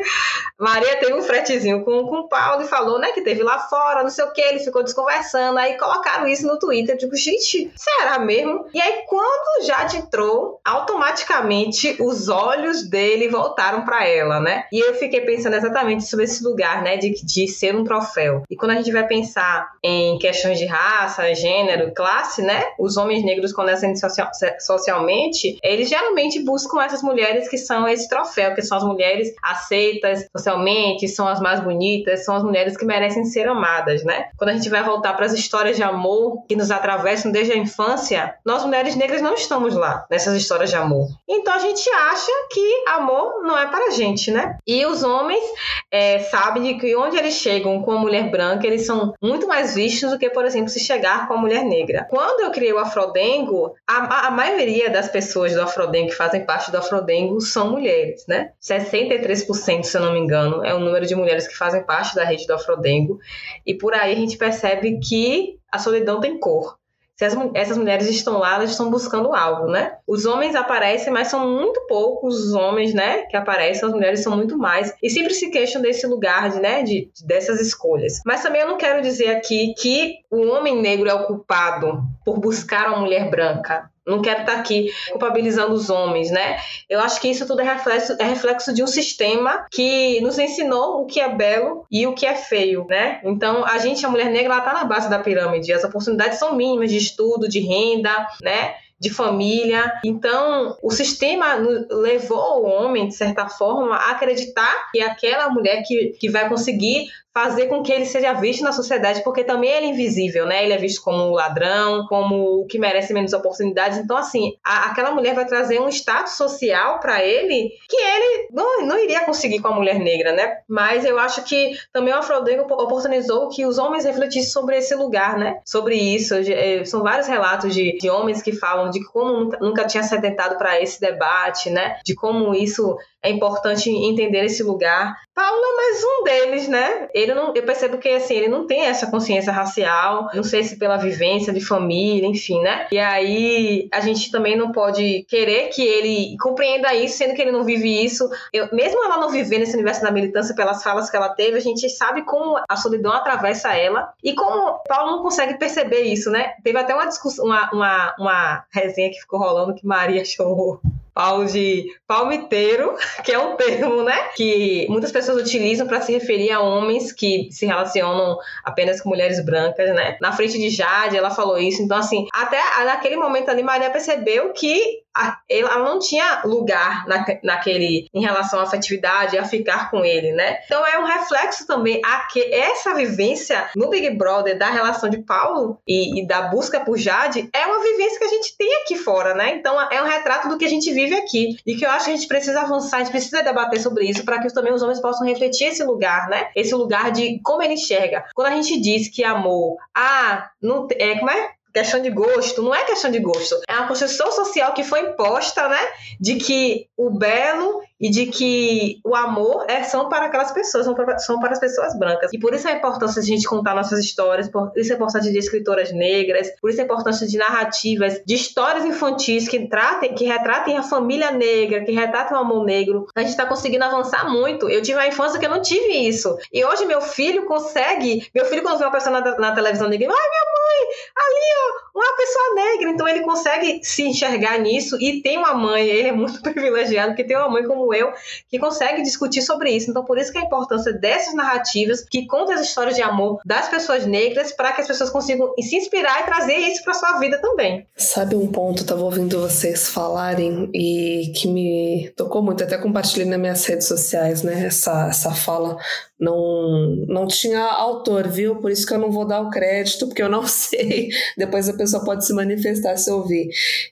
Maria 0.58 0.96
teve 0.96 1.12
um 1.12 1.22
fretezinho 1.22 1.84
com, 1.84 2.06
com 2.06 2.20
o 2.20 2.28
Paulo 2.28 2.62
e 2.62 2.66
falou, 2.66 2.98
né, 2.98 3.08
que 3.12 3.20
teve 3.20 3.42
lá 3.42 3.58
fora, 3.58 4.02
não 4.02 4.08
sei 4.08 4.24
o 4.24 4.32
que, 4.32 4.40
ele 4.40 4.60
ficou 4.60 4.82
desconversando. 4.82 5.58
Aí 5.58 5.76
colocaram 5.76 6.26
isso 6.26 6.46
no 6.46 6.58
Twitter. 6.58 6.94
Eu 6.94 6.98
digo, 6.98 7.16
gente, 7.16 7.70
será 7.76 8.18
mesmo? 8.18 8.64
E 8.72 8.80
aí, 8.80 9.04
quando 9.06 9.66
já 9.66 9.86
entrou, 9.94 10.58
automaticamente 10.64 11.96
os 12.00 12.30
olhos 12.30 12.45
dele 12.88 13.28
voltaram 13.28 13.84
para 13.84 14.06
ela, 14.06 14.40
né? 14.40 14.64
E 14.72 14.78
eu 14.78 14.94
fiquei 14.94 15.20
pensando 15.20 15.54
exatamente 15.54 16.04
sobre 16.04 16.24
esse 16.24 16.42
lugar, 16.42 16.82
né, 16.82 16.96
de, 16.96 17.10
de 17.24 17.48
ser 17.48 17.74
um 17.74 17.84
troféu. 17.84 18.42
E 18.50 18.56
quando 18.56 18.72
a 18.72 18.76
gente 18.76 18.92
vai 18.92 19.06
pensar 19.06 19.70
em 19.82 20.18
questões 20.18 20.58
de 20.58 20.66
raça, 20.66 21.34
gênero, 21.34 21.92
classe, 21.94 22.42
né? 22.42 22.64
Os 22.78 22.96
homens 22.96 23.24
negros, 23.24 23.52
quando 23.52 23.70
ascendem 23.70 23.96
social, 23.96 24.30
socialmente, 24.58 25.58
eles 25.62 25.88
geralmente 25.88 26.42
buscam 26.42 26.82
essas 26.82 27.02
mulheres 27.02 27.48
que 27.48 27.58
são 27.58 27.88
esse 27.88 28.08
troféu, 28.08 28.54
que 28.54 28.62
são 28.62 28.78
as 28.78 28.84
mulheres 28.84 29.34
aceitas 29.42 30.26
socialmente, 30.32 31.08
são 31.08 31.26
as 31.26 31.40
mais 31.40 31.60
bonitas, 31.60 32.24
são 32.24 32.36
as 32.36 32.42
mulheres 32.42 32.76
que 32.76 32.84
merecem 32.84 33.24
ser 33.24 33.48
amadas, 33.48 34.04
né? 34.04 34.28
Quando 34.36 34.50
a 34.50 34.52
gente 34.54 34.68
vai 34.68 34.82
voltar 34.82 35.14
para 35.14 35.26
as 35.26 35.32
histórias 35.32 35.76
de 35.76 35.82
amor 35.82 36.44
que 36.46 36.56
nos 36.56 36.70
atravessam 36.70 37.30
desde 37.30 37.52
a 37.52 37.56
infância, 37.56 38.34
nós 38.44 38.64
mulheres 38.64 38.96
negras 38.96 39.22
não 39.22 39.34
estamos 39.34 39.74
lá 39.74 40.06
nessas 40.10 40.34
histórias 40.34 40.70
de 40.70 40.76
amor. 40.76 41.08
Então 41.28 41.54
a 41.54 41.58
gente 41.58 41.88
acha 41.90 42.25
que 42.50 42.84
amor 42.88 43.42
não 43.42 43.58
é 43.58 43.66
para 43.66 43.90
gente, 43.90 44.30
né? 44.30 44.58
E 44.66 44.84
os 44.86 45.02
homens 45.02 45.44
é, 45.90 46.18
sabem 46.20 46.62
de 46.62 46.74
que 46.74 46.96
onde 46.96 47.16
eles 47.16 47.34
chegam 47.34 47.82
com 47.82 47.92
a 47.92 47.98
mulher 47.98 48.30
branca, 48.30 48.66
eles 48.66 48.86
são 48.86 49.14
muito 49.22 49.46
mais 49.46 49.74
vistos 49.74 50.10
do 50.10 50.18
que, 50.18 50.30
por 50.30 50.44
exemplo, 50.44 50.68
se 50.68 50.80
chegar 50.80 51.28
com 51.28 51.34
a 51.34 51.38
mulher 51.38 51.64
negra. 51.64 52.06
Quando 52.10 52.40
eu 52.40 52.50
criei 52.50 52.72
o 52.72 52.78
Afrodengo, 52.78 53.74
a, 53.86 54.28
a 54.28 54.30
maioria 54.30 54.90
das 54.90 55.08
pessoas 55.08 55.54
do 55.54 55.62
Afrodengo 55.62 56.10
que 56.10 56.16
fazem 56.16 56.44
parte 56.44 56.70
do 56.70 56.78
Afrodengo 56.78 57.40
são 57.40 57.70
mulheres, 57.70 58.24
né? 58.26 58.50
63%, 58.62 59.84
se 59.84 59.96
eu 59.96 60.00
não 60.00 60.12
me 60.12 60.20
engano, 60.20 60.64
é 60.64 60.74
o 60.74 60.80
número 60.80 61.06
de 61.06 61.14
mulheres 61.14 61.46
que 61.46 61.56
fazem 61.56 61.82
parte 61.82 62.14
da 62.14 62.24
rede 62.24 62.46
do 62.46 62.54
Afrodengo. 62.54 63.18
E 63.64 63.74
por 63.74 63.94
aí 63.94 64.12
a 64.12 64.16
gente 64.16 64.36
percebe 64.36 64.98
que 64.98 65.58
a 65.70 65.78
solidão 65.78 66.20
tem 66.20 66.38
cor 66.38 66.76
se 67.16 67.24
as, 67.24 67.34
essas 67.54 67.78
mulheres 67.78 68.08
estão 68.08 68.38
lá, 68.38 68.56
elas 68.56 68.70
estão 68.70 68.90
buscando 68.90 69.34
algo, 69.34 69.70
né? 69.70 69.96
Os 70.06 70.26
homens 70.26 70.54
aparecem, 70.54 71.12
mas 71.12 71.28
são 71.28 71.48
muito 71.48 71.86
poucos 71.86 72.36
os 72.44 72.52
homens, 72.52 72.92
né, 72.92 73.22
que 73.22 73.36
aparecem, 73.36 73.88
as 73.88 73.94
mulheres 73.94 74.22
são 74.22 74.36
muito 74.36 74.58
mais. 74.58 74.94
E 75.02 75.08
sempre 75.08 75.32
se 75.32 75.50
queixam 75.50 75.80
desse 75.80 76.06
lugar, 76.06 76.50
de, 76.50 76.60
né, 76.60 76.82
de, 76.82 77.10
dessas 77.24 77.60
escolhas. 77.60 78.20
Mas 78.24 78.42
também 78.42 78.60
eu 78.60 78.68
não 78.68 78.76
quero 78.76 79.00
dizer 79.00 79.28
aqui 79.28 79.74
que 79.78 80.16
o 80.30 80.46
homem 80.48 80.80
negro 80.80 81.08
é 81.08 81.14
o 81.14 81.26
culpado 81.26 82.02
por 82.24 82.38
buscar 82.38 82.88
uma 82.88 83.00
mulher 83.00 83.30
branca. 83.30 83.90
Não 84.06 84.22
quero 84.22 84.40
estar 84.40 84.54
aqui 84.54 84.92
culpabilizando 85.10 85.74
os 85.74 85.90
homens, 85.90 86.30
né? 86.30 86.58
Eu 86.88 87.00
acho 87.00 87.20
que 87.20 87.28
isso 87.28 87.46
tudo 87.46 87.60
é 87.60 87.64
reflexo, 87.64 88.16
é 88.18 88.24
reflexo 88.24 88.72
de 88.72 88.82
um 88.82 88.86
sistema 88.86 89.66
que 89.70 90.20
nos 90.20 90.38
ensinou 90.38 91.02
o 91.02 91.06
que 91.06 91.20
é 91.20 91.28
belo 91.28 91.84
e 91.90 92.06
o 92.06 92.14
que 92.14 92.24
é 92.24 92.34
feio, 92.34 92.86
né? 92.88 93.20
Então, 93.24 93.64
a 93.64 93.78
gente, 93.78 94.06
a 94.06 94.08
mulher 94.08 94.30
negra, 94.30 94.54
ela 94.54 94.62
tá 94.62 94.72
na 94.72 94.84
base 94.84 95.10
da 95.10 95.18
pirâmide. 95.18 95.72
As 95.72 95.82
oportunidades 95.82 96.38
são 96.38 96.54
mínimas 96.54 96.90
de 96.90 96.98
estudo, 96.98 97.48
de 97.48 97.60
renda, 97.60 98.26
né? 98.40 98.76
de 98.98 99.10
família. 99.10 99.92
Então, 100.04 100.76
o 100.82 100.90
sistema 100.90 101.54
levou 101.90 102.62
o 102.62 102.66
homem, 102.66 103.08
de 103.08 103.14
certa 103.14 103.48
forma, 103.48 103.94
a 103.94 104.12
acreditar 104.12 104.90
que 104.90 105.00
aquela 105.00 105.50
mulher 105.50 105.82
que, 105.86 106.14
que 106.18 106.30
vai 106.30 106.48
conseguir 106.48 107.08
fazer 107.36 107.66
com 107.66 107.82
que 107.82 107.92
ele 107.92 108.06
seja 108.06 108.32
visto 108.32 108.64
na 108.64 108.72
sociedade, 108.72 109.22
porque 109.22 109.44
também 109.44 109.68
ele 109.68 109.88
é 109.88 109.90
invisível, 109.90 110.46
né? 110.46 110.64
Ele 110.64 110.72
é 110.72 110.78
visto 110.78 111.02
como 111.02 111.22
um 111.22 111.32
ladrão, 111.32 112.06
como 112.06 112.62
o 112.62 112.66
que 112.66 112.78
merece 112.78 113.12
menos 113.12 113.34
oportunidades. 113.34 113.98
Então, 113.98 114.16
assim, 114.16 114.54
a, 114.64 114.86
aquela 114.86 115.10
mulher 115.10 115.34
vai 115.34 115.44
trazer 115.44 115.78
um 115.78 115.90
status 115.90 116.32
social 116.32 116.98
para 116.98 117.22
ele 117.22 117.72
que 117.90 117.96
ele 117.96 118.48
não, 118.50 118.86
não 118.86 118.98
iria 118.98 119.20
conseguir 119.26 119.60
com 119.60 119.68
a 119.68 119.74
mulher 119.74 119.98
negra, 119.98 120.32
né? 120.32 120.60
Mas 120.66 121.04
eu 121.04 121.18
acho 121.18 121.44
que 121.44 121.78
também 121.92 122.14
o 122.14 122.16
Afrodego 122.16 122.62
oportunizou 122.72 123.50
que 123.50 123.66
os 123.66 123.76
homens 123.76 124.06
refletissem 124.06 124.50
sobre 124.50 124.78
esse 124.78 124.94
lugar, 124.94 125.36
né? 125.36 125.58
Sobre 125.62 125.94
isso. 125.94 126.36
Eh, 126.36 126.86
são 126.86 127.02
vários 127.02 127.26
relatos 127.26 127.74
de, 127.74 127.98
de 127.98 128.08
homens 128.08 128.40
que 128.40 128.52
falam 128.52 128.88
de 128.88 129.04
como 129.04 129.40
nunca, 129.40 129.58
nunca 129.60 129.84
tinha 129.84 130.02
se 130.02 130.14
atentado 130.14 130.56
para 130.56 130.80
esse 130.80 130.98
debate, 130.98 131.68
né? 131.68 131.98
De 132.02 132.14
como 132.14 132.54
isso 132.54 132.96
é 133.26 133.30
importante 133.30 133.90
entender 133.90 134.44
esse 134.44 134.62
lugar. 134.62 135.16
Paulo 135.34 135.60
é 135.60 135.76
mais 135.76 136.02
um 136.02 136.24
deles, 136.24 136.68
né? 136.68 137.08
Ele 137.12 137.34
não, 137.34 137.52
eu 137.54 137.62
percebo 137.64 137.98
que 137.98 138.08
assim, 138.08 138.34
ele 138.34 138.48
não 138.48 138.66
tem 138.66 138.86
essa 138.86 139.10
consciência 139.10 139.52
racial, 139.52 140.30
não 140.32 140.44
sei 140.44 140.62
se 140.62 140.78
pela 140.78 140.96
vivência 140.96 141.52
de 141.52 141.60
família, 141.60 142.26
enfim, 142.26 142.60
né? 142.62 142.86
E 142.90 142.98
aí 142.98 143.88
a 143.92 144.00
gente 144.00 144.30
também 144.30 144.56
não 144.56 144.72
pode 144.72 145.26
querer 145.28 145.68
que 145.68 145.82
ele 145.82 146.36
compreenda 146.40 146.94
isso, 146.94 147.18
sendo 147.18 147.34
que 147.34 147.42
ele 147.42 147.52
não 147.52 147.64
vive 147.64 148.04
isso. 148.04 148.28
Eu, 148.52 148.68
mesmo 148.72 149.04
ela 149.04 149.18
não 149.18 149.28
viver 149.28 149.58
nesse 149.58 149.74
universo 149.74 150.02
da 150.02 150.10
militância 150.10 150.54
pelas 150.54 150.82
falas 150.82 151.10
que 151.10 151.16
ela 151.16 151.28
teve, 151.28 151.58
a 151.58 151.60
gente 151.60 151.88
sabe 151.90 152.22
como 152.22 152.58
a 152.68 152.76
solidão 152.76 153.12
atravessa 153.12 153.74
ela 153.74 154.12
e 154.22 154.34
como 154.34 154.82
Paulo 154.88 155.16
não 155.16 155.22
consegue 155.22 155.58
perceber 155.58 156.02
isso, 156.02 156.30
né? 156.30 156.54
Teve 156.62 156.78
até 156.78 156.94
uma 156.94 157.06
discussão, 157.06 157.44
uma, 157.44 157.70
uma, 157.72 158.14
uma 158.18 158.64
resenha 158.70 159.10
que 159.10 159.20
ficou 159.20 159.40
rolando 159.40 159.74
que 159.74 159.84
Maria 159.84 160.24
chamou 160.24 160.80
pau 161.16 161.46
de 161.46 161.86
palmiteiro, 162.06 162.94
que 163.24 163.32
é 163.32 163.38
um 163.38 163.56
termo, 163.56 164.02
né, 164.02 164.28
que 164.36 164.86
muitas 164.90 165.10
pessoas 165.10 165.40
utilizam 165.40 165.86
para 165.86 166.02
se 166.02 166.12
referir 166.12 166.52
a 166.52 166.60
homens 166.60 167.10
que 167.10 167.48
se 167.50 167.64
relacionam 167.64 168.36
apenas 168.62 169.00
com 169.00 169.08
mulheres 169.08 169.42
brancas, 169.42 169.88
né? 169.94 170.18
Na 170.20 170.32
frente 170.32 170.58
de 170.58 170.68
Jade, 170.68 171.16
ela 171.16 171.30
falou 171.30 171.56
isso. 171.56 171.80
Então, 171.80 171.96
assim, 171.96 172.26
até 172.34 172.60
naquele 172.84 173.16
momento 173.16 173.48
ali, 173.48 173.62
Maria 173.62 173.88
percebeu 173.88 174.52
que 174.52 175.06
ela 175.48 175.78
não 175.78 175.98
tinha 175.98 176.42
lugar 176.44 177.06
na, 177.06 177.24
naquele 177.42 178.08
em 178.12 178.20
relação 178.20 178.60
à 178.60 178.64
afetividade, 178.64 179.38
a 179.38 179.44
ficar 179.44 179.90
com 179.90 180.04
ele, 180.04 180.32
né? 180.32 180.58
Então 180.64 180.84
é 180.86 180.98
um 180.98 181.04
reflexo 181.04 181.66
também 181.66 182.00
a 182.04 182.20
que 182.26 182.42
essa 182.52 182.94
vivência 182.94 183.68
no 183.74 183.88
Big 183.88 184.10
Brother 184.10 184.58
da 184.58 184.68
relação 184.68 185.08
de 185.08 185.18
Paulo 185.18 185.78
e, 185.86 186.20
e, 186.20 186.26
da 186.26 186.42
busca 186.42 186.80
por 186.80 186.98
Jade 186.98 187.48
é 187.52 187.66
uma 187.66 187.82
vivência 187.82 188.18
que 188.18 188.24
a 188.24 188.28
gente 188.28 188.56
tem 188.56 188.82
aqui 188.82 188.96
fora, 188.96 189.34
né? 189.34 189.54
Então 189.54 189.80
é 189.90 190.02
um 190.02 190.06
retrato 190.06 190.48
do 190.48 190.58
que 190.58 190.64
a 190.64 190.68
gente 190.68 190.92
vive 190.92 191.05
aqui 191.14 191.56
e 191.66 191.76
que 191.76 191.84
eu 191.84 191.90
acho 191.90 192.06
que 192.06 192.12
a 192.12 192.16
gente 192.16 192.28
precisa 192.28 192.60
avançar, 192.60 192.96
a 192.96 193.00
gente 193.00 193.10
precisa 193.12 193.42
debater 193.42 193.80
sobre 193.80 194.04
isso 194.04 194.24
para 194.24 194.40
que 194.40 194.52
também 194.52 194.72
os 194.72 194.82
homens 194.82 195.00
possam 195.00 195.26
refletir 195.26 195.68
esse 195.68 195.84
lugar, 195.84 196.28
né? 196.28 196.48
Esse 196.54 196.74
lugar 196.74 197.10
de 197.10 197.40
como 197.42 197.62
ele 197.62 197.74
enxerga. 197.74 198.24
Quando 198.34 198.48
a 198.48 198.56
gente 198.56 198.80
diz 198.80 199.08
que 199.08 199.24
amor, 199.24 199.76
ah, 199.94 200.50
não 200.60 200.86
é 200.98 201.18
como 201.18 201.30
é 201.30 201.50
questão 201.72 202.00
de 202.00 202.10
gosto, 202.10 202.62
não 202.62 202.74
é 202.74 202.84
questão 202.84 203.10
de 203.10 203.18
gosto. 203.18 203.60
É 203.68 203.74
uma 203.74 203.88
construção 203.88 204.32
social 204.32 204.72
que 204.72 204.82
foi 204.82 205.00
imposta, 205.00 205.68
né? 205.68 205.80
De 206.20 206.36
que 206.36 206.88
o 206.96 207.10
belo 207.10 207.82
e 208.00 208.10
de 208.10 208.26
que 208.26 209.00
o 209.04 209.14
amor 209.14 209.64
é, 209.68 209.82
são 209.82 210.08
para 210.08 210.26
aquelas 210.26 210.52
pessoas, 210.52 210.84
são 210.84 210.94
para, 210.94 211.18
são 211.18 211.40
para 211.40 211.52
as 211.52 211.60
pessoas 211.60 211.98
brancas. 211.98 212.30
E 212.32 212.38
por 212.38 212.54
isso 212.54 212.68
a 212.68 212.72
importância 212.72 213.22
de 213.22 213.32
a 213.32 213.34
gente 213.34 213.48
contar 213.48 213.74
nossas 213.74 214.00
histórias, 214.00 214.48
por 214.48 214.70
isso 214.76 214.92
a 214.92 214.96
importância 214.96 215.32
de 215.32 215.38
escritoras 215.38 215.92
negras, 215.92 216.48
por 216.60 216.70
isso 216.70 216.80
a 216.80 216.84
importância 216.84 217.26
de 217.26 217.38
narrativas, 217.38 218.20
de 218.24 218.34
histórias 218.34 218.84
infantis 218.84 219.48
que 219.48 219.66
tratem, 219.66 220.14
que 220.14 220.24
retratem 220.24 220.76
a 220.76 220.82
família 220.82 221.30
negra, 221.30 221.84
que 221.84 221.92
retratem 221.92 222.36
o 222.36 222.40
amor 222.40 222.64
negro. 222.64 223.06
A 223.14 223.20
gente 223.20 223.30
está 223.30 223.46
conseguindo 223.46 223.84
avançar 223.84 224.30
muito. 224.30 224.68
Eu 224.68 224.82
tive 224.82 224.98
uma 224.98 225.06
infância 225.06 225.38
que 225.38 225.46
eu 225.46 225.50
não 225.50 225.62
tive 225.62 226.06
isso. 226.06 226.36
E 226.52 226.64
hoje 226.64 226.84
meu 226.84 227.00
filho 227.00 227.46
consegue, 227.46 228.28
meu 228.34 228.44
filho 228.44 228.62
quando 228.62 228.78
vê 228.78 228.84
uma 228.84 228.92
pessoa 228.92 229.20
na, 229.20 229.38
na 229.38 229.52
televisão 229.52 229.88
negra, 229.88 230.08
ai 230.10 230.28
mãe, 230.66 230.88
ali 231.16 231.46
ó, 231.56 231.98
uma 231.98 232.16
pessoa 232.16 232.54
negra. 232.54 232.90
Então 232.90 233.08
ele 233.08 233.20
consegue 233.20 233.80
se 233.82 234.02
enxergar 234.02 234.58
nisso 234.58 234.96
e 235.00 235.22
tem 235.22 235.38
uma 235.38 235.54
mãe, 235.54 235.86
ele 235.86 236.08
é 236.08 236.12
muito 236.12 236.40
privilegiado 236.42 237.08
porque 237.08 237.24
tem 237.24 237.36
uma 237.36 237.48
mãe 237.48 237.64
como 237.64 237.92
eu, 237.94 238.12
que 238.48 238.58
consegue 238.58 239.02
discutir 239.02 239.42
sobre 239.42 239.70
isso. 239.70 239.90
Então, 239.90 240.04
por 240.04 240.18
isso 240.18 240.32
que 240.32 240.38
a 240.38 240.42
importância 240.42 240.92
dessas 240.92 241.34
narrativas 241.34 242.04
que 242.08 242.26
contam 242.26 242.54
as 242.54 242.60
histórias 242.60 242.96
de 242.96 243.02
amor 243.02 243.40
das 243.44 243.68
pessoas 243.68 244.06
negras 244.06 244.52
para 244.52 244.72
que 244.72 244.80
as 244.80 244.86
pessoas 244.86 245.10
consigam 245.10 245.52
se 245.60 245.76
inspirar 245.76 246.22
e 246.22 246.26
trazer 246.26 246.56
isso 246.56 246.84
para 246.84 246.94
sua 246.94 247.18
vida 247.18 247.38
também. 247.40 247.86
Sabe 247.96 248.34
um 248.36 248.46
ponto, 248.50 248.82
estava 248.82 249.02
ouvindo 249.02 249.40
vocês 249.40 249.88
falarem 249.88 250.70
e 250.74 251.32
que 251.34 251.48
me 251.48 252.12
tocou 252.16 252.42
muito, 252.42 252.62
até 252.62 252.78
compartilhei 252.78 253.26
nas 253.26 253.38
minhas 253.38 253.64
redes 253.64 253.86
sociais, 253.86 254.42
né, 254.42 254.66
essa, 254.66 255.08
essa 255.08 255.32
fala 255.32 255.78
não, 256.18 257.04
não 257.06 257.26
tinha 257.26 257.60
autor, 257.60 258.26
viu? 258.26 258.56
Por 258.56 258.70
isso 258.70 258.86
que 258.86 258.94
eu 258.94 258.98
não 258.98 259.10
vou 259.10 259.26
dar 259.26 259.42
o 259.42 259.50
crédito, 259.50 260.06
porque 260.06 260.22
eu 260.22 260.28
não 260.28 260.46
Depois 261.36 261.68
a 261.68 261.76
pessoa 261.76 262.04
pode 262.04 262.26
se 262.26 262.32
manifestar 262.32 262.96
se 262.96 263.10
ouvir. 263.10 263.48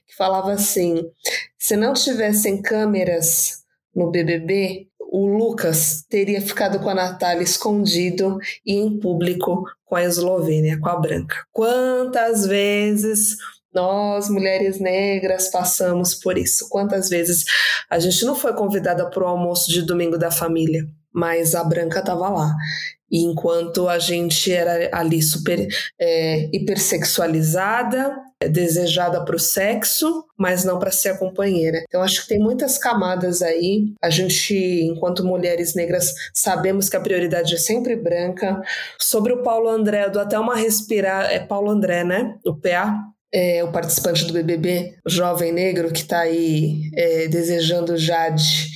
Que 0.07 0.15
falava 0.17 0.51
assim: 0.51 1.01
se 1.57 1.75
não 1.75 1.93
tivessem 1.93 2.61
câmeras 2.61 3.63
no 3.95 4.11
BBB, 4.11 4.87
o 4.99 5.27
Lucas 5.27 6.03
teria 6.09 6.41
ficado 6.41 6.79
com 6.79 6.89
a 6.89 6.95
Natália 6.95 7.43
escondido 7.43 8.37
e 8.65 8.73
em 8.73 8.99
público 8.99 9.63
com 9.85 9.95
a 9.95 10.03
Eslovênia, 10.03 10.79
com 10.79 10.89
a 10.89 10.99
Branca. 10.99 11.35
Quantas 11.53 12.45
vezes 12.45 13.37
nós, 13.73 14.29
mulheres 14.29 14.79
negras, 14.79 15.49
passamos 15.49 16.15
por 16.15 16.37
isso? 16.37 16.67
Quantas 16.69 17.09
vezes 17.09 17.45
a 17.89 17.99
gente 17.99 18.25
não 18.25 18.35
foi 18.35 18.53
convidada 18.53 19.09
para 19.09 19.23
o 19.23 19.27
almoço 19.27 19.71
de 19.71 19.81
domingo 19.81 20.17
da 20.17 20.31
família, 20.31 20.85
mas 21.15 21.55
a 21.55 21.63
Branca 21.63 21.99
estava 21.99 22.29
lá. 22.29 22.53
E 23.09 23.23
enquanto 23.23 23.87
a 23.87 23.97
gente 23.97 24.51
era 24.51 24.89
ali 24.91 25.21
super 25.21 25.67
é, 25.99 26.49
hipersexualizada, 26.51 28.13
é 28.41 28.49
desejada 28.49 29.23
para 29.23 29.35
o 29.35 29.39
sexo, 29.39 30.25
mas 30.37 30.65
não 30.65 30.77
para 30.77 30.91
ser 30.91 31.09
a 31.09 31.17
companheira. 31.17 31.83
Então 31.87 32.01
acho 32.01 32.23
que 32.23 32.27
tem 32.27 32.39
muitas 32.39 32.77
camadas 32.77 33.41
aí. 33.41 33.93
A 34.01 34.09
gente, 34.09 34.53
enquanto 34.83 35.23
mulheres 35.23 35.75
negras, 35.75 36.13
sabemos 36.33 36.89
que 36.89 36.97
a 36.97 37.01
prioridade 37.01 37.55
é 37.55 37.57
sempre 37.57 37.95
branca. 37.95 38.61
Sobre 38.99 39.31
o 39.31 39.41
Paulo 39.41 39.69
André, 39.69 40.05
eu 40.05 40.11
dou 40.11 40.21
até 40.21 40.37
uma 40.37 40.55
respirar. 40.55 41.31
É 41.31 41.39
Paulo 41.39 41.71
André, 41.71 42.03
né? 42.03 42.35
O 42.45 42.53
PA. 42.53 42.99
É, 43.33 43.63
o 43.63 43.71
participante 43.71 44.25
do 44.25 44.33
BBB, 44.33 44.97
jovem 45.05 45.51
negro 45.51 45.91
que 45.91 46.01
está 46.01 46.19
aí 46.19 46.89
é, 46.95 47.27
desejando 47.27 47.97
Jade 47.97 48.69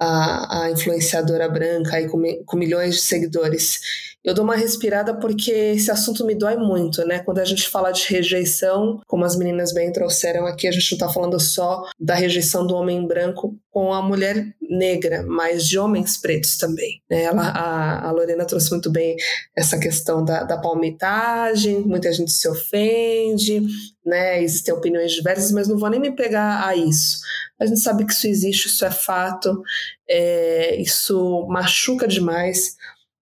a, 0.00 0.62
a 0.64 0.70
influenciadora 0.70 1.48
branca 1.48 1.96
aí 1.96 2.08
com, 2.08 2.22
com 2.46 2.56
milhões 2.56 2.94
de 2.96 3.02
seguidores. 3.02 3.78
Eu 4.22 4.34
dou 4.34 4.44
uma 4.44 4.56
respirada 4.56 5.14
porque 5.14 5.50
esse 5.50 5.90
assunto 5.90 6.26
me 6.26 6.34
dói 6.34 6.54
muito, 6.56 7.06
né? 7.06 7.20
Quando 7.20 7.38
a 7.38 7.44
gente 7.44 7.66
fala 7.66 7.90
de 7.90 8.06
rejeição, 8.06 9.00
como 9.06 9.24
as 9.24 9.34
meninas 9.34 9.72
bem 9.72 9.90
trouxeram 9.92 10.46
aqui, 10.46 10.68
a 10.68 10.72
gente 10.72 10.92
não 10.92 10.96
está 10.96 11.08
falando 11.08 11.40
só 11.40 11.84
da 11.98 12.14
rejeição 12.14 12.66
do 12.66 12.74
homem 12.74 13.06
branco 13.06 13.56
com 13.70 13.94
a 13.94 14.02
mulher 14.02 14.54
negra, 14.60 15.24
mas 15.26 15.66
de 15.66 15.78
homens 15.78 16.18
pretos 16.18 16.58
também. 16.58 17.00
Né? 17.10 17.22
Ela, 17.22 17.48
a, 17.48 18.08
a 18.08 18.10
Lorena 18.10 18.44
trouxe 18.44 18.70
muito 18.70 18.90
bem 18.90 19.16
essa 19.56 19.78
questão 19.78 20.22
da, 20.22 20.42
da 20.42 20.58
palmitagem, 20.58 21.80
muita 21.80 22.12
gente 22.12 22.32
se 22.32 22.46
ofende, 22.46 23.62
né? 24.04 24.42
Existem 24.42 24.74
opiniões 24.74 25.12
diversas, 25.12 25.50
mas 25.50 25.66
não 25.66 25.78
vou 25.78 25.88
nem 25.88 26.00
me 26.00 26.10
pegar 26.10 26.66
a 26.66 26.76
isso. 26.76 27.20
A 27.60 27.66
gente 27.66 27.80
sabe 27.80 28.06
que 28.06 28.12
isso 28.12 28.26
existe, 28.26 28.66
isso 28.66 28.84
é 28.84 28.90
fato, 28.90 29.62
é, 30.08 30.80
isso 30.80 31.46
machuca 31.48 32.08
demais 32.08 32.76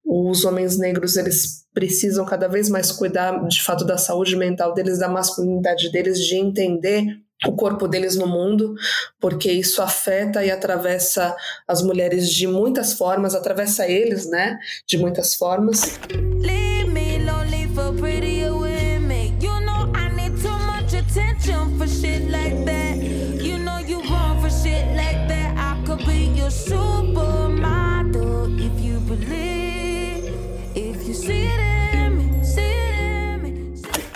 os 0.08 0.44
homens 0.46 0.78
negros 0.78 1.18
eles 1.18 1.66
precisam 1.74 2.24
cada 2.24 2.48
vez 2.48 2.70
mais 2.70 2.90
cuidar 2.90 3.46
de 3.46 3.62
fato 3.62 3.84
da 3.84 3.98
saúde 3.98 4.34
mental 4.34 4.72
deles, 4.72 4.98
da 4.98 5.08
masculinidade 5.08 5.92
deles, 5.92 6.18
de 6.18 6.34
entender 6.36 7.04
o 7.46 7.52
corpo 7.52 7.86
deles 7.86 8.16
no 8.16 8.26
mundo, 8.26 8.74
porque 9.20 9.52
isso 9.52 9.80
afeta 9.82 10.44
e 10.44 10.50
atravessa 10.50 11.36
as 11.68 11.82
mulheres 11.82 12.28
de 12.30 12.48
muitas 12.48 12.94
formas, 12.94 13.34
atravessa 13.34 13.86
eles, 13.86 14.28
né, 14.28 14.58
de 14.86 14.96
muitas 14.96 15.34
formas. 15.34 15.98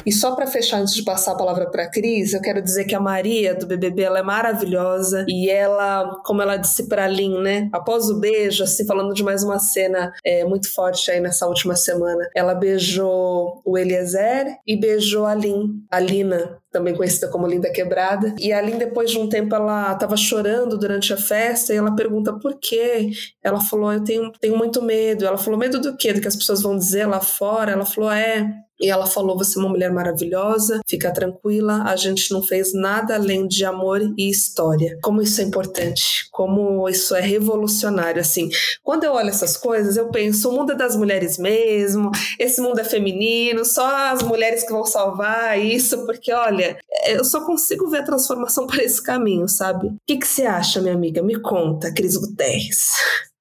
E 0.04 0.12
só 0.12 0.34
para 0.34 0.46
fechar, 0.46 0.80
antes 0.80 0.94
de 0.94 1.02
passar 1.02 1.32
a 1.32 1.36
palavra 1.36 1.70
para 1.70 1.84
a 1.84 1.90
Cris, 1.90 2.32
eu 2.32 2.40
quero 2.40 2.60
dizer 2.60 2.84
que 2.84 2.94
a 2.94 3.00
Maria 3.00 3.54
do 3.54 3.66
BBB 3.66 4.02
ela 4.02 4.18
é 4.18 4.22
maravilhosa 4.22 5.24
e 5.28 5.48
ela, 5.48 6.20
como 6.24 6.42
ela 6.42 6.56
disse 6.56 6.88
para 6.88 7.04
a 7.04 7.08
Lin, 7.08 7.40
né? 7.40 7.68
Após 7.72 8.08
o 8.10 8.18
beijo, 8.18 8.62
assim, 8.64 8.84
falando 8.86 9.14
de 9.14 9.22
mais 9.22 9.42
uma 9.42 9.58
cena 9.58 10.12
é, 10.24 10.44
muito 10.44 10.72
forte 10.72 11.10
aí 11.10 11.20
nessa 11.20 11.46
última 11.46 11.76
semana, 11.76 12.28
ela 12.34 12.54
beijou 12.54 13.62
o 13.64 13.78
Eliezer 13.78 14.58
e 14.66 14.76
beijou 14.76 15.26
a 15.26 15.34
Lin, 15.34 15.84
a 15.90 16.00
Lina, 16.00 16.58
também 16.72 16.94
conhecida 16.94 17.28
como 17.28 17.46
Linda 17.46 17.70
Quebrada. 17.70 18.34
E 18.38 18.52
a 18.52 18.60
Lin, 18.60 18.78
depois 18.78 19.10
de 19.10 19.18
um 19.18 19.28
tempo, 19.28 19.54
ela 19.54 19.92
estava 19.92 20.16
chorando 20.16 20.78
durante 20.78 21.12
a 21.12 21.16
festa 21.16 21.72
e 21.72 21.76
ela 21.76 21.94
pergunta 21.94 22.32
por 22.32 22.58
quê. 22.58 23.10
Ela 23.42 23.60
falou: 23.60 23.92
Eu 23.92 24.02
tenho, 24.02 24.32
tenho 24.40 24.56
muito 24.56 24.80
medo. 24.82 25.26
Ela 25.26 25.36
falou: 25.36 25.58
Medo 25.58 25.78
do 25.78 25.96
quê? 25.96 26.12
Do 26.12 26.20
que 26.20 26.28
as 26.28 26.36
pessoas 26.36 26.62
vão 26.62 26.76
dizer 26.76 27.06
lá 27.06 27.20
fora? 27.20 27.72
Ela 27.72 27.84
falou: 27.84 28.10
É, 28.10 28.50
e 28.82 28.90
ela 28.90 29.06
falou: 29.06 29.38
Você 29.38 29.56
é 29.56 29.62
uma 29.62 29.70
mulher 29.70 29.92
maravilhosa, 29.92 30.80
fica 30.86 31.12
tranquila, 31.12 31.84
a 31.84 31.94
gente 31.94 32.32
não 32.32 32.42
fez 32.42 32.74
nada 32.74 33.14
além 33.14 33.46
de 33.46 33.64
amor 33.64 34.02
e 34.18 34.28
história. 34.28 34.98
Como 35.00 35.22
isso 35.22 35.40
é 35.40 35.44
importante, 35.44 36.28
como 36.32 36.88
isso 36.88 37.14
é 37.14 37.20
revolucionário. 37.20 38.20
Assim, 38.20 38.50
quando 38.82 39.04
eu 39.04 39.12
olho 39.12 39.28
essas 39.28 39.56
coisas, 39.56 39.96
eu 39.96 40.08
penso: 40.10 40.50
o 40.50 40.52
mundo 40.52 40.72
é 40.72 40.76
das 40.76 40.96
mulheres 40.96 41.38
mesmo, 41.38 42.10
esse 42.38 42.60
mundo 42.60 42.80
é 42.80 42.84
feminino, 42.84 43.64
só 43.64 43.86
as 44.08 44.22
mulheres 44.22 44.64
que 44.64 44.72
vão 44.72 44.84
salvar 44.84 45.58
isso, 45.58 46.04
porque 46.04 46.32
olha, 46.32 46.76
eu 47.06 47.24
só 47.24 47.44
consigo 47.46 47.88
ver 47.88 47.98
a 47.98 48.04
transformação 48.04 48.66
por 48.66 48.80
esse 48.80 49.02
caminho, 49.02 49.48
sabe? 49.48 49.86
O 49.86 49.96
que, 50.06 50.16
que 50.16 50.26
você 50.26 50.42
acha, 50.42 50.80
minha 50.80 50.94
amiga? 50.94 51.22
Me 51.22 51.40
conta, 51.40 51.92
Cris 51.92 52.16
Guterres. 52.16 52.88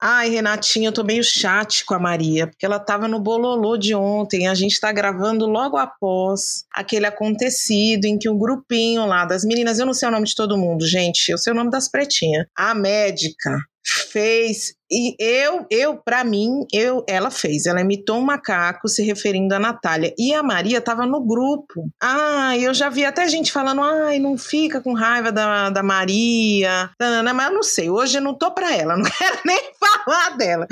Ai, 0.04 0.30
Renatinha, 0.30 0.88
eu 0.88 0.92
tô 0.92 1.04
meio 1.04 1.24
chate 1.24 1.86
com 1.86 1.94
a 1.94 2.00
Maria, 2.00 2.48
porque 2.48 2.66
ela 2.66 2.80
tava 2.80 3.08
no 3.08 3.20
bololô 3.20 3.78
de 3.78 3.94
ontem. 3.94 4.48
A 4.48 4.56
gente 4.56 4.80
tá 4.80 4.92
gravando 4.92 5.46
logo 5.46 5.78
após 5.78 6.66
aquele 6.74 7.06
acontecido 7.06 8.06
em 8.06 8.18
que 8.18 8.28
um 8.28 8.36
grupinho 8.36 9.06
lá 9.06 9.26
das 9.26 9.44
meninas, 9.46 9.78
eu 9.78 9.86
não 9.86 9.94
sei 9.94 10.08
o 10.08 10.12
nome 10.12 10.26
de 10.26 10.36
todo 10.36 10.58
mundo, 10.58 10.88
gente, 10.88 11.30
eu 11.30 11.38
sei 11.38 11.54
o 11.54 11.56
nome 11.56 11.70
das 11.70 11.88
pretinhas. 11.88 12.48
A 12.58 12.74
médica 12.74 13.56
fez 13.86 14.74
e 14.92 15.16
eu, 15.18 15.66
eu 15.70 15.96
para 15.96 16.22
mim, 16.22 16.66
eu, 16.74 17.06
ela 17.08 17.32
fez. 17.32 17.66
Ela 17.66 17.80
imitou 17.80 18.18
um 18.18 18.26
macaco 18.26 18.90
se 18.90 19.02
referindo 19.04 19.56
a 19.56 19.60
Natália. 19.60 20.14
E 20.18 20.34
a 20.34 20.44
Maria 20.44 20.80
estava 20.80 21.06
no 21.06 21.26
grupo. 21.26 21.90
Ah, 22.02 22.58
eu 22.58 22.74
já 22.74 22.90
vi 22.90 23.06
até 23.06 23.26
gente 23.30 23.54
falando, 23.54 23.82
ai, 23.82 24.20
não 24.20 24.38
fica 24.38 24.82
com 24.82 24.94
raiva 24.94 25.32
da, 25.32 25.70
da 25.70 25.82
Maria. 25.82 26.90
Mas 27.00 27.46
eu 27.48 27.54
não 27.54 27.64
sei, 27.64 27.90
hoje 27.90 28.18
eu 28.18 28.22
não 28.22 28.34
tô 28.34 28.52
pra 28.52 28.76
ela, 28.76 28.98
não 28.98 29.10
quero 29.10 29.40
nem 29.46 29.60
falar 29.80 30.38
dela. 30.38 30.68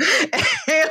Eu, 0.68 0.90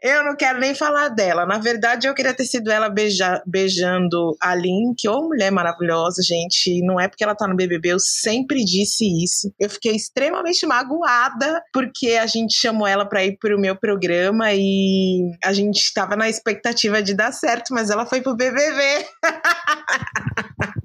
eu 0.16 0.24
não 0.24 0.34
quero 0.34 0.58
nem 0.58 0.74
falar 0.74 1.08
dela. 1.08 1.44
Na 1.44 1.58
verdade, 1.58 2.06
eu 2.06 2.14
queria 2.14 2.32
ter 2.32 2.46
sido 2.46 2.70
ela 2.70 2.88
beija, 2.88 3.42
beijando 3.46 4.36
a 4.40 4.54
Link, 4.54 5.06
ou 5.06 5.28
mulher 5.28 5.50
maravilhosa, 5.50 6.22
gente. 6.22 6.80
Não 6.82 6.98
é 6.98 7.08
porque 7.08 7.24
ela 7.24 7.34
tá 7.34 7.46
no 7.46 7.56
BBB, 7.56 7.92
eu 7.92 8.00
sempre 8.00 8.64
disse 8.64 9.04
isso. 9.22 9.52
Eu 9.60 9.68
fiquei 9.68 9.94
extremamente 9.94 10.64
magoada 10.64 11.62
porque 11.72 12.12
a 12.12 12.26
gente 12.26 12.53
chamou 12.54 12.86
ela 12.86 13.04
para 13.04 13.24
ir 13.24 13.36
pro 13.38 13.58
meu 13.58 13.76
programa 13.76 14.52
e 14.52 15.30
a 15.44 15.52
gente 15.52 15.78
estava 15.78 16.16
na 16.16 16.28
expectativa 16.28 17.02
de 17.02 17.14
dar 17.14 17.32
certo, 17.32 17.72
mas 17.72 17.90
ela 17.90 18.06
foi 18.06 18.20
pro 18.20 18.36
BBB. 18.36 19.06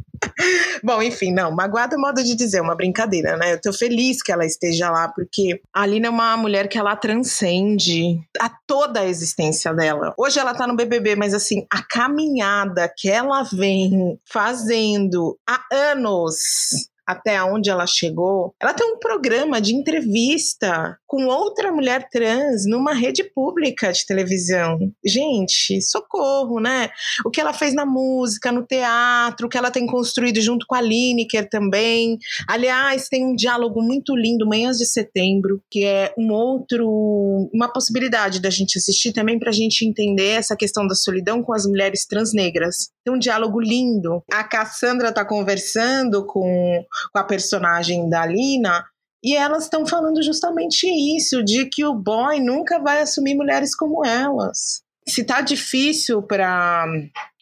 Bom, 0.83 1.01
enfim, 1.01 1.33
não, 1.33 1.51
magoada 1.51 1.95
é 1.95 1.97
modo 1.97 2.23
de 2.23 2.35
dizer, 2.35 2.61
uma 2.61 2.75
brincadeira, 2.75 3.35
né? 3.37 3.53
Eu 3.53 3.61
tô 3.61 3.73
feliz 3.73 4.21
que 4.21 4.31
ela 4.31 4.45
esteja 4.45 4.89
lá, 4.89 5.09
porque 5.09 5.61
a 5.73 5.81
Alina 5.81 6.07
é 6.07 6.09
uma 6.09 6.37
mulher 6.37 6.67
que 6.67 6.77
ela 6.77 6.95
transcende 6.95 8.19
a 8.39 8.49
toda 8.65 9.01
a 9.01 9.05
existência 9.05 9.73
dela. 9.73 10.13
Hoje 10.17 10.39
ela 10.39 10.53
tá 10.53 10.65
no 10.65 10.75
BBB, 10.75 11.15
mas 11.15 11.33
assim, 11.33 11.65
a 11.71 11.81
caminhada 11.81 12.91
que 12.95 13.09
ela 13.09 13.43
vem 13.43 14.17
fazendo 14.25 15.37
há 15.47 15.61
anos 15.71 16.89
até 17.09 17.43
onde 17.43 17.71
ela 17.71 17.87
chegou, 17.87 18.53
ela 18.61 18.71
tem 18.71 18.85
um 18.85 18.99
programa 18.99 19.59
de 19.59 19.73
entrevista 19.73 20.95
com 21.07 21.25
outra 21.25 21.71
mulher 21.71 22.07
trans 22.11 22.67
numa 22.67 22.93
rede 22.93 23.23
pública 23.23 23.91
de 23.91 24.05
televisão. 24.05 24.77
Gente, 25.03 25.81
socorro, 25.81 26.59
né? 26.59 26.91
O 27.25 27.31
que 27.31 27.41
ela 27.41 27.51
fez 27.51 27.73
na 27.73 27.83
música, 27.83 28.51
no 28.51 28.63
teatro, 28.63 29.47
o 29.47 29.49
que 29.49 29.57
ela 29.57 29.71
tem 29.71 29.87
construído 29.87 30.39
junto 30.39 30.67
com 30.67 30.75
a 30.75 30.81
Lineker 30.81 31.49
também. 31.49 32.19
Aliás, 32.47 33.09
tem 33.09 33.25
um 33.25 33.35
diálogo 33.35 33.81
muito 33.81 34.15
lindo, 34.15 34.47
Manhãs 34.47 34.77
de 34.77 34.85
Setembro, 34.85 35.63
que 35.71 35.83
é 35.83 36.13
um 36.15 36.31
outro, 36.31 37.49
uma 37.51 37.73
possibilidade 37.73 38.39
da 38.39 38.51
gente 38.51 38.77
assistir 38.77 39.13
também 39.13 39.39
para 39.39 39.49
a 39.49 39.53
gente 39.53 39.83
entender 39.83 40.33
essa 40.33 40.55
questão 40.55 40.85
da 40.85 40.93
solidão 40.93 41.41
com 41.41 41.53
as 41.53 41.65
mulheres 41.65 42.05
trans 42.05 42.35
negras. 42.35 42.91
Tem 43.09 43.15
um 43.15 43.19
diálogo 43.19 43.59
lindo. 43.59 44.23
A 44.31 44.43
Cassandra 44.43 45.11
tá 45.11 45.25
conversando 45.25 46.23
com 46.25 46.85
com 47.11 47.19
a 47.19 47.23
personagem 47.23 48.07
da 48.07 48.23
Lina, 48.25 48.85
e 49.23 49.35
elas 49.35 49.63
estão 49.63 49.85
falando 49.85 50.21
justamente 50.21 50.87
isso, 50.87 51.43
de 51.43 51.65
que 51.65 51.83
o 51.83 51.93
boy 51.93 52.39
nunca 52.39 52.79
vai 52.79 53.01
assumir 53.01 53.35
mulheres 53.35 53.75
como 53.75 54.05
elas. 54.05 54.81
Se 55.07 55.23
tá 55.23 55.41
difícil 55.41 56.21
para 56.21 56.85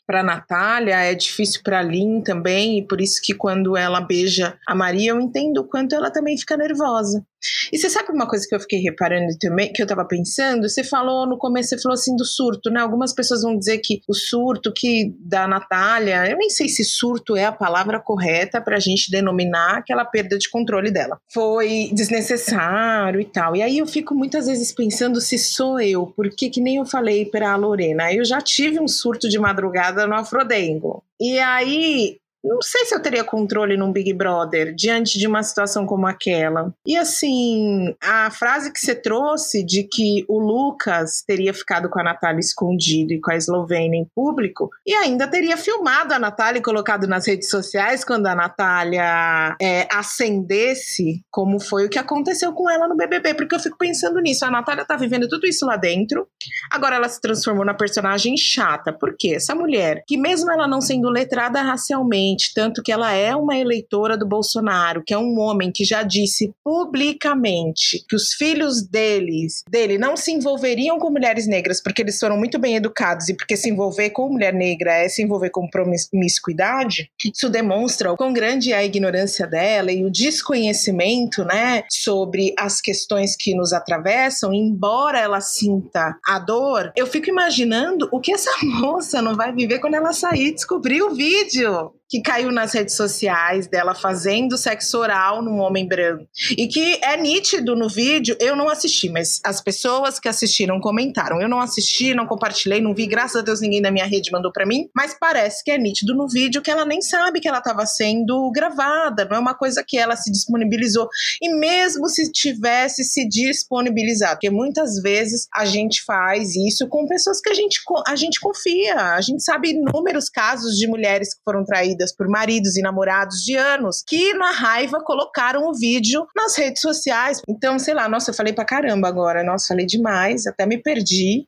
para 0.08 0.24
Natália, 0.24 0.96
é 1.02 1.14
difícil 1.14 1.60
para 1.62 1.82
Lin 1.82 2.22
também, 2.22 2.80
e 2.80 2.88
por 2.88 3.02
isso 3.02 3.20
que 3.22 3.34
quando 3.34 3.76
ela 3.76 4.00
beija 4.00 4.58
a 4.66 4.74
Maria, 4.74 5.12
eu 5.12 5.20
entendo 5.20 5.58
o 5.58 5.66
quanto 5.66 5.94
ela 5.94 6.10
também 6.10 6.38
fica 6.38 6.56
nervosa. 6.56 7.26
E 7.72 7.78
você 7.78 7.90
sabe 7.90 8.12
uma 8.12 8.28
coisa 8.28 8.46
que 8.48 8.56
eu 8.56 8.60
fiquei 8.60 8.80
reparando 8.80 9.38
também, 9.40 9.72
que 9.72 9.82
eu 9.82 9.88
tava 9.88 10.06
pensando? 10.06 10.68
Você 10.68 10.84
falou 10.84 11.28
no 11.28 11.38
começo, 11.38 11.70
você 11.70 11.82
falou 11.82 11.94
assim 11.94 12.16
do 12.16 12.26
surto, 12.26 12.70
né? 12.70 12.82
Algumas 12.82 13.14
pessoas 13.14 13.42
vão 13.42 13.58
dizer 13.58 13.80
que 13.80 14.02
o 14.08 14.14
surto 14.14 14.72
que 14.76 15.14
da 15.20 15.48
Natália, 15.48 16.30
eu 16.30 16.38
nem 16.38 16.50
sei 16.50 16.68
se 16.68 16.84
surto 16.84 17.36
é 17.36 17.46
a 17.46 17.52
palavra 17.52 18.00
correta 18.00 18.62
pra 18.62 18.80
gente 18.80 19.12
denominar 19.12 19.78
aquela 19.78 20.06
perda 20.06 20.38
de 20.38 20.50
controle 20.50 20.92
dela. 20.92 21.20
Foi 21.32 21.90
desnecessário 21.94 23.20
e 23.20 23.26
tal. 23.26 23.56
E 23.56 23.62
aí 23.62 23.78
eu 23.78 23.88
fico 23.88 24.16
muitas 24.16 24.48
vezes 24.48 24.72
pensando 24.74 25.20
se 25.22 25.38
sou 25.38 25.80
eu, 25.80 26.08
porque 26.16 26.50
que 26.50 26.62
nem 26.62 26.78
eu 26.78 26.86
falei 26.86 27.26
pra 27.26 27.56
Lorena, 27.56 28.14
eu 28.14 28.26
já 28.26 28.42
tive 28.42 28.80
um 28.80 28.88
surto 28.88 29.30
de 29.30 29.40
madrugada 29.40 30.08
no 30.08 30.16
Afrodengo. 30.16 31.04
E 31.20 31.40
aí 31.40 32.18
não 32.44 32.62
sei 32.62 32.86
se 32.86 32.96
eu 32.96 33.02
teria 33.02 33.24
controle 33.24 33.78
num 33.78 33.92
Big 33.92 34.14
Brother 34.14 34.74
diante 34.74 35.20
de 35.20 35.28
uma 35.28 35.44
situação 35.44 35.86
como 35.86 36.08
aquela. 36.08 36.74
E 36.86 36.96
assim, 36.96 37.96
a 38.02 38.30
frase 38.32 38.72
que 38.72 38.80
você 38.80 38.96
trouxe 38.96 39.64
de 39.64 39.84
que 39.84 40.26
o 40.28 40.40
Lucas 40.40 41.24
teria 41.26 41.54
ficado 41.54 41.90
com 41.90 42.00
a 42.00 42.04
Natália 42.04 42.40
escondido 42.40 43.14
e 43.14 43.20
com 43.20 43.32
a 43.32 43.36
Eslovênia 43.36 44.00
em 44.00 44.08
público, 44.16 44.70
e 44.86 44.94
ainda 44.94 45.28
teria 45.28 45.58
filmado 45.58 46.14
a 46.14 46.20
Natália 46.20 46.60
e 46.60 46.64
colocado 46.64 47.08
nas 47.08 47.28
redes 47.28 47.50
sociais 47.50 48.04
quando 48.04 48.28
a 48.28 48.36
Natália 48.36 49.56
é, 49.62 49.88
acendesse, 49.92 51.22
como 51.30 51.60
foi 51.60 51.86
o 51.86 51.90
que 51.90 52.00
aconteceu 52.00 52.54
com 52.54 52.70
ela 52.70 52.88
no 52.88 52.96
BBB, 52.96 53.34
porque 53.34 53.56
eu 53.56 53.60
fico 53.60 53.78
pensando 53.78 54.20
nisso. 54.20 54.46
A 54.46 54.52
Natália 54.52 54.86
tá 54.86 54.96
vivendo 54.96 55.28
tudo 55.28 55.48
isso 55.48 55.66
lá 55.66 55.76
dentro, 55.76 56.28
agora 56.72 56.96
ela 56.96 57.10
se 57.10 57.20
transformou 57.20 57.66
na 57.66 57.74
personagem 57.74 58.36
chata. 58.38 58.94
Por 58.94 59.16
quê? 59.18 59.36
Essa 59.36 59.54
mulher, 59.54 60.04
que 60.08 60.18
mesmo 60.18 60.52
ela 60.52 60.68
não 60.68 60.82
sendo 60.82 61.10
letrada 61.10 61.62
racialmente, 61.62 62.27
tanto 62.54 62.82
que 62.82 62.92
ela 62.92 63.14
é 63.14 63.36
uma 63.36 63.58
eleitora 63.58 64.18
do 64.18 64.28
Bolsonaro, 64.28 65.04
que 65.06 65.14
é 65.14 65.18
um 65.18 65.40
homem 65.40 65.72
que 65.72 65.86
já 65.86 66.04
disse 66.04 66.54
publicamente 66.64 68.04
que 68.08 68.16
os 68.16 68.34
filhos 68.34 68.82
deles, 68.88 69.64
dele 69.70 69.98
não 69.98 70.18
se 70.18 70.32
envolveriam 70.32 71.00
com 71.00 71.12
mulheres 71.12 71.48
negras 71.48 71.82
porque 71.82 72.02
eles 72.02 72.20
foram 72.20 72.38
muito 72.38 72.60
bem 72.60 72.76
educados 72.76 73.30
e 73.30 73.36
porque 73.36 73.56
se 73.56 73.70
envolver 73.70 74.10
com 74.12 74.30
mulher 74.30 74.54
negra 74.54 74.94
é 74.94 75.08
se 75.08 75.22
envolver 75.22 75.50
com 75.50 75.70
promiscuidade, 75.70 77.10
isso 77.24 77.50
demonstra 77.50 78.12
o 78.12 78.18
quão 78.18 78.34
grande 78.34 78.74
é 78.74 78.78
a 78.78 78.86
ignorância 78.86 79.46
dela 79.48 79.92
e 79.92 80.04
o 80.04 80.12
desconhecimento, 80.12 81.44
né, 81.44 81.84
sobre 81.90 82.54
as 82.58 82.82
questões 82.82 83.36
que 83.36 83.56
nos 83.56 83.74
atravessam, 83.74 84.54
embora 84.54 85.20
ela 85.20 85.42
sinta 85.42 86.18
a 86.28 86.40
dor, 86.40 86.92
eu 86.96 87.08
fico 87.08 87.30
imaginando 87.30 88.08
o 88.12 88.20
que 88.20 88.34
essa 88.34 88.52
moça 88.64 89.22
não 89.22 89.36
vai 89.36 89.54
viver 89.54 89.80
quando 89.80 89.96
ela 89.96 90.14
sair 90.14 90.48
e 90.48 90.54
descobrir 90.54 91.02
o 91.02 91.14
vídeo 91.14 91.92
que 92.10 92.22
caiu 92.22 92.52
nas 92.52 92.74
redes 92.74 92.96
sociais 92.96 93.68
dela 93.68 93.94
fazendo 93.94 94.58
sexo 94.58 94.98
oral 94.98 95.42
num 95.42 95.58
homem 95.58 95.88
branco. 95.88 96.28
E 96.58 96.68
que 96.68 97.00
é 97.04 97.18
nítido 97.18 97.76
no 97.76 97.90
vídeo, 97.90 98.36
eu 98.40 98.56
não 98.56 98.70
assisti, 98.70 99.10
mas 99.10 99.42
as 99.44 99.62
pessoas 99.62 100.20
que 100.20 100.30
assistiram 100.30 100.80
comentaram. 100.80 101.42
Eu 101.42 101.50
não 101.50 101.60
assisti, 101.60 102.14
não 102.14 102.26
compartilhei, 102.26 102.82
não 102.82 102.94
vi, 102.94 103.08
graças 103.08 103.38
a 103.38 103.42
Deus 103.42 103.60
ninguém 103.60 103.82
da 103.82 103.92
minha 103.92 104.06
rede 104.06 104.32
mandou 104.32 104.52
para 104.52 104.66
mim, 104.66 104.90
mas 104.96 105.16
parece 105.20 105.64
que 105.64 105.72
é 105.72 105.78
nítido 105.78 106.16
no 106.16 106.28
vídeo 106.28 106.62
que 106.62 106.72
ela 106.72 106.86
nem 106.86 107.02
sabe 107.02 107.40
que 107.40 107.48
ela 107.48 107.58
estava 107.58 107.86
sendo 107.86 108.50
gravada, 108.52 109.26
não 109.26 109.38
é 109.38 109.40
uma 109.40 109.54
coisa 109.54 109.84
que 109.86 109.98
ela 109.98 110.16
se 110.16 110.32
disponibilizou. 110.32 111.10
E 111.42 111.50
mesmo 111.50 112.08
se 112.08 112.32
tivesse 112.32 113.04
se 113.04 113.28
disponibilizado, 113.28 114.36
porque 114.36 114.50
muitas 114.50 115.02
vezes 115.02 115.48
a 115.54 115.66
gente 115.66 116.04
faz 116.06 116.56
isso 116.56 116.88
com 116.88 117.06
pessoas 117.08 117.42
que 117.42 117.50
a 117.50 117.54
gente, 117.54 117.82
a 118.08 118.16
gente 118.16 118.40
confia, 118.40 118.96
a 118.96 119.22
gente 119.22 119.44
sabe 119.44 119.72
inúmeros 119.72 120.30
casos 120.30 120.78
de 120.78 120.88
mulheres 120.88 121.34
que 121.34 121.42
foram 121.44 121.66
traídas 121.66 121.97
por 122.16 122.28
maridos 122.28 122.78
e 122.78 122.82
namorados 122.82 123.38
de 123.44 123.56
anos 123.56 124.04
que, 124.06 124.34
na 124.34 124.52
raiva, 124.52 125.00
colocaram 125.04 125.68
o 125.68 125.74
vídeo 125.74 126.26
nas 126.36 126.58
redes 126.58 126.82
sociais. 126.82 127.42
Então, 127.48 127.80
sei 127.80 127.94
lá, 127.94 128.08
nossa, 128.08 128.32
eu 128.32 128.36
falei 128.36 128.54
pra 128.54 128.66
caramba 128.66 129.08
agora. 129.08 129.44
Nossa, 129.44 129.68
falei 129.70 129.86
demais, 129.86 130.46
até 130.48 130.66
me 130.66 130.82
perdi. 130.82 131.48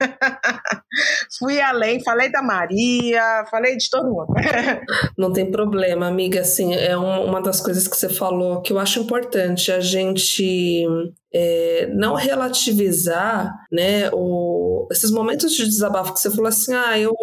Fui 1.38 1.60
além, 1.60 2.02
falei 2.02 2.30
da 2.30 2.42
Maria, 2.42 3.44
falei 3.50 3.76
de 3.76 3.90
todo 3.90 4.10
mundo. 4.10 4.32
Não 5.16 5.32
tem 5.32 5.50
problema, 5.50 6.06
amiga. 6.06 6.40
Assim, 6.40 6.74
é 6.74 6.96
uma 6.96 7.40
das 7.40 7.60
coisas 7.60 7.86
que 7.86 7.96
você 7.96 8.08
falou 8.08 8.62
que 8.62 8.72
eu 8.72 8.78
acho 8.78 9.00
importante 9.00 9.70
a 9.70 9.80
gente 9.80 10.86
é, 11.32 11.86
não 11.92 12.14
relativizar, 12.14 13.52
né, 13.70 14.08
o, 14.12 14.88
esses 14.90 15.10
momentos 15.10 15.54
de 15.54 15.66
desabafo 15.66 16.14
que 16.14 16.20
você 16.20 16.30
falou 16.30 16.46
assim, 16.46 16.72
ah, 16.72 16.98
eu 16.98 17.14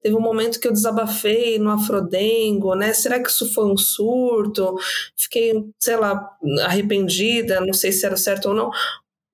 teve 0.00 0.14
um 0.14 0.20
momento 0.20 0.60
que 0.60 0.68
eu 0.68 0.72
desabafei 0.72 1.58
no 1.58 1.70
Afrodengo, 1.70 2.74
né? 2.74 2.92
Será 2.92 3.20
que 3.20 3.28
isso 3.28 3.52
foi 3.52 3.66
um 3.66 3.76
surto? 3.76 4.76
Fiquei, 5.16 5.52
sei 5.80 5.96
lá, 5.96 6.30
arrependida, 6.62 7.60
não 7.60 7.72
sei 7.72 7.90
se 7.90 8.06
era 8.06 8.16
certo 8.16 8.50
ou 8.50 8.54
não 8.54 8.70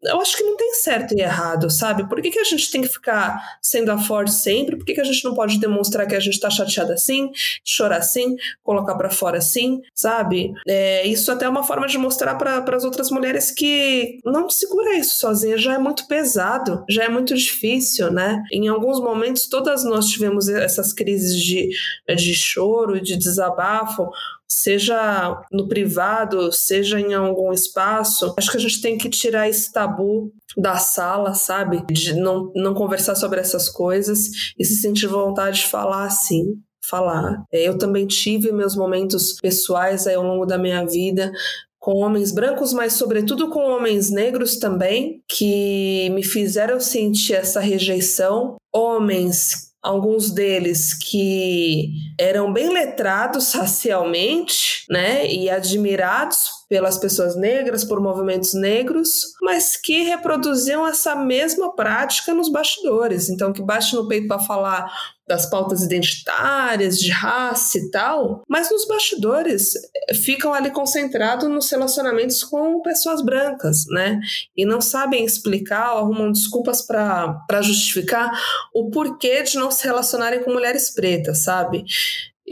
eu 0.05 0.21
acho 0.21 0.37
que 0.37 0.43
não 0.43 0.57
tem 0.57 0.75
certo 0.75 1.15
e 1.15 1.21
errado, 1.21 1.71
sabe? 1.71 2.09
Por 2.09 2.21
que, 2.21 2.31
que 2.31 2.39
a 2.39 2.45
gente 2.45 2.71
tem 2.71 2.83
que 2.83 2.89
ficar 2.89 3.41
sendo 3.61 3.91
a 3.91 3.99
forte 3.99 4.33
sempre? 4.33 4.77
Por 4.77 4.85
que, 4.85 4.95
que 4.95 5.01
a 5.01 5.05
gente 5.05 5.25
não 5.25 5.35
pode 5.35 5.59
demonstrar 5.59 6.07
que 6.07 6.15
a 6.15 6.21
gente 6.21 6.41
tá 6.41 6.51
chateada 6.51 6.95
assim, 6.95 7.31
chorar 7.65 7.99
assim, 7.99 8.37
colocar 8.63 8.95
para 8.97 9.11
fora 9.11 9.39
assim, 9.39 9.81
sabe? 9.95 10.53
É, 10.67 11.07
isso 11.07 11.31
até 11.31 11.45
é 11.45 11.49
uma 11.49 11.63
forma 11.63 11.87
de 11.87 11.99
mostrar 11.99 12.35
para 12.35 12.77
as 12.77 12.85
outras 12.85 13.11
mulheres 13.11 13.51
que 13.51 14.19
não 14.25 14.51
segura 14.51 14.95
isso 14.95 15.19
sozinha, 15.19 15.57
já 15.57 15.75
é 15.75 15.79
muito 15.79 16.07
pesado, 16.09 16.85
já 16.89 17.05
é 17.05 17.09
muito 17.09 17.35
difícil, 17.35 18.11
né? 18.11 18.43
Em 18.53 18.69
alguns 18.69 19.01
momentos, 19.01 19.47
todas 19.47 19.85
nós 19.85 20.07
tivemos 20.07 20.49
essas 20.49 20.93
crises 20.93 21.41
de, 21.41 21.71
de 22.17 22.35
choro, 22.35 23.01
de 23.01 23.17
desabafo, 23.17 24.11
seja 24.53 25.41
no 25.51 25.67
privado, 25.67 26.53
seja 26.53 27.01
em 27.01 27.15
algum 27.15 27.53
espaço, 27.53 28.35
acho 28.37 28.51
que 28.51 28.57
a 28.57 28.61
gente 28.61 28.81
tem 28.83 28.99
que 28.99 29.09
tirar 29.09 29.49
esse 29.49 29.73
tabu 29.73 30.33
da 30.57 30.77
sala, 30.77 31.33
sabe? 31.35 31.83
De 31.91 32.13
não, 32.15 32.53
não 32.55 32.75
conversar 32.75 33.15
sobre 33.15 33.41
essas 33.41 33.69
coisas 33.69 34.53
e 34.59 34.65
se 34.65 34.77
sentir 34.77 35.07
vontade 35.07 35.61
de 35.61 35.67
falar 35.67 36.05
assim. 36.05 36.45
Falar. 36.85 37.45
É, 37.53 37.67
eu 37.67 37.79
também 37.79 38.07
tive 38.07 38.51
meus 38.53 38.77
momentos 38.77 39.37
pessoais 39.41 40.07
aí 40.07 40.17
ao 40.17 40.25
longo 40.25 40.45
da 40.45 40.59
minha 40.59 40.85
vida 40.85 41.33
com 41.79 41.97
homens 41.97 42.31
brancos, 42.31 42.73
mas 42.73 42.93
sobretudo 42.93 43.49
com 43.51 43.61
homens 43.61 44.11
negros 44.11 44.57
também, 44.57 45.21
que 45.29 46.11
me 46.11 46.23
fizeram 46.23 46.79
sentir 46.79 47.35
essa 47.35 47.59
rejeição. 47.59 48.57
Homens 48.73 49.73
alguns 49.83 50.31
deles 50.31 50.95
que 50.95 51.91
eram 52.23 52.53
bem 52.53 52.69
letrados 52.69 53.53
racialmente, 53.55 54.85
né, 54.89 55.27
e 55.27 55.51
admirados 55.51 56.62
pelas 56.73 56.97
pessoas 56.97 57.37
negras, 57.37 57.85
por 57.85 58.01
movimentos 58.01 58.55
negros, 58.55 59.35
mas 59.43 59.77
que 59.77 60.05
reproduziam 60.05 60.87
essa 60.87 61.15
mesma 61.15 61.77
prática 61.77 62.33
nos 62.33 62.51
bastidores. 62.51 63.29
Então, 63.29 63.53
que 63.53 63.61
bate 63.61 63.95
no 63.95 64.09
peito 64.09 64.27
para 64.27 64.39
falar 64.39 64.91
das 65.29 65.45
pautas 65.45 65.83
identitárias, 65.83 66.99
de 66.99 67.11
raça 67.11 67.77
e 67.77 67.91
tal, 67.91 68.43
mas 68.49 68.71
nos 68.71 68.87
bastidores 68.87 69.75
eh, 69.77 70.15
ficam 70.15 70.55
ali 70.55 70.71
concentrados 70.71 71.47
nos 71.47 71.71
relacionamentos 71.71 72.43
com 72.43 72.81
pessoas 72.81 73.23
brancas, 73.23 73.85
né? 73.91 74.19
E 74.57 74.65
não 74.65 74.81
sabem 74.81 75.27
explicar 75.27 75.93
ou 75.93 75.99
arrumam 75.99 76.33
desculpas 76.33 76.81
para 76.81 77.61
justificar 77.61 78.31
o 78.75 78.91
porquê 78.91 79.43
de 79.43 79.59
não 79.59 79.71
se 79.71 79.85
relacionarem 79.85 80.43
com 80.43 80.51
mulheres 80.51 80.89
pretas, 80.89 81.45
sabe? 81.45 81.85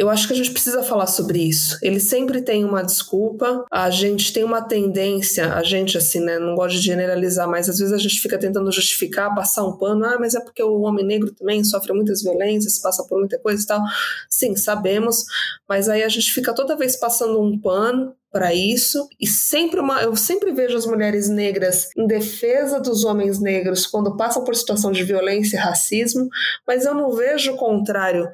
Eu 0.00 0.08
acho 0.08 0.26
que 0.26 0.32
a 0.32 0.36
gente 0.36 0.50
precisa 0.52 0.82
falar 0.82 1.06
sobre 1.06 1.40
isso. 1.40 1.76
Ele 1.82 2.00
sempre 2.00 2.40
tem 2.40 2.64
uma 2.64 2.82
desculpa, 2.82 3.66
a 3.70 3.90
gente 3.90 4.32
tem 4.32 4.42
uma 4.42 4.62
tendência, 4.62 5.52
a 5.52 5.62
gente, 5.62 5.98
assim, 5.98 6.20
né, 6.20 6.38
não 6.38 6.54
gosta 6.54 6.78
de 6.78 6.82
generalizar, 6.82 7.46
mas 7.46 7.68
às 7.68 7.78
vezes 7.78 7.92
a 7.92 7.98
gente 7.98 8.18
fica 8.18 8.38
tentando 8.38 8.72
justificar, 8.72 9.34
passar 9.34 9.62
um 9.62 9.76
pano, 9.76 10.06
ah, 10.06 10.16
mas 10.18 10.34
é 10.34 10.40
porque 10.40 10.62
o 10.62 10.80
homem 10.80 11.04
negro 11.04 11.30
também 11.34 11.62
sofre 11.62 11.92
muitas 11.92 12.22
violências, 12.22 12.78
passa 12.78 13.04
por 13.04 13.18
muita 13.18 13.38
coisa 13.40 13.62
e 13.62 13.66
tal. 13.66 13.82
Sim, 14.26 14.56
sabemos, 14.56 15.26
mas 15.68 15.86
aí 15.86 16.02
a 16.02 16.08
gente 16.08 16.32
fica 16.32 16.54
toda 16.54 16.78
vez 16.78 16.96
passando 16.96 17.38
um 17.38 17.60
pano 17.60 18.14
para 18.32 18.54
isso 18.54 19.06
e 19.20 19.26
sempre 19.26 19.80
uma, 19.80 20.00
eu 20.00 20.16
sempre 20.16 20.50
vejo 20.52 20.78
as 20.78 20.86
mulheres 20.86 21.28
negras 21.28 21.90
em 21.94 22.06
defesa 22.06 22.80
dos 22.80 23.04
homens 23.04 23.38
negros 23.38 23.86
quando 23.86 24.16
passam 24.16 24.44
por 24.44 24.54
situação 24.54 24.92
de 24.92 25.04
violência 25.04 25.58
e 25.58 25.60
racismo, 25.60 26.26
mas 26.66 26.86
eu 26.86 26.94
não 26.94 27.12
vejo 27.12 27.52
o 27.52 27.56
contrário 27.58 28.26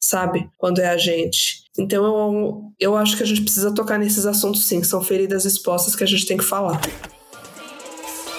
sabe? 0.00 0.48
Quando 0.56 0.80
é 0.80 0.88
a 0.88 0.96
gente. 0.96 1.64
Então 1.78 2.04
eu, 2.04 2.72
eu 2.78 2.96
acho 2.96 3.16
que 3.16 3.22
a 3.22 3.26
gente 3.26 3.42
precisa 3.42 3.74
tocar 3.74 3.98
nesses 3.98 4.26
assuntos 4.26 4.66
sim, 4.66 4.82
são 4.82 5.02
feridas 5.02 5.44
expostas 5.44 5.94
que 5.94 6.04
a 6.04 6.06
gente 6.06 6.26
tem 6.26 6.36
que 6.36 6.44
falar. 6.44 6.80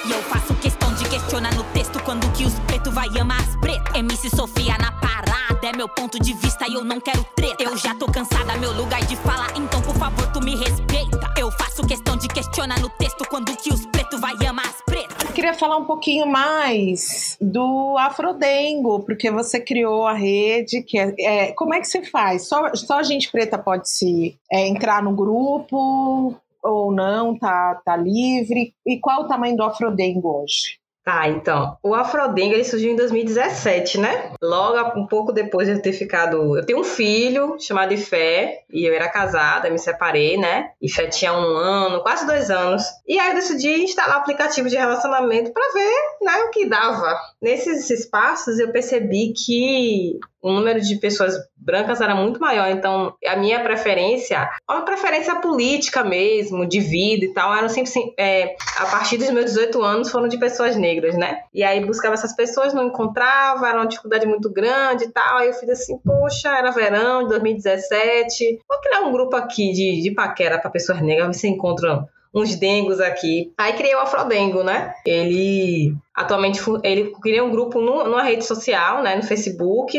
E 0.05 0.11
eu 0.11 0.21
faço 0.23 0.53
questão 0.55 0.93
de 0.93 1.07
questionar 1.09 1.53
no 1.55 1.63
texto 1.65 2.01
quando 2.03 2.31
que 2.31 2.45
os 2.45 2.53
pretos 2.59 2.93
vai 2.93 3.07
amar 3.19 3.39
as 3.41 3.55
pretas. 3.57 3.95
MC 3.95 4.29
Sofia 4.29 4.77
na 4.77 4.91
parada, 4.93 5.67
é 5.67 5.75
meu 5.75 5.89
ponto 5.89 6.19
de 6.19 6.33
vista 6.33 6.67
e 6.67 6.73
eu 6.73 6.83
não 6.83 6.99
quero 6.99 7.23
treta. 7.35 7.63
Eu 7.63 7.77
já 7.77 7.93
tô 7.95 8.05
cansada, 8.05 8.55
meu 8.57 8.71
lugar 8.73 9.05
de 9.05 9.15
fala, 9.17 9.47
então 9.55 9.81
por 9.81 9.95
favor 9.95 10.25
tu 10.31 10.41
me 10.41 10.55
respeita. 10.55 11.33
Eu 11.37 11.51
faço 11.51 11.85
questão 11.85 12.15
de 12.15 12.27
questionar 12.27 12.79
no 12.79 12.89
texto 12.89 13.25
quando 13.29 13.55
que 13.57 13.73
os 13.73 13.85
pretos 13.87 14.19
vai 14.19 14.35
amar 14.47 14.67
as 14.67 14.81
pretas. 14.85 14.98
Queria 15.39 15.53
falar 15.53 15.77
um 15.77 15.85
pouquinho 15.85 16.27
mais 16.27 17.37
do 17.39 17.95
Afrodengo, 17.97 18.99
porque 19.05 19.31
você 19.31 19.57
criou 19.57 20.05
a 20.05 20.11
rede, 20.11 20.83
que 20.83 20.99
é, 20.99 21.13
é 21.17 21.51
como 21.53 21.73
é 21.73 21.79
que 21.79 21.87
você 21.87 22.03
faz? 22.03 22.45
Só, 22.45 22.75
só 22.75 23.01
gente 23.01 23.31
preta 23.31 23.57
pode 23.57 23.89
se 23.89 24.37
é, 24.51 24.67
entrar 24.67 25.01
no 25.01 25.15
grupo? 25.15 26.35
ou 26.61 26.91
não, 26.91 27.39
tá, 27.39 27.81
tá 27.85 27.95
livre? 27.95 28.73
E 28.85 28.99
qual 28.99 29.21
o 29.21 29.27
tamanho 29.29 29.55
do 29.55 29.63
Afrodengo 29.63 30.41
hoje? 30.41 30.77
Tá, 31.09 31.27
então, 31.27 31.75
o 31.81 31.95
Afrodengo 31.95 32.53
ele 32.53 32.63
surgiu 32.63 32.91
em 32.91 32.95
2017, 32.95 33.97
né? 33.97 34.31
Logo 34.39 34.99
um 34.99 35.07
pouco 35.07 35.31
depois 35.31 35.67
de 35.67 35.73
eu 35.73 35.81
ter 35.81 35.91
ficado. 35.91 36.55
Eu 36.55 36.63
tenho 36.63 36.81
um 36.81 36.83
filho 36.83 37.57
chamado 37.59 37.95
Ifé, 37.95 38.59
e 38.69 38.87
eu 38.87 38.93
era 38.93 39.09
casada, 39.09 39.71
me 39.71 39.79
separei, 39.79 40.37
né? 40.37 40.69
Ifé 40.79 41.07
tinha 41.07 41.33
um 41.33 41.57
ano, 41.57 42.03
quase 42.03 42.27
dois 42.27 42.51
anos. 42.51 42.83
E 43.07 43.17
aí 43.17 43.29
eu 43.29 43.35
decidi 43.35 43.81
instalar 43.81 44.17
o 44.17 44.19
aplicativo 44.19 44.69
de 44.69 44.77
relacionamento 44.77 45.51
para 45.51 45.73
ver 45.73 45.95
né, 46.21 46.43
o 46.43 46.51
que 46.51 46.67
dava. 46.67 47.19
Nesses 47.41 47.89
espaços 47.89 48.59
eu 48.59 48.71
percebi 48.71 49.33
que 49.33 50.19
o 50.43 50.51
número 50.51 50.79
de 50.79 50.95
pessoas 50.97 51.33
brancas 51.69 52.01
era 52.01 52.15
muito 52.15 52.39
maior, 52.39 52.67
então 52.71 53.13
a 53.27 53.35
minha 53.35 53.59
preferência, 53.59 54.49
uma 54.67 54.81
preferência 54.81 55.35
política 55.35 56.03
mesmo, 56.03 56.65
de 56.65 56.79
vida 56.79 57.25
e 57.25 57.31
tal, 57.31 57.55
eram 57.55 57.69
sempre, 57.69 57.91
é, 58.17 58.55
a 58.77 58.87
partir 58.87 59.17
dos 59.17 59.29
meus 59.29 59.45
18 59.53 59.83
anos 59.83 60.09
foram 60.09 60.27
de 60.27 60.39
pessoas 60.39 60.75
negras, 60.75 61.15
né? 61.15 61.41
E 61.53 61.63
aí 61.63 61.85
buscava 61.85 62.15
essas 62.15 62.35
pessoas, 62.35 62.73
não 62.73 62.87
encontrava, 62.87 63.69
era 63.69 63.77
uma 63.77 63.87
dificuldade 63.87 64.25
muito 64.25 64.51
grande 64.51 65.03
e 65.03 65.11
tal, 65.11 65.37
aí 65.37 65.49
eu 65.49 65.53
fiz 65.53 65.69
assim, 65.69 65.99
poxa, 65.99 66.49
era 66.57 66.71
verão 66.71 67.23
de 67.23 67.29
2017, 67.29 68.61
vou 68.67 68.79
criar 68.81 69.01
um 69.01 69.11
grupo 69.11 69.35
aqui 69.35 69.71
de, 69.71 70.01
de 70.01 70.11
paquera 70.11 70.57
para 70.57 70.71
pessoas 70.71 70.99
negras, 71.01 71.37
você 71.37 71.47
encontra 71.47 72.07
uns 72.33 72.55
dengos 72.55 72.99
aqui. 72.99 73.51
Aí 73.57 73.73
criei 73.73 73.95
o 73.95 73.99
Afrodengo, 73.99 74.63
né? 74.63 74.93
Ele 75.05 75.95
atualmente 76.15 76.61
ele 76.83 77.11
criou 77.21 77.47
um 77.47 77.51
grupo 77.51 77.79
no, 77.81 78.03
numa 78.03 78.21
rede 78.21 78.45
social, 78.45 79.01
né, 79.01 79.15
no 79.15 79.23
Facebook, 79.23 79.97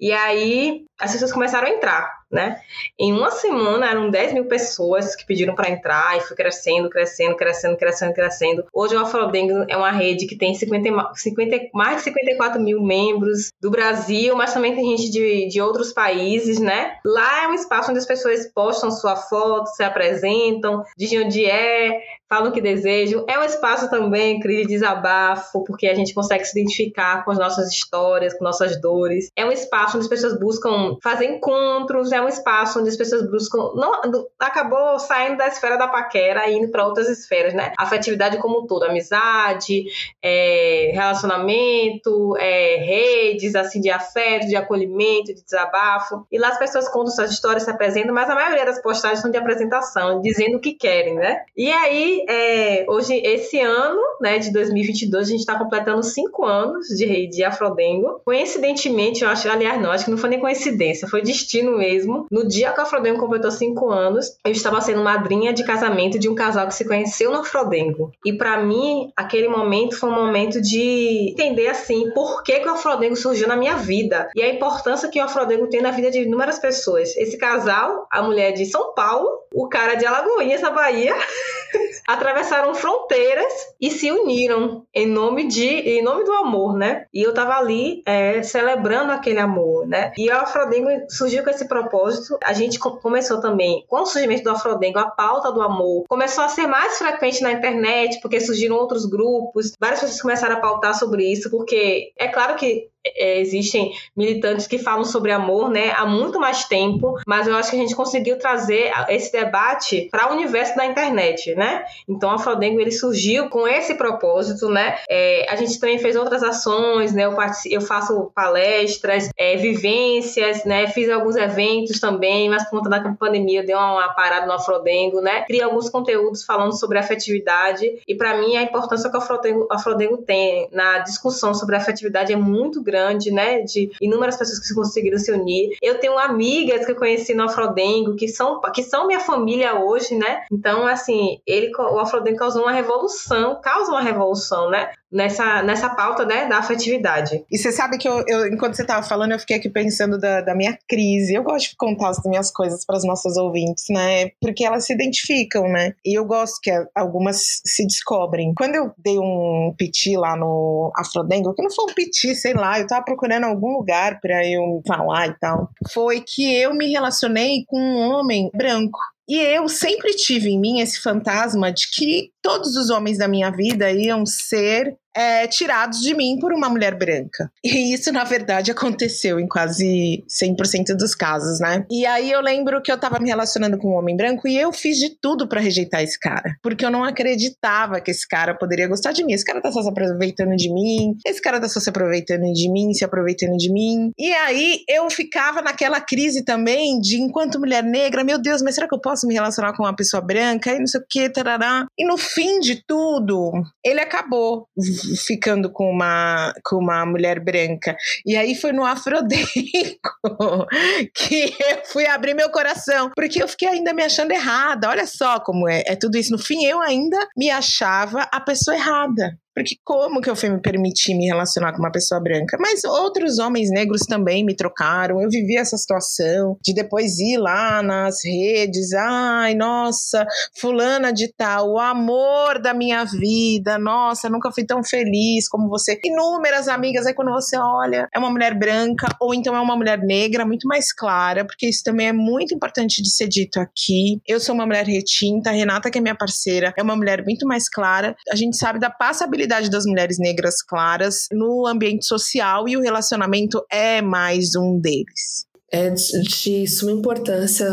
e 0.00 0.12
aí 0.12 0.84
as 0.98 1.12
pessoas 1.12 1.32
começaram 1.32 1.68
a 1.68 1.70
entrar, 1.70 2.17
né? 2.30 2.60
Em 2.98 3.12
uma 3.12 3.30
semana 3.30 3.90
eram 3.90 4.10
10 4.10 4.34
mil 4.34 4.44
pessoas 4.46 5.16
que 5.16 5.26
pediram 5.26 5.54
para 5.54 5.70
entrar 5.70 6.16
e 6.16 6.20
foi 6.20 6.36
crescendo, 6.36 6.88
crescendo, 6.90 7.36
crescendo, 7.36 7.76
crescendo, 7.76 8.14
crescendo. 8.14 8.64
Hoje 8.72 8.94
o 8.94 9.00
Afrodengo 9.00 9.64
é 9.68 9.76
uma 9.76 9.90
rede 9.90 10.26
que 10.26 10.36
tem 10.36 10.54
50, 10.54 11.12
50, 11.14 11.70
mais 11.72 11.98
de 11.98 12.02
54 12.04 12.60
mil 12.60 12.82
membros 12.82 13.50
do 13.60 13.70
Brasil, 13.70 14.36
mas 14.36 14.52
também 14.52 14.74
tem 14.74 14.96
gente 14.96 15.10
de, 15.10 15.48
de 15.48 15.60
outros 15.60 15.92
países, 15.92 16.58
né? 16.58 16.96
Lá 17.04 17.44
é 17.44 17.48
um 17.48 17.54
espaço 17.54 17.90
onde 17.90 17.98
as 17.98 18.06
pessoas 18.06 18.46
postam 18.52 18.90
sua 18.90 19.16
foto, 19.16 19.68
se 19.68 19.82
apresentam, 19.82 20.84
dizem 20.96 21.24
onde 21.24 21.44
é, 21.46 22.00
falam 22.28 22.50
o 22.50 22.52
que 22.52 22.60
desejam. 22.60 23.24
É 23.28 23.38
um 23.38 23.44
espaço 23.44 23.88
também, 23.88 24.38
crise 24.40 24.62
de 24.62 24.68
desabafo, 24.68 25.64
porque 25.64 25.86
a 25.86 25.94
gente 25.94 26.12
consegue 26.12 26.44
se 26.44 26.58
identificar 26.58 27.24
com 27.24 27.30
as 27.30 27.38
nossas 27.38 27.72
histórias, 27.72 28.34
com 28.34 28.44
nossas 28.44 28.80
dores. 28.80 29.30
É 29.34 29.44
um 29.44 29.52
espaço 29.52 29.96
onde 29.96 30.04
as 30.04 30.10
pessoas 30.10 30.38
buscam 30.38 30.96
fazer 31.02 31.24
encontros, 31.26 32.12
é 32.12 32.20
um 32.20 32.28
espaço 32.28 32.80
onde 32.80 32.90
as 32.90 32.96
pessoas 32.96 33.28
buscam. 33.28 33.72
Não, 33.74 34.28
acabou 34.38 34.98
saindo 34.98 35.38
da 35.38 35.48
esfera 35.48 35.76
da 35.76 35.88
paquera 35.88 36.48
e 36.48 36.56
indo 36.56 36.70
para 36.70 36.86
outras 36.86 37.08
esferas, 37.08 37.54
né? 37.54 37.72
Afetividade 37.78 38.38
como 38.38 38.60
um 38.60 38.66
todo, 38.66 38.84
amizade, 38.84 39.84
é, 40.22 40.90
relacionamento, 40.92 42.36
é, 42.36 42.76
redes 42.76 43.54
assim 43.54 43.80
de 43.80 43.90
afeto, 43.90 44.46
de 44.46 44.56
acolhimento, 44.56 45.34
de 45.34 45.42
desabafo. 45.42 46.26
E 46.30 46.38
lá 46.38 46.48
as 46.48 46.58
pessoas 46.58 46.88
contam 46.88 47.12
suas 47.12 47.30
histórias, 47.30 47.62
se 47.62 47.70
apresentam, 47.70 48.14
mas 48.14 48.28
a 48.28 48.34
maioria 48.34 48.66
das 48.66 48.82
postagens 48.82 49.20
são 49.20 49.30
de 49.30 49.38
apresentação, 49.38 50.20
dizendo 50.20 50.58
o 50.58 50.60
que 50.60 50.74
querem, 50.74 51.14
né? 51.14 51.42
E 51.56 51.70
aí 51.70 52.17
é, 52.28 52.86
hoje, 52.88 53.14
esse 53.24 53.60
ano, 53.60 54.00
né, 54.20 54.38
de 54.38 54.52
2022, 54.52 55.26
a 55.26 55.30
gente 55.30 55.40
está 55.40 55.58
completando 55.58 56.02
cinco 56.02 56.44
anos 56.44 56.88
de, 56.88 57.26
de 57.26 57.44
Afrodengo. 57.44 58.20
Coincidentemente, 58.24 59.22
eu 59.22 59.28
acho, 59.28 59.48
aliás, 59.48 59.80
não, 59.80 59.90
acho 59.90 60.04
que 60.04 60.10
não 60.10 60.18
foi 60.18 60.30
nem 60.30 60.40
coincidência, 60.40 61.08
foi 61.08 61.22
destino 61.22 61.76
mesmo. 61.76 62.26
No 62.30 62.46
dia 62.46 62.72
que 62.72 62.80
o 62.80 62.82
Afrodengo 62.82 63.18
completou 63.18 63.50
cinco 63.50 63.90
anos, 63.90 64.36
eu 64.44 64.52
estava 64.52 64.80
sendo 64.80 65.02
madrinha 65.02 65.52
de 65.52 65.64
casamento 65.64 66.18
de 66.18 66.28
um 66.28 66.34
casal 66.34 66.66
que 66.66 66.74
se 66.74 66.86
conheceu 66.86 67.30
no 67.30 67.40
Afrodengo. 67.40 68.12
E 68.24 68.32
para 68.32 68.62
mim, 68.62 69.12
aquele 69.16 69.48
momento 69.48 69.96
foi 69.98 70.10
um 70.10 70.14
momento 70.14 70.60
de 70.60 71.30
entender, 71.30 71.68
assim, 71.68 72.10
por 72.12 72.42
que, 72.42 72.60
que 72.60 72.68
o 72.68 72.72
Afrodengo 72.72 73.16
surgiu 73.16 73.48
na 73.48 73.56
minha 73.56 73.76
vida 73.76 74.28
e 74.34 74.42
a 74.42 74.52
importância 74.52 75.08
que 75.08 75.20
o 75.20 75.24
Afrodengo 75.24 75.68
tem 75.68 75.82
na 75.82 75.90
vida 75.90 76.10
de 76.10 76.22
inúmeras 76.22 76.58
pessoas. 76.58 77.16
Esse 77.16 77.36
casal, 77.36 78.06
a 78.10 78.22
mulher 78.22 78.52
de 78.52 78.66
São 78.66 78.94
Paulo, 78.94 79.28
o 79.52 79.68
cara 79.68 79.94
de 79.94 80.06
Alagoinhas, 80.06 80.60
na 80.60 80.70
Bahia, 80.70 81.14
atravessaram 82.06 82.74
fronteiras 82.74 83.52
e 83.80 83.90
se 83.90 84.10
uniram 84.10 84.86
em 84.94 85.06
nome 85.06 85.46
de 85.46 85.66
em 85.66 86.02
nome 86.02 86.24
do 86.24 86.32
amor, 86.32 86.76
né? 86.76 87.06
E 87.12 87.22
eu 87.22 87.34
tava 87.34 87.54
ali 87.54 88.02
é, 88.06 88.42
celebrando 88.42 89.12
aquele 89.12 89.38
amor, 89.38 89.86
né? 89.86 90.12
E 90.16 90.30
o 90.30 90.34
Afrodengo 90.34 90.88
surgiu 91.10 91.44
com 91.44 91.50
esse 91.50 91.68
propósito. 91.68 92.38
A 92.42 92.52
gente 92.52 92.78
começou 92.78 93.40
também 93.40 93.84
com 93.86 94.02
o 94.02 94.06
surgimento 94.06 94.44
do 94.44 94.50
Afrodengo, 94.50 94.98
a 94.98 95.10
pauta 95.10 95.52
do 95.52 95.60
amor 95.60 96.04
começou 96.08 96.44
a 96.44 96.48
ser 96.48 96.66
mais 96.66 96.98
frequente 96.98 97.42
na 97.42 97.52
internet 97.52 98.20
porque 98.20 98.40
surgiram 98.40 98.76
outros 98.76 99.04
grupos, 99.04 99.72
várias 99.78 100.00
pessoas 100.00 100.22
começaram 100.22 100.56
a 100.56 100.60
pautar 100.60 100.94
sobre 100.94 101.30
isso, 101.30 101.50
porque 101.50 102.12
é 102.16 102.28
claro 102.28 102.56
que 102.56 102.88
é, 103.16 103.40
existem 103.40 103.92
militantes 104.16 104.66
que 104.66 104.78
falam 104.78 105.04
sobre 105.04 105.32
amor, 105.32 105.70
né, 105.70 105.92
há 105.96 106.06
muito 106.06 106.38
mais 106.38 106.64
tempo, 106.64 107.18
mas 107.26 107.46
eu 107.46 107.56
acho 107.56 107.70
que 107.70 107.76
a 107.76 107.80
gente 107.80 107.94
conseguiu 107.94 108.38
trazer 108.38 108.90
esse 109.08 109.32
debate 109.32 110.08
para 110.10 110.30
o 110.30 110.34
universo 110.34 110.76
da 110.76 110.86
internet, 110.86 111.54
né? 111.54 111.84
Então, 112.08 112.30
a 112.30 112.38
Frodengo 112.38 112.80
ele 112.80 112.90
surgiu 112.90 113.48
com 113.48 113.66
esse 113.66 113.94
propósito, 113.94 114.68
né? 114.68 114.96
É, 115.08 115.46
a 115.48 115.56
gente 115.56 115.78
também 115.78 115.98
fez 115.98 116.16
outras 116.16 116.42
ações, 116.42 117.12
né? 117.12 117.24
Eu, 117.24 117.36
eu 117.70 117.80
faço 117.80 118.30
palestras, 118.34 119.28
é, 119.36 119.56
vivências, 119.56 120.64
né? 120.64 120.86
Fiz 120.88 121.10
alguns 121.10 121.36
eventos 121.36 122.00
também, 122.00 122.48
mas 122.48 122.64
por 122.64 122.78
conta 122.78 122.90
da 122.90 123.12
pandemia 123.14 123.62
deu 123.62 123.78
uma 123.78 124.08
parada 124.14 124.46
no 124.46 124.52
Afrodengo, 124.52 125.20
né? 125.20 125.42
Criei 125.42 125.62
alguns 125.62 125.88
conteúdos 125.88 126.44
falando 126.44 126.78
sobre 126.78 126.98
afetividade 126.98 128.02
e 128.06 128.14
para 128.14 128.36
mim 128.38 128.56
a 128.56 128.62
importância 128.62 129.10
que 129.10 129.16
o 129.16 129.20
Afrodengo, 129.20 129.68
Afrodengo 129.70 130.18
tem 130.18 130.68
na 130.72 130.98
discussão 130.98 131.54
sobre 131.54 131.76
afetividade 131.76 132.32
é 132.32 132.36
muito 132.36 132.82
grande, 132.82 132.97
né? 133.30 133.60
De 133.62 133.90
inúmeras 134.00 134.36
pessoas 134.36 134.58
que 134.58 134.74
conseguiram 134.74 135.18
se 135.18 135.32
unir. 135.32 135.76
Eu 135.82 135.98
tenho 135.98 136.18
amigas 136.18 136.84
que 136.84 136.92
eu 136.92 136.96
conheci 136.96 137.34
no 137.34 137.44
Afrodengo, 137.44 138.16
que 138.16 138.28
são, 138.28 138.60
que 138.74 138.82
são 138.82 139.06
minha 139.06 139.20
família 139.20 139.78
hoje, 139.78 140.14
né? 140.14 140.44
Então, 140.50 140.86
assim, 140.86 141.40
ele, 141.46 141.70
o 141.76 141.98
Afrodengo 141.98 142.38
causou 142.38 142.62
uma 142.62 142.72
revolução, 142.72 143.60
causa 143.60 143.90
uma 143.90 144.02
revolução, 144.02 144.70
né? 144.70 144.92
Nessa, 145.10 145.62
nessa 145.62 145.88
pauta 145.88 146.24
né, 146.24 146.48
da 146.48 146.58
afetividade. 146.58 147.44
E 147.50 147.58
você 147.58 147.72
sabe 147.72 147.98
que 147.98 148.08
eu, 148.08 148.24
eu 148.26 148.46
enquanto 148.48 148.74
você 148.74 148.82
estava 148.82 149.06
falando, 149.06 149.32
eu 149.32 149.38
fiquei 149.38 149.56
aqui 149.56 149.68
pensando 149.68 150.18
da, 150.18 150.40
da 150.40 150.54
minha 150.54 150.76
crise. 150.88 151.34
Eu 151.34 151.42
gosto 151.42 151.70
de 151.70 151.76
contar 151.76 152.10
as 152.10 152.22
minhas 152.24 152.50
coisas 152.50 152.84
para 152.84 152.96
as 152.96 153.04
nossas 153.04 153.36
ouvintes, 153.36 153.84
né? 153.90 154.30
Porque 154.40 154.64
elas 154.64 154.84
se 154.84 154.92
identificam, 154.92 155.68
né? 155.68 155.94
E 156.04 156.18
eu 156.18 156.24
gosto 156.24 156.60
que 156.62 156.70
algumas 156.94 157.60
se 157.64 157.86
descobrem. 157.86 158.52
Quando 158.54 158.74
eu 158.74 158.92
dei 158.98 159.18
um 159.18 159.74
piti 159.76 160.16
lá 160.16 160.36
no 160.36 160.92
Afrodengo, 160.96 161.54
que 161.54 161.62
não 161.62 161.70
foi 161.70 161.90
um 161.90 161.94
piti, 161.94 162.34
sei 162.34 162.54
lá, 162.54 162.78
eu 162.78 162.86
tava 162.86 163.04
procurando 163.04 163.44
algum 163.44 163.72
lugar 163.72 164.20
para 164.20 164.46
eu 164.46 164.82
falar 164.86 165.28
e 165.28 165.38
tal, 165.38 165.68
foi 165.92 166.22
que 166.26 166.54
eu 166.54 166.74
me 166.74 166.90
relacionei 166.90 167.64
com 167.66 167.78
um 167.78 168.12
homem 168.12 168.50
branco. 168.54 168.98
E 169.28 169.36
eu 169.38 169.68
sempre 169.68 170.14
tive 170.14 170.48
em 170.48 170.58
mim 170.58 170.80
esse 170.80 171.00
fantasma 171.00 171.70
de 171.70 171.90
que 171.90 172.32
todos 172.42 172.76
os 172.76 172.88
homens 172.88 173.18
da 173.18 173.28
minha 173.28 173.50
vida 173.50 173.92
iam 173.92 174.24
ser 174.24 174.96
é, 175.18 175.48
tirados 175.48 175.98
de 175.98 176.14
mim 176.14 176.38
por 176.40 176.52
uma 176.52 176.68
mulher 176.68 176.96
branca. 176.96 177.50
E 177.64 177.92
isso, 177.92 178.12
na 178.12 178.22
verdade, 178.22 178.70
aconteceu 178.70 179.40
em 179.40 179.48
quase 179.48 180.24
100% 180.28 180.96
dos 180.96 181.12
casos, 181.12 181.58
né? 181.58 181.84
E 181.90 182.06
aí 182.06 182.30
eu 182.30 182.40
lembro 182.40 182.80
que 182.80 182.92
eu 182.92 182.98
tava 182.98 183.18
me 183.18 183.28
relacionando 183.28 183.76
com 183.76 183.88
um 183.88 183.98
homem 183.98 184.16
branco 184.16 184.46
e 184.46 184.56
eu 184.56 184.72
fiz 184.72 184.96
de 184.96 185.10
tudo 185.20 185.48
para 185.48 185.60
rejeitar 185.60 186.02
esse 186.02 186.18
cara. 186.18 186.56
Porque 186.62 186.84
eu 186.84 186.90
não 186.90 187.02
acreditava 187.02 188.00
que 188.00 188.12
esse 188.12 188.26
cara 188.28 188.54
poderia 188.54 188.86
gostar 188.86 189.10
de 189.10 189.24
mim. 189.24 189.32
Esse 189.32 189.44
cara 189.44 189.60
tá 189.60 189.72
só 189.72 189.82
se 189.82 189.88
aproveitando 189.88 190.54
de 190.54 190.72
mim, 190.72 191.16
esse 191.26 191.42
cara 191.42 191.60
tá 191.60 191.68
só 191.68 191.80
se 191.80 191.90
aproveitando 191.90 192.52
de 192.52 192.70
mim, 192.70 192.94
se 192.94 193.04
aproveitando 193.04 193.56
de 193.56 193.72
mim. 193.72 194.12
E 194.16 194.32
aí 194.32 194.84
eu 194.88 195.10
ficava 195.10 195.60
naquela 195.60 196.00
crise 196.00 196.44
também 196.44 197.00
de, 197.00 197.20
enquanto 197.20 197.58
mulher 197.58 197.82
negra, 197.82 198.22
meu 198.22 198.38
Deus, 198.38 198.62
mas 198.62 198.76
será 198.76 198.86
que 198.86 198.94
eu 198.94 199.00
posso 199.00 199.26
me 199.26 199.34
relacionar 199.34 199.76
com 199.76 199.82
uma 199.82 199.96
pessoa 199.96 200.20
branca? 200.20 200.72
E 200.72 200.78
não 200.78 200.86
sei 200.86 201.00
o 201.00 201.04
que, 201.08 201.28
tarará. 201.28 201.86
E 201.98 202.06
no 202.06 202.16
fim 202.16 202.60
de 202.60 202.84
tudo, 202.86 203.50
ele 203.84 204.00
acabou 204.00 204.68
ficando 205.16 205.70
com 205.70 205.90
uma, 205.90 206.52
com 206.64 206.76
uma 206.76 207.04
mulher 207.06 207.40
branca. 207.40 207.96
E 208.26 208.36
aí 208.36 208.54
foi 208.54 208.72
no 208.72 208.84
Afrodengo 208.84 209.46
que 211.14 211.54
eu 211.60 211.82
fui 211.86 212.06
abrir 212.06 212.34
meu 212.34 212.50
coração, 212.50 213.10
porque 213.14 213.42
eu 213.42 213.48
fiquei 213.48 213.68
ainda 213.68 213.92
me 213.92 214.02
achando 214.02 214.32
errada. 214.32 214.88
Olha 214.88 215.06
só 215.06 215.40
como 215.40 215.68
é, 215.68 215.82
é 215.86 215.96
tudo 215.96 216.16
isso. 216.16 216.32
No 216.32 216.38
fim, 216.38 216.64
eu 216.64 216.80
ainda 216.80 217.18
me 217.36 217.50
achava 217.50 218.22
a 218.32 218.40
pessoa 218.40 218.76
errada. 218.76 219.38
Porque 219.58 219.74
como 219.82 220.20
que 220.20 220.30
eu 220.30 220.36
fui 220.36 220.48
me 220.48 220.60
permitir 220.60 221.16
me 221.16 221.26
relacionar 221.26 221.72
com 221.72 221.80
uma 221.80 221.90
pessoa 221.90 222.20
branca? 222.20 222.56
Mas 222.60 222.84
outros 222.84 223.40
homens 223.40 223.70
negros 223.72 224.02
também 224.02 224.44
me 224.44 224.54
trocaram. 224.54 225.20
Eu 225.20 225.28
vivi 225.28 225.56
essa 225.56 225.76
situação 225.76 226.56
de 226.62 226.72
depois 226.72 227.18
ir 227.18 227.38
lá 227.38 227.82
nas 227.82 228.24
redes, 228.24 228.92
ai, 228.92 229.56
nossa, 229.56 230.24
fulana 230.60 231.12
de 231.12 231.26
tal, 231.36 231.72
o 231.72 231.78
amor 231.80 232.60
da 232.62 232.72
minha 232.72 233.04
vida, 233.04 233.78
nossa, 233.78 234.30
nunca 234.30 234.52
fui 234.52 234.64
tão 234.64 234.84
feliz 234.84 235.48
como 235.48 235.68
você. 235.68 235.98
Inúmeras 236.04 236.68
amigas, 236.68 237.04
aí 237.04 237.12
quando 237.12 237.32
você 237.32 237.58
olha, 237.58 238.08
é 238.14 238.18
uma 238.18 238.30
mulher 238.30 238.56
branca 238.56 239.08
ou 239.20 239.34
então 239.34 239.56
é 239.56 239.60
uma 239.60 239.74
mulher 239.74 239.98
negra, 239.98 240.46
muito 240.46 240.68
mais 240.68 240.92
clara, 240.92 241.44
porque 241.44 241.66
isso 241.68 241.82
também 241.82 242.06
é 242.06 242.12
muito 242.12 242.54
importante 242.54 243.02
de 243.02 243.10
ser 243.10 243.26
dito 243.26 243.58
aqui. 243.58 244.20
Eu 244.24 244.38
sou 244.38 244.54
uma 244.54 244.66
mulher 244.66 244.86
retinta, 244.86 245.50
Renata, 245.50 245.90
que 245.90 245.98
é 245.98 246.00
minha 246.00 246.16
parceira, 246.16 246.72
é 246.78 246.82
uma 246.82 246.94
mulher 246.94 247.24
muito 247.24 247.44
mais 247.44 247.68
clara. 247.68 248.14
A 248.30 248.36
gente 248.36 248.56
sabe 248.56 248.78
da 248.78 248.88
passabilidade 248.88 249.47
realidade 249.48 249.70
das 249.70 249.84
mulheres 249.86 250.18
negras 250.18 250.62
claras 250.62 251.26
no 251.32 251.66
ambiente 251.66 252.06
social 252.06 252.68
e 252.68 252.76
o 252.76 252.80
relacionamento 252.82 253.64
é 253.70 254.02
mais 254.02 254.54
um 254.54 254.78
deles. 254.78 255.48
É 255.70 255.90
de 255.90 256.66
suma 256.66 256.92
importância, 256.92 257.68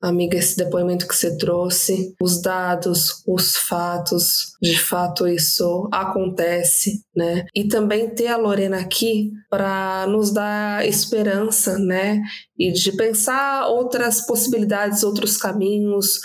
amiga, 0.00 0.38
esse 0.38 0.56
depoimento 0.56 1.08
que 1.08 1.14
você 1.14 1.36
trouxe, 1.36 2.14
os 2.22 2.40
dados, 2.40 3.20
os 3.26 3.56
fatos, 3.56 4.52
de 4.62 4.78
fato 4.78 5.26
isso 5.26 5.88
acontece, 5.92 7.02
né? 7.16 7.44
E 7.52 7.66
também 7.66 8.08
ter 8.14 8.28
a 8.28 8.36
Lorena 8.36 8.78
aqui 8.78 9.32
para 9.50 10.06
nos 10.06 10.30
dar 10.30 10.86
esperança, 10.86 11.76
né? 11.80 12.22
E 12.56 12.70
de 12.70 12.92
pensar 12.92 13.66
outras 13.66 14.24
possibilidades, 14.24 15.02
outros 15.02 15.36
caminhos, 15.36 16.20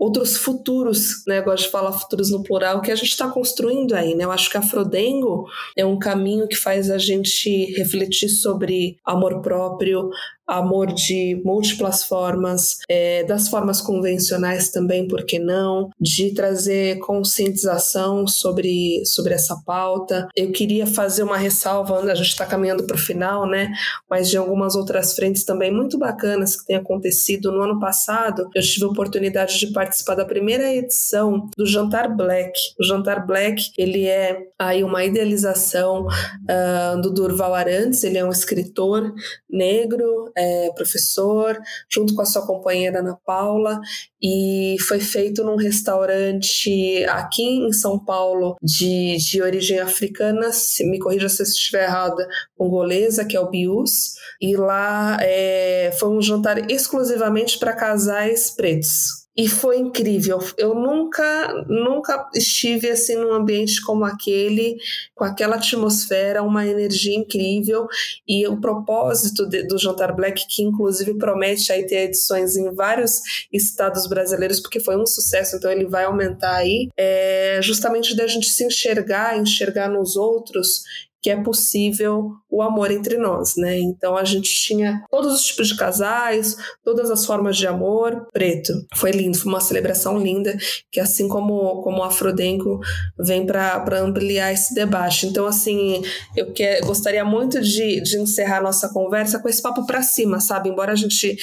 outros 0.00 0.38
futuros, 0.38 1.22
né? 1.26 1.40
Eu 1.40 1.44
gosto 1.44 1.64
de 1.64 1.70
falar 1.70 1.92
futuros 1.92 2.30
no 2.30 2.42
plural, 2.42 2.80
que 2.80 2.90
a 2.90 2.96
gente 2.96 3.10
está 3.10 3.28
construindo 3.28 3.92
aí, 3.92 4.14
né? 4.14 4.24
Eu 4.24 4.32
acho 4.32 4.48
que 4.48 4.56
a 4.56 4.62
Frodengo 4.62 5.44
é 5.76 5.84
um 5.84 5.98
caminho 5.98 6.48
que 6.48 6.56
faz 6.56 6.90
a 6.90 6.96
gente 6.96 7.66
refletir 7.76 8.30
sobre 8.30 8.96
amor 9.04 9.42
próprio, 9.42 10.08
amor 10.50 10.92
de 10.92 11.40
múltiplas 11.44 12.04
formas, 12.04 12.78
é, 12.88 13.24
das 13.24 13.48
formas 13.48 13.80
convencionais 13.80 14.70
também, 14.70 15.06
por 15.06 15.24
que 15.24 15.38
não, 15.38 15.90
de 16.00 16.32
trazer 16.34 16.98
conscientização 16.98 18.26
sobre, 18.26 19.02
sobre 19.04 19.34
essa 19.34 19.56
pauta. 19.64 20.28
Eu 20.36 20.50
queria 20.50 20.86
fazer 20.86 21.22
uma 21.22 21.36
ressalva, 21.36 22.00
a 22.00 22.14
gente 22.14 22.28
está 22.28 22.44
caminhando 22.44 22.84
para 22.84 22.96
o 22.96 22.98
final, 22.98 23.46
né? 23.46 23.72
Mas 24.08 24.28
de 24.28 24.36
algumas 24.36 24.74
outras 24.74 25.14
frentes 25.14 25.44
também 25.44 25.72
muito 25.72 25.98
bacanas 25.98 26.56
que 26.56 26.66
têm 26.66 26.76
acontecido. 26.76 27.52
No 27.52 27.62
ano 27.62 27.78
passado, 27.78 28.48
eu 28.54 28.62
tive 28.62 28.84
a 28.84 28.88
oportunidade 28.88 29.58
de 29.58 29.68
participar 29.72 30.14
da 30.14 30.24
primeira 30.24 30.72
edição 30.72 31.48
do 31.56 31.64
Jantar 31.64 32.14
Black. 32.14 32.52
O 32.78 32.84
Jantar 32.84 33.26
Black, 33.26 33.70
ele 33.78 34.06
é 34.06 34.46
aí 34.58 34.82
uma 34.82 35.04
idealização 35.04 36.06
uh, 36.06 37.00
do 37.00 37.10
Durval 37.10 37.54
Arantes, 37.54 38.02
ele 38.02 38.18
é 38.18 38.24
um 38.24 38.30
escritor 38.30 39.14
negro, 39.48 40.32
é, 40.40 40.70
professor, 40.74 41.58
junto 41.88 42.14
com 42.14 42.22
a 42.22 42.26
sua 42.26 42.46
companheira 42.46 43.00
Ana 43.00 43.18
Paula, 43.24 43.80
e 44.22 44.76
foi 44.88 45.00
feito 45.00 45.44
num 45.44 45.56
restaurante 45.56 47.04
aqui 47.08 47.42
em 47.42 47.72
São 47.72 48.02
Paulo 48.02 48.56
de, 48.62 49.16
de 49.16 49.42
origem 49.42 49.78
africana, 49.78 50.52
se, 50.52 50.84
me 50.84 50.98
corrija 50.98 51.28
se 51.28 51.42
eu 51.42 51.46
estiver 51.46 51.84
errada, 51.84 52.26
congolesa, 52.56 53.24
que 53.24 53.36
é 53.36 53.40
o 53.40 53.50
Bius, 53.50 54.14
e 54.40 54.56
lá 54.56 55.18
é, 55.20 55.92
foi 55.98 56.08
um 56.10 56.22
jantar 56.22 56.70
exclusivamente 56.70 57.58
para 57.58 57.74
casais 57.74 58.50
pretos. 58.50 59.19
E 59.40 59.48
foi 59.48 59.78
incrível. 59.78 60.38
Eu 60.58 60.74
nunca, 60.74 61.64
nunca 61.66 62.28
estive 62.34 62.90
assim 62.90 63.16
num 63.16 63.32
ambiente 63.32 63.80
como 63.80 64.04
aquele, 64.04 64.76
com 65.14 65.24
aquela 65.24 65.56
atmosfera, 65.56 66.42
uma 66.42 66.66
energia 66.66 67.16
incrível. 67.16 67.88
E 68.28 68.46
o 68.46 68.60
propósito 68.60 69.48
de, 69.48 69.62
do 69.62 69.78
Jantar 69.78 70.14
Black, 70.14 70.46
que 70.46 70.62
inclusive 70.62 71.14
promete 71.14 71.72
aí 71.72 71.86
ter 71.86 72.08
edições 72.08 72.54
em 72.54 72.70
vários 72.74 73.22
estados 73.50 74.06
brasileiros, 74.06 74.60
porque 74.60 74.78
foi 74.78 74.98
um 74.98 75.06
sucesso, 75.06 75.56
então 75.56 75.72
ele 75.72 75.86
vai 75.86 76.04
aumentar 76.04 76.56
aí, 76.56 76.90
é 76.94 77.60
justamente 77.62 78.14
da 78.14 78.26
gente 78.26 78.50
se 78.50 78.62
enxergar, 78.66 79.38
enxergar 79.38 79.88
nos 79.88 80.16
outros 80.16 80.82
que 81.22 81.30
é 81.30 81.36
possível 81.36 82.32
o 82.48 82.62
amor 82.62 82.90
entre 82.90 83.18
nós, 83.18 83.54
né? 83.56 83.78
Então 83.78 84.16
a 84.16 84.24
gente 84.24 84.50
tinha 84.50 85.04
todos 85.10 85.34
os 85.34 85.44
tipos 85.44 85.68
de 85.68 85.76
casais, 85.76 86.56
todas 86.82 87.10
as 87.10 87.26
formas 87.26 87.56
de 87.56 87.66
amor, 87.66 88.26
preto. 88.32 88.72
Foi 88.94 89.10
lindo, 89.10 89.38
foi 89.38 89.52
uma 89.52 89.60
celebração 89.60 90.18
linda, 90.18 90.56
que 90.90 90.98
assim 90.98 91.28
como, 91.28 91.82
como 91.82 91.98
o 91.98 92.02
Afrodengo 92.02 92.80
vem 93.18 93.46
para 93.46 94.00
ampliar 94.00 94.52
esse 94.52 94.74
debate. 94.74 95.26
Então, 95.26 95.46
assim, 95.46 96.02
eu 96.36 96.52
que, 96.52 96.80
gostaria 96.80 97.24
muito 97.24 97.60
de, 97.60 98.00
de 98.00 98.18
encerrar 98.18 98.62
nossa 98.62 98.88
conversa 98.88 99.38
com 99.38 99.48
esse 99.48 99.62
papo 99.62 99.86
para 99.86 100.02
cima, 100.02 100.40
sabe? 100.40 100.70
Embora 100.70 100.92
a 100.92 100.96
gente 100.96 101.36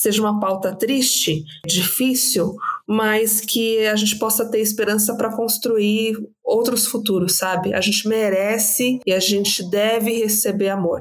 seja 0.00 0.22
uma 0.22 0.40
pauta 0.40 0.74
triste, 0.74 1.44
difícil, 1.66 2.56
mas 2.88 3.40
que 3.40 3.86
a 3.86 3.94
gente 3.96 4.18
possa 4.18 4.46
ter 4.46 4.60
esperança 4.60 5.14
para 5.14 5.36
construir 5.36 6.16
outros 6.50 6.86
futuros, 6.86 7.36
sabe? 7.36 7.72
A 7.72 7.80
gente 7.80 8.08
merece 8.08 9.00
e 9.06 9.12
a 9.12 9.20
gente 9.20 9.62
deve 9.70 10.12
receber 10.20 10.68
amor. 10.68 11.00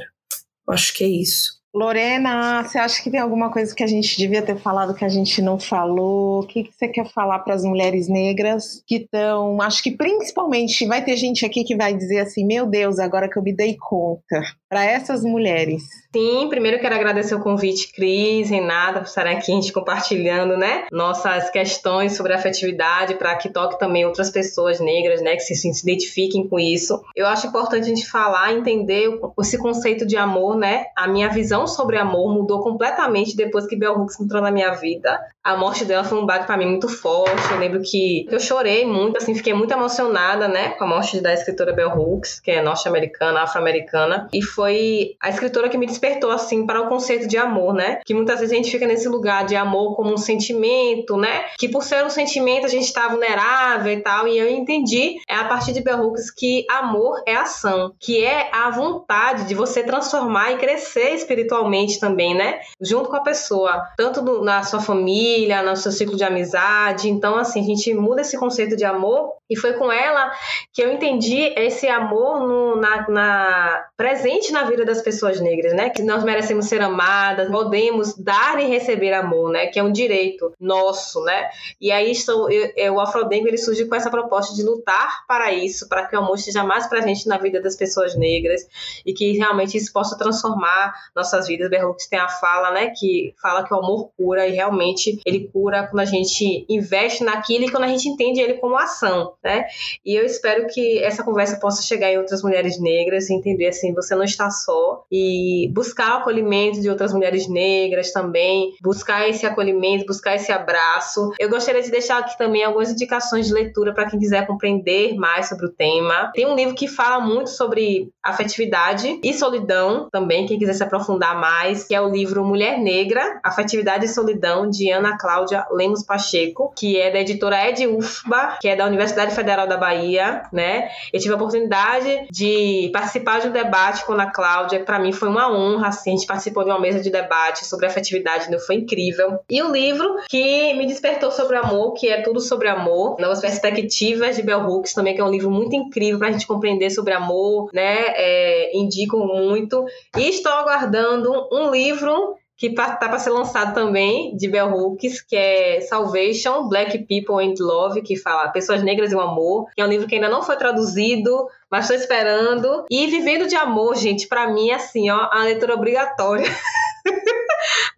Eu 0.67 0.73
acho 0.73 0.93
que 0.93 1.03
é 1.03 1.07
isso. 1.07 1.59
Lorena, 1.73 2.63
você 2.63 2.79
acha 2.79 3.01
que 3.01 3.11
tem 3.11 3.19
alguma 3.19 3.51
coisa 3.51 3.75
que 3.75 3.83
a 3.83 3.87
gente 3.87 4.17
devia 4.17 4.41
ter 4.41 4.57
falado 4.57 4.95
que 4.95 5.05
a 5.05 5.09
gente 5.09 5.39
não 5.39 5.59
falou? 5.59 6.41
O 6.41 6.47
que, 6.47 6.63
que 6.63 6.73
você 6.73 6.87
quer 6.87 7.07
falar 7.11 7.39
para 7.39 7.53
as 7.53 7.63
mulheres 7.63 8.07
negras 8.07 8.83
que 8.87 8.95
estão. 8.95 9.61
Acho 9.61 9.83
que 9.83 9.91
principalmente 9.91 10.87
vai 10.87 11.03
ter 11.03 11.15
gente 11.15 11.45
aqui 11.45 11.63
que 11.63 11.75
vai 11.75 11.95
dizer 11.95 12.21
assim: 12.21 12.43
meu 12.45 12.65
Deus, 12.65 12.97
agora 12.97 13.29
que 13.29 13.37
eu 13.37 13.43
me 13.43 13.55
dei 13.55 13.77
conta. 13.79 14.41
Para 14.69 14.85
essas 14.85 15.23
mulheres. 15.23 15.83
Sim, 16.15 16.47
primeiro 16.49 16.79
quero 16.79 16.95
agradecer 16.95 17.35
o 17.35 17.39
convite, 17.39 17.91
Cris, 17.93 18.49
Renata, 18.49 18.99
por 18.99 19.07
estarem 19.07 19.37
aqui 19.37 19.51
a 19.51 19.55
gente 19.55 19.71
compartilhando, 19.71 20.57
né, 20.57 20.85
nossas 20.91 21.51
questões 21.51 22.15
sobre 22.17 22.33
afetividade 22.33 23.15
para 23.15 23.35
que 23.35 23.49
toque 23.49 23.79
também 23.79 24.05
outras 24.05 24.31
pessoas 24.31 24.79
negras, 24.79 25.21
né, 25.21 25.35
que 25.35 25.41
se, 25.41 25.55
se 25.55 25.83
identifiquem 25.83 26.47
com 26.47 26.59
isso. 26.59 26.99
Eu 27.15 27.27
acho 27.27 27.47
importante 27.47 27.83
a 27.83 27.87
gente 27.87 28.09
falar, 28.09 28.53
entender 28.53 29.19
esse 29.39 29.57
conceito 29.57 30.05
de 30.05 30.17
amor, 30.17 30.55
né? 30.55 30.85
A 30.95 31.07
minha 31.07 31.29
visão 31.29 31.67
sobre 31.67 31.97
amor 31.97 32.33
mudou 32.33 32.61
completamente 32.61 33.35
depois 33.35 33.67
que 33.67 33.75
Bell 33.75 33.93
Hooks 33.93 34.19
entrou 34.19 34.41
na 34.41 34.51
minha 34.51 34.71
vida. 34.71 35.19
A 35.43 35.55
morte 35.55 35.85
dela 35.85 36.03
foi 36.03 36.17
um 36.17 36.25
baque 36.25 36.45
para 36.45 36.57
mim 36.57 36.65
muito 36.65 36.87
forte. 36.87 37.51
Eu 37.51 37.59
lembro 37.59 37.81
que 37.81 38.27
eu 38.29 38.39
chorei 38.39 38.85
muito, 38.85 39.17
assim, 39.17 39.33
fiquei 39.35 39.53
muito 39.53 39.71
emocionada, 39.71 40.47
né, 40.47 40.69
com 40.69 40.83
a 40.83 40.87
morte 40.87 41.21
da 41.21 41.33
escritora 41.33 41.71
Bell 41.71 41.95
Hooks, 41.95 42.39
que 42.39 42.51
é 42.51 42.61
norte-americana, 42.61 43.41
afro-americana, 43.41 44.27
e 44.33 44.41
foi 44.41 44.58
a 44.63 45.29
escritora 45.29 45.69
que 45.69 45.77
me 45.77 45.85
despertou 45.85 46.31
assim 46.31 46.65
para 46.65 46.81
o 46.81 46.87
conceito 46.87 47.27
de 47.27 47.37
amor, 47.37 47.73
né? 47.73 47.99
Que 48.05 48.13
muitas 48.13 48.39
vezes 48.39 48.53
a 48.53 48.55
gente 48.55 48.71
fica 48.71 48.87
nesse 48.87 49.07
lugar 49.07 49.45
de 49.45 49.55
amor 49.55 49.95
como 49.95 50.13
um 50.13 50.17
sentimento, 50.17 51.17
né? 51.17 51.45
Que 51.57 51.69
por 51.69 51.83
ser 51.83 52.03
um 52.05 52.09
sentimento 52.09 52.65
a 52.65 52.69
gente 52.69 52.85
está 52.85 53.07
vulnerável 53.07 53.91
e 53.91 54.01
tal. 54.01 54.27
E 54.27 54.37
eu 54.37 54.49
entendi 54.49 55.15
é 55.27 55.35
a 55.35 55.45
partir 55.45 55.73
de 55.73 55.81
Bell 55.81 55.99
Hooks 55.99 56.31
que 56.31 56.65
amor 56.69 57.21
é 57.25 57.35
ação, 57.35 57.93
que 57.99 58.23
é 58.23 58.49
a 58.53 58.69
vontade 58.69 59.45
de 59.45 59.55
você 59.55 59.83
transformar 59.83 60.51
e 60.51 60.57
crescer 60.57 61.13
espiritualmente 61.13 61.99
também, 61.99 62.35
né? 62.35 62.59
Junto 62.81 63.09
com 63.09 63.15
a 63.15 63.21
pessoa, 63.21 63.83
tanto 63.97 64.21
no, 64.21 64.43
na 64.43 64.63
sua 64.63 64.79
família, 64.79 65.61
no 65.61 65.75
seu 65.75 65.91
ciclo 65.91 66.15
de 66.15 66.23
amizade. 66.23 67.09
Então, 67.09 67.35
assim, 67.35 67.61
a 67.61 67.65
gente 67.65 67.93
muda 67.93 68.21
esse 68.21 68.37
conceito 68.37 68.75
de 68.75 68.85
amor 68.85 69.38
e 69.49 69.55
foi 69.55 69.73
com 69.73 69.91
ela 69.91 70.31
que 70.71 70.81
eu 70.81 70.93
entendi 70.93 71.53
esse 71.57 71.87
amor 71.87 72.39
no, 72.47 72.75
na, 72.75 73.09
na, 73.09 73.85
presente 73.97 74.51
na 74.51 74.63
vida 74.65 74.85
das 74.85 75.01
pessoas 75.01 75.41
negras, 75.41 75.73
né? 75.73 75.89
Que 75.89 76.03
nós 76.03 76.23
merecemos 76.23 76.65
ser 76.65 76.81
amadas, 76.81 77.49
podemos 77.49 78.15
dar 78.15 78.61
e 78.61 78.67
receber 78.67 79.13
amor, 79.13 79.51
né? 79.51 79.67
Que 79.67 79.79
é 79.79 79.83
um 79.83 79.91
direito 79.91 80.53
nosso, 80.59 81.23
né? 81.23 81.49
E 81.81 81.91
aí 81.91 82.13
sou, 82.13 82.51
eu, 82.51 82.71
eu, 82.75 82.93
o 82.95 82.99
Afrodengo 82.99 83.47
ele 83.47 83.57
surge 83.57 83.85
com 83.85 83.95
essa 83.95 84.11
proposta 84.11 84.53
de 84.53 84.61
lutar 84.61 85.25
para 85.27 85.51
isso, 85.51 85.89
para 85.89 86.05
que 86.05 86.15
o 86.15 86.19
amor 86.19 86.35
esteja 86.35 86.63
mais 86.63 86.85
presente 86.87 87.27
na 87.27 87.37
vida 87.37 87.59
das 87.59 87.75
pessoas 87.75 88.15
negras 88.15 88.61
e 89.03 89.13
que 89.13 89.31
realmente 89.35 89.77
isso 89.77 89.91
possa 89.91 90.15
transformar 90.15 90.93
nossas 91.15 91.47
vidas. 91.47 91.69
Berrux 91.69 92.07
tem 92.07 92.19
a 92.19 92.29
fala, 92.29 92.69
né? 92.69 92.91
Que 92.95 93.33
fala 93.41 93.63
que 93.63 93.73
o 93.73 93.77
amor 93.77 94.11
cura 94.15 94.45
e 94.45 94.51
realmente 94.51 95.19
ele 95.25 95.49
cura 95.51 95.87
quando 95.87 96.01
a 96.01 96.05
gente 96.05 96.65
investe 96.69 97.23
naquilo 97.23 97.65
e 97.65 97.71
quando 97.71 97.85
a 97.85 97.87
gente 97.87 98.07
entende 98.07 98.39
ele 98.39 98.55
como 98.55 98.77
ação 98.77 99.33
né? 99.43 99.65
E 100.05 100.15
eu 100.15 100.25
espero 100.25 100.67
que 100.67 100.99
essa 101.03 101.23
conversa 101.23 101.59
possa 101.59 101.81
chegar 101.81 102.11
em 102.11 102.17
outras 102.17 102.41
mulheres 102.41 102.79
negras 102.79 103.29
e 103.29 103.33
entender 103.33 103.67
assim, 103.67 103.93
você 103.93 104.15
não 104.15 104.23
está 104.23 104.49
só 104.49 105.03
e 105.11 105.69
buscar 105.73 106.15
o 106.15 106.17
acolhimento 106.19 106.81
de 106.81 106.89
outras 106.89 107.13
mulheres 107.13 107.47
negras 107.47 108.11
também, 108.11 108.73
buscar 108.81 109.27
esse 109.29 109.45
acolhimento, 109.45 110.05
buscar 110.05 110.35
esse 110.35 110.51
abraço. 110.51 111.31
Eu 111.39 111.49
gostaria 111.49 111.81
de 111.81 111.91
deixar 111.91 112.19
aqui 112.19 112.37
também 112.37 112.63
algumas 112.63 112.91
indicações 112.91 113.47
de 113.47 113.53
leitura 113.53 113.93
para 113.93 114.09
quem 114.09 114.19
quiser 114.19 114.45
compreender 114.45 115.15
mais 115.15 115.47
sobre 115.47 115.65
o 115.65 115.71
tema. 115.71 116.31
Tem 116.33 116.45
um 116.45 116.55
livro 116.55 116.75
que 116.75 116.87
fala 116.87 117.19
muito 117.19 117.49
sobre 117.49 118.09
afetividade 118.23 119.19
e 119.23 119.33
solidão 119.33 120.09
também, 120.11 120.45
quem 120.45 120.59
quiser 120.59 120.73
se 120.73 120.83
aprofundar 120.83 121.39
mais, 121.39 121.83
que 121.85 121.95
é 121.95 122.01
o 122.01 122.09
livro 122.09 122.43
Mulher 122.43 122.77
Negra, 122.79 123.39
Afetividade 123.43 124.05
e 124.05 124.09
Solidão, 124.09 124.69
de 124.69 124.91
Ana 124.91 125.17
Cláudia 125.17 125.65
Lemos 125.71 126.03
Pacheco, 126.03 126.73
que 126.75 126.99
é 126.99 127.11
da 127.11 127.19
editora 127.19 127.69
Ed 127.69 127.87
Ufba, 127.87 128.57
que 128.61 128.67
é 128.67 128.75
da 128.75 128.85
Universidade 128.85 129.28
Universidade 129.29 129.35
Federal 129.35 129.67
da 129.67 129.77
Bahia, 129.77 130.43
né? 130.51 130.89
Eu 131.13 131.19
tive 131.19 131.33
a 131.33 131.37
oportunidade 131.37 132.27
de 132.31 132.89
participar 132.91 133.39
de 133.39 133.47
um 133.47 133.51
debate 133.51 134.05
com 134.05 134.13
a 134.13 134.25
Cláudia, 134.25 134.83
para 134.83 134.99
mim 134.99 135.11
foi 135.11 135.29
uma 135.29 135.51
honra, 135.51 135.87
assim, 135.87 136.11
a 136.11 136.15
gente 136.15 136.27
participou 136.27 136.63
de 136.63 136.69
uma 136.69 136.79
mesa 136.79 136.99
de 136.99 137.09
debate 137.09 137.65
sobre 137.65 137.85
afetividade, 137.85 138.49
né? 138.49 138.57
foi 138.59 138.75
incrível. 138.75 139.39
E 139.49 139.61
o 139.61 139.71
livro 139.71 140.17
que 140.27 140.73
me 140.73 140.85
despertou 140.85 141.31
sobre 141.31 141.55
amor, 141.57 141.93
que 141.93 142.09
é 142.09 142.21
tudo 142.21 142.39
sobre 142.39 142.67
amor, 142.67 143.17
novas 143.19 143.39
perspectivas 143.39 144.35
de 144.35 144.43
Bell 144.43 144.65
Hooks 144.65 144.93
também, 144.93 145.15
que 145.15 145.21
é 145.21 145.23
um 145.23 145.31
livro 145.31 145.49
muito 145.49 145.75
incrível 145.75 146.19
pra 146.19 146.31
gente 146.31 146.47
compreender 146.47 146.89
sobre 146.89 147.13
amor, 147.13 147.69
né? 147.73 147.97
É, 148.15 148.77
indico 148.77 149.17
muito. 149.17 149.85
E 150.17 150.29
estou 150.29 150.51
aguardando 150.51 151.31
um 151.51 151.71
livro 151.71 152.35
que 152.59 152.69
tá 152.71 152.93
para 152.97 153.17
ser 153.17 153.29
lançado 153.29 153.73
também, 153.73 154.35
de 154.35 154.49
Bell 154.49 154.69
Hooks, 154.69 155.21
que 155.21 155.33
é 155.33 155.79
Salvation, 155.79 156.67
Black 156.67 156.97
People 157.05 157.41
and 157.41 157.53
Love, 157.57 158.01
que 158.01 158.17
fala 158.17 158.49
Pessoas 158.49 158.83
Negras 158.83 159.13
e 159.13 159.15
o 159.15 159.21
Amor, 159.21 159.67
que 159.73 159.81
é 159.81 159.85
um 159.85 159.87
livro 159.87 160.05
que 160.05 160.15
ainda 160.15 160.27
não 160.27 160.43
foi 160.43 160.57
traduzido, 160.57 161.47
mas 161.71 161.85
estou 161.85 161.95
esperando. 161.95 162.85
E 162.91 163.07
Vivendo 163.07 163.47
de 163.47 163.55
Amor, 163.55 163.95
gente, 163.95 164.27
para 164.27 164.51
mim, 164.51 164.71
assim, 164.71 165.09
ó, 165.09 165.29
a 165.31 165.45
leitura 165.45 165.73
obrigatória. 165.73 166.45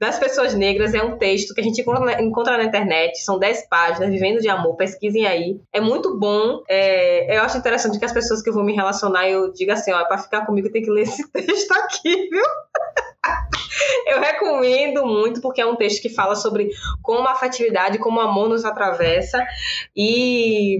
das 0.02 0.18
pessoas 0.18 0.56
negras 0.56 0.95
é 0.95 1.04
um 1.04 1.16
texto 1.16 1.54
que 1.54 1.62
a 1.62 1.64
gente 1.64 1.80
encontra 1.80 2.58
na, 2.58 2.64
internet, 2.64 3.24
são 3.24 3.38
10 3.38 3.68
páginas, 3.70 4.10
Vivendo 4.10 4.41
de 4.41 4.49
Amor, 4.49 4.76
pesquisem 4.76 5.28
aí. 5.28 5.62
É 5.72 5.80
muito 5.80 6.18
bom, 6.18 6.64
é, 6.68 7.38
eu 7.38 7.43
acho 7.43 7.60
interessante 7.60 7.99
que 7.99 8.06
as 8.06 8.12
pessoas 8.12 8.41
que 8.41 8.49
eu 8.49 8.54
vou 8.54 8.64
me 8.64 8.74
relacionar, 8.74 9.30
eu 9.30 9.54
diga 9.54 9.74
assim, 9.74 9.91
ó, 9.91 9.99
é 9.99 10.06
para 10.06 10.18
ficar 10.18 10.43
comigo 10.43 10.72
tem 10.72 10.82
que 10.82 10.89
ler 10.89 11.04
esse 11.04 11.22
texto 11.32 11.72
aqui, 11.74 12.30
viu? 12.30 12.43
Eu 14.08 14.20
recomendo 14.20 15.06
muito, 15.06 15.39
porque 15.39 15.62
é 15.62 15.66
um 15.68 15.76
texto 15.76 16.02
que 16.02 16.10
fala 16.10 16.36
sobre 16.36 16.72
como 17.04 17.28
a 17.28 17.34
afetividade, 17.34 17.99
como 17.99 18.18
o 18.18 18.24
amor 18.24 18.49
nos 18.49 18.66
atravessa. 18.66 19.45
E 19.95 20.80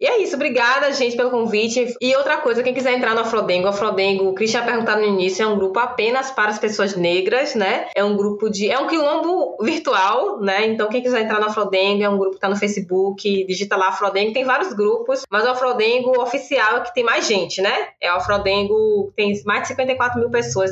e 0.00 0.06
é 0.06 0.22
isso, 0.22 0.34
obrigada, 0.34 0.92
gente, 0.92 1.16
pelo 1.16 1.30
convite. 1.30 1.94
E 2.00 2.16
outra 2.16 2.38
coisa, 2.38 2.62
quem 2.62 2.74
quiser 2.74 2.94
entrar 2.94 3.14
no 3.14 3.20
Afrodengo, 3.20 3.68
Afrodengo, 3.68 4.28
o 4.28 4.34
Christian 4.34 4.64
perguntado 4.64 5.00
no 5.00 5.06
início, 5.06 5.42
é 5.42 5.46
um 5.46 5.56
grupo 5.56 5.78
apenas 5.78 6.30
para 6.30 6.50
as 6.50 6.58
pessoas 6.58 6.96
negras, 6.96 7.54
né? 7.54 7.88
É 7.94 8.04
um 8.04 8.16
grupo 8.16 8.50
de. 8.50 8.70
É 8.70 8.78
um 8.78 8.86
quilombo 8.86 9.56
virtual, 9.62 10.40
né? 10.40 10.66
Então, 10.66 10.88
quem 10.88 11.02
quiser 11.02 11.22
entrar 11.22 11.40
no 11.40 11.46
Afrodengo, 11.46 12.02
é 12.02 12.08
um 12.08 12.18
grupo 12.18 12.34
que 12.34 12.40
tá 12.40 12.48
no 12.48 12.56
Facebook, 12.56 13.46
digita 13.46 13.76
lá 13.76 13.88
Afrodengo, 13.88 14.32
tem 14.32 14.44
vários 14.44 14.72
grupos, 14.72 15.22
mas 15.30 15.44
o 15.44 15.50
Afrodengo 15.50 16.20
oficial 16.20 16.78
é 16.78 16.80
que 16.80 16.94
tem 16.94 17.04
mais 17.04 17.26
gente, 17.26 17.62
né? 17.62 17.88
É 18.00 18.12
o 18.12 18.16
Afrodengo, 18.16 19.12
tem 19.16 19.32
mais 19.44 19.62
de 19.62 19.68
54 19.68 20.18
mil 20.20 20.30
pessoas. 20.30 20.70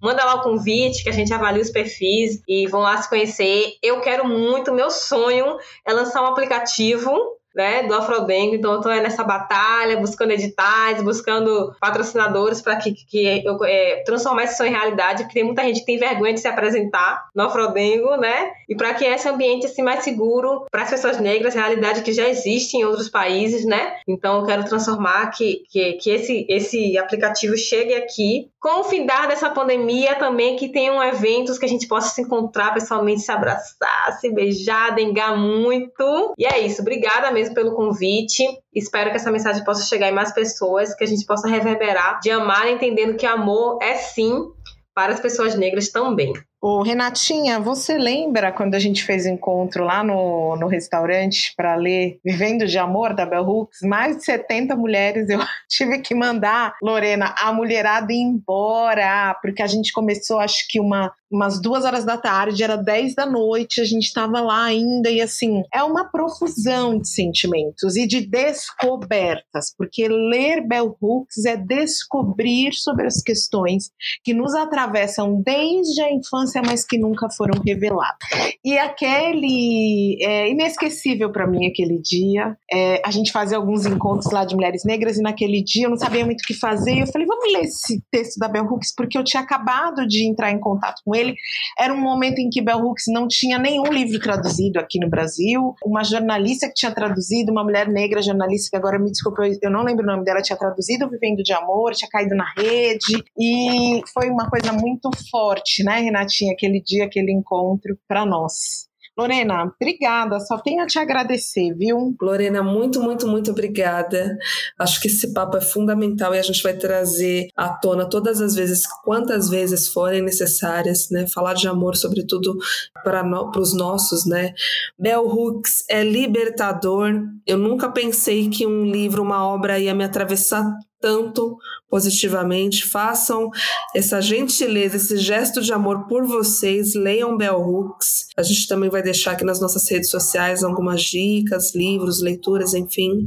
Manda 0.00 0.24
lá 0.24 0.36
o 0.36 0.42
convite, 0.42 1.02
que 1.02 1.08
a 1.08 1.12
gente 1.12 1.32
avalia 1.32 1.62
os 1.62 1.70
perfis 1.70 2.42
e 2.48 2.66
vão 2.66 2.80
lá 2.80 2.96
se 2.96 3.08
conhecer. 3.08 3.74
Eu 3.82 4.00
quero 4.00 4.26
muito, 4.26 4.72
meu 4.72 4.90
sonho 4.90 5.56
é 5.86 5.92
lançar 5.92 6.22
um 6.22 6.26
aplicativo 6.26 7.12
né, 7.54 7.82
do 7.84 7.94
Afrodengo. 7.94 8.54
Então, 8.54 8.72
eu 8.72 8.78
estou 8.78 8.92
nessa 8.92 9.24
batalha, 9.24 9.98
buscando 9.98 10.32
editais, 10.32 11.02
buscando 11.02 11.74
patrocinadores 11.80 12.60
para 12.60 12.76
que, 12.76 12.92
que 12.92 13.44
eu 13.44 13.58
é, 13.64 14.02
transformar 14.04 14.44
isso 14.44 14.62
em 14.64 14.70
realidade, 14.70 15.24
porque 15.24 15.34
tem 15.34 15.44
muita 15.44 15.62
gente 15.62 15.80
que 15.80 15.86
tem 15.86 15.98
vergonha 15.98 16.34
de 16.34 16.40
se 16.40 16.48
apresentar 16.48 17.26
no 17.34 17.44
Afrodengo, 17.44 18.16
né? 18.16 18.50
E 18.68 18.74
para 18.74 18.94
que 18.94 19.04
esse 19.04 19.28
ambiente 19.28 19.66
assim 19.66 19.82
mais 19.82 20.04
seguro 20.04 20.66
para 20.70 20.82
as 20.82 20.90
pessoas 20.90 21.18
negras, 21.18 21.54
realidade 21.54 22.02
que 22.02 22.12
já 22.12 22.28
existe 22.28 22.76
em 22.76 22.84
outros 22.84 23.08
países, 23.08 23.64
né? 23.64 23.94
Então, 24.06 24.40
eu 24.40 24.46
quero 24.46 24.64
transformar 24.64 25.30
que, 25.30 25.62
que, 25.70 25.94
que 25.94 26.10
esse, 26.10 26.46
esse 26.48 26.98
aplicativo 26.98 27.56
chegue 27.56 27.94
aqui 27.94 28.50
com 28.60 28.80
o 28.80 28.84
findar 28.84 29.26
dessa 29.26 29.50
pandemia 29.50 30.14
também, 30.14 30.56
que 30.56 30.68
tenham 30.68 31.02
eventos 31.02 31.58
que 31.58 31.64
a 31.66 31.68
gente 31.68 31.88
possa 31.88 32.14
se 32.14 32.22
encontrar 32.22 32.72
pessoalmente, 32.72 33.20
se 33.20 33.32
abraçar, 33.32 34.12
se 34.20 34.30
beijar, 34.30 34.94
dengar 34.94 35.36
muito. 35.36 36.32
E 36.38 36.46
é 36.46 36.60
isso. 36.60 36.80
Obrigada 36.80 37.30
mesmo 37.32 37.41
pelo 37.50 37.74
convite. 37.74 38.44
Espero 38.74 39.10
que 39.10 39.16
essa 39.16 39.30
mensagem 39.30 39.64
possa 39.64 39.84
chegar 39.84 40.08
em 40.08 40.14
mais 40.14 40.32
pessoas, 40.32 40.94
que 40.94 41.04
a 41.04 41.06
gente 41.06 41.24
possa 41.26 41.48
reverberar 41.48 42.20
de 42.20 42.30
amar, 42.30 42.68
entendendo 42.68 43.16
que 43.16 43.26
amor 43.26 43.78
é 43.82 43.94
sim 43.94 44.50
para 44.94 45.12
as 45.12 45.20
pessoas 45.20 45.54
negras 45.54 45.88
também. 45.88 46.32
Ô, 46.64 46.80
Renatinha, 46.80 47.58
você 47.58 47.98
lembra 47.98 48.52
quando 48.52 48.76
a 48.76 48.78
gente 48.78 49.02
fez 49.02 49.26
encontro 49.26 49.82
lá 49.82 50.04
no, 50.04 50.54
no 50.54 50.68
restaurante 50.68 51.52
para 51.56 51.74
ler 51.74 52.20
Vivendo 52.24 52.68
de 52.68 52.78
Amor, 52.78 53.16
da 53.16 53.26
Bell 53.26 53.42
Hooks? 53.42 53.80
Mais 53.82 54.18
de 54.18 54.24
70 54.24 54.76
mulheres. 54.76 55.28
Eu 55.28 55.40
tive 55.68 55.98
que 55.98 56.14
mandar, 56.14 56.72
Lorena, 56.80 57.34
a 57.36 57.52
mulherada 57.52 58.12
ir 58.12 58.20
embora, 58.20 59.36
porque 59.42 59.60
a 59.60 59.66
gente 59.66 59.92
começou, 59.92 60.38
acho 60.38 60.64
que 60.68 60.78
uma, 60.78 61.12
umas 61.32 61.60
duas 61.60 61.84
horas 61.84 62.04
da 62.04 62.18
tarde, 62.18 62.62
era 62.62 62.76
10 62.76 63.14
da 63.14 63.24
noite, 63.24 63.80
a 63.80 63.84
gente 63.84 64.04
estava 64.04 64.40
lá 64.40 64.64
ainda, 64.64 65.10
e 65.10 65.20
assim, 65.20 65.62
é 65.72 65.82
uma 65.82 66.04
profusão 66.04 66.98
de 66.98 67.08
sentimentos 67.08 67.96
e 67.96 68.06
de 68.06 68.26
descobertas, 68.26 69.74
porque 69.76 70.06
ler 70.06 70.60
Bell 70.60 70.94
Hooks 71.00 71.46
é 71.46 71.56
descobrir 71.56 72.74
sobre 72.74 73.06
as 73.06 73.22
questões 73.22 73.90
que 74.22 74.34
nos 74.34 74.54
atravessam 74.54 75.40
desde 75.42 76.02
a 76.02 76.12
infância, 76.12 76.51
mas 76.60 76.84
que 76.84 76.98
nunca 76.98 77.28
foram 77.30 77.60
reveladas. 77.64 78.18
E 78.64 78.76
aquele 78.78 80.18
é 80.22 80.50
inesquecível 80.50 81.30
para 81.30 81.46
mim 81.46 81.66
aquele 81.66 81.98
dia. 82.00 82.56
É, 82.70 83.00
a 83.04 83.10
gente 83.10 83.32
fazia 83.32 83.56
alguns 83.56 83.86
encontros 83.86 84.32
lá 84.32 84.44
de 84.44 84.54
mulheres 84.54 84.84
negras 84.84 85.16
e 85.16 85.22
naquele 85.22 85.62
dia 85.62 85.86
eu 85.86 85.90
não 85.90 85.96
sabia 85.96 86.24
muito 86.24 86.40
o 86.40 86.46
que 86.46 86.54
fazer. 86.54 87.00
Eu 87.00 87.06
falei, 87.06 87.26
vamos 87.26 87.52
ler 87.52 87.62
esse 87.62 88.02
texto 88.10 88.38
da 88.38 88.48
Bell 88.48 88.64
Hooks 88.64 88.94
porque 88.94 89.16
eu 89.16 89.24
tinha 89.24 89.42
acabado 89.42 90.06
de 90.06 90.28
entrar 90.28 90.50
em 90.50 90.60
contato 90.60 91.00
com 91.04 91.14
ele. 91.14 91.34
Era 91.78 91.92
um 91.92 92.00
momento 92.00 92.38
em 92.38 92.50
que 92.50 92.60
Bell 92.60 92.78
Hooks 92.78 93.04
não 93.08 93.26
tinha 93.28 93.58
nenhum 93.58 93.86
livro 93.92 94.18
traduzido 94.20 94.78
aqui 94.78 94.98
no 94.98 95.08
Brasil. 95.08 95.74
Uma 95.84 96.04
jornalista 96.04 96.68
que 96.68 96.74
tinha 96.74 96.92
traduzido, 96.92 97.52
uma 97.52 97.64
mulher 97.64 97.88
negra 97.88 98.22
jornalista 98.22 98.70
que 98.70 98.76
agora 98.76 98.98
me 98.98 99.10
desculpa, 99.10 99.42
eu 99.60 99.70
não 99.70 99.82
lembro 99.82 100.04
o 100.04 100.06
nome 100.06 100.24
dela, 100.24 100.42
tinha 100.42 100.58
traduzido 100.58 101.08
Vivendo 101.08 101.42
de 101.42 101.52
Amor, 101.52 101.92
tinha 101.92 102.08
caído 102.08 102.34
na 102.34 102.50
rede 102.56 103.22
e 103.38 104.00
foi 104.12 104.28
uma 104.30 104.48
coisa 104.48 104.72
muito 104.72 105.10
forte, 105.30 105.84
né, 105.84 106.00
Renatinha, 106.42 106.52
aquele 106.52 106.82
dia, 106.82 107.04
aquele 107.04 107.32
encontro 107.32 107.96
para 108.08 108.26
nós. 108.26 108.90
Lorena, 109.16 109.64
obrigada. 109.64 110.40
Só 110.40 110.56
tenho 110.58 110.82
a 110.82 110.86
te 110.86 110.98
agradecer, 110.98 111.74
viu? 111.74 112.16
Lorena, 112.20 112.62
muito, 112.62 112.98
muito, 112.98 113.28
muito 113.28 113.50
obrigada. 113.50 114.38
Acho 114.78 114.98
que 115.02 115.06
esse 115.06 115.34
papo 115.34 115.58
é 115.58 115.60
fundamental 115.60 116.34
e 116.34 116.38
a 116.38 116.42
gente 116.42 116.62
vai 116.62 116.72
trazer 116.72 117.48
à 117.54 117.68
tona 117.68 118.08
todas 118.08 118.40
as 118.40 118.54
vezes, 118.54 118.86
quantas 119.04 119.50
vezes 119.50 119.86
forem 119.86 120.22
necessárias, 120.22 121.10
né? 121.10 121.26
Falar 121.26 121.52
de 121.52 121.68
amor, 121.68 121.94
sobretudo 121.94 122.56
para 123.04 123.22
no, 123.22 123.50
os 123.54 123.76
nossos, 123.76 124.24
né? 124.24 124.54
Bell 124.98 125.26
Hooks 125.26 125.84
é 125.90 126.02
libertador. 126.02 127.12
Eu 127.46 127.58
nunca 127.58 127.90
pensei 127.90 128.48
que 128.48 128.66
um 128.66 128.86
livro, 128.86 129.22
uma 129.22 129.46
obra 129.46 129.78
ia 129.78 129.94
me 129.94 130.04
atravessar 130.04 130.74
tanto 131.02 131.58
positivamente. 131.90 132.86
Façam 132.86 133.50
essa 133.94 134.20
gentileza, 134.22 134.96
esse 134.96 135.18
gesto 135.18 135.60
de 135.60 135.72
amor 135.72 136.06
por 136.06 136.24
vocês. 136.24 136.94
Leiam 136.94 137.36
Bell 137.36 137.60
Hooks. 137.60 138.28
A 138.36 138.42
gente 138.42 138.68
também 138.68 138.88
vai 138.88 139.02
deixar 139.02 139.32
aqui 139.32 139.44
nas 139.44 139.60
nossas 139.60 139.90
redes 139.90 140.08
sociais 140.08 140.62
algumas 140.62 141.02
dicas, 141.02 141.74
livros, 141.74 142.22
leituras, 142.22 142.72
enfim. 142.72 143.26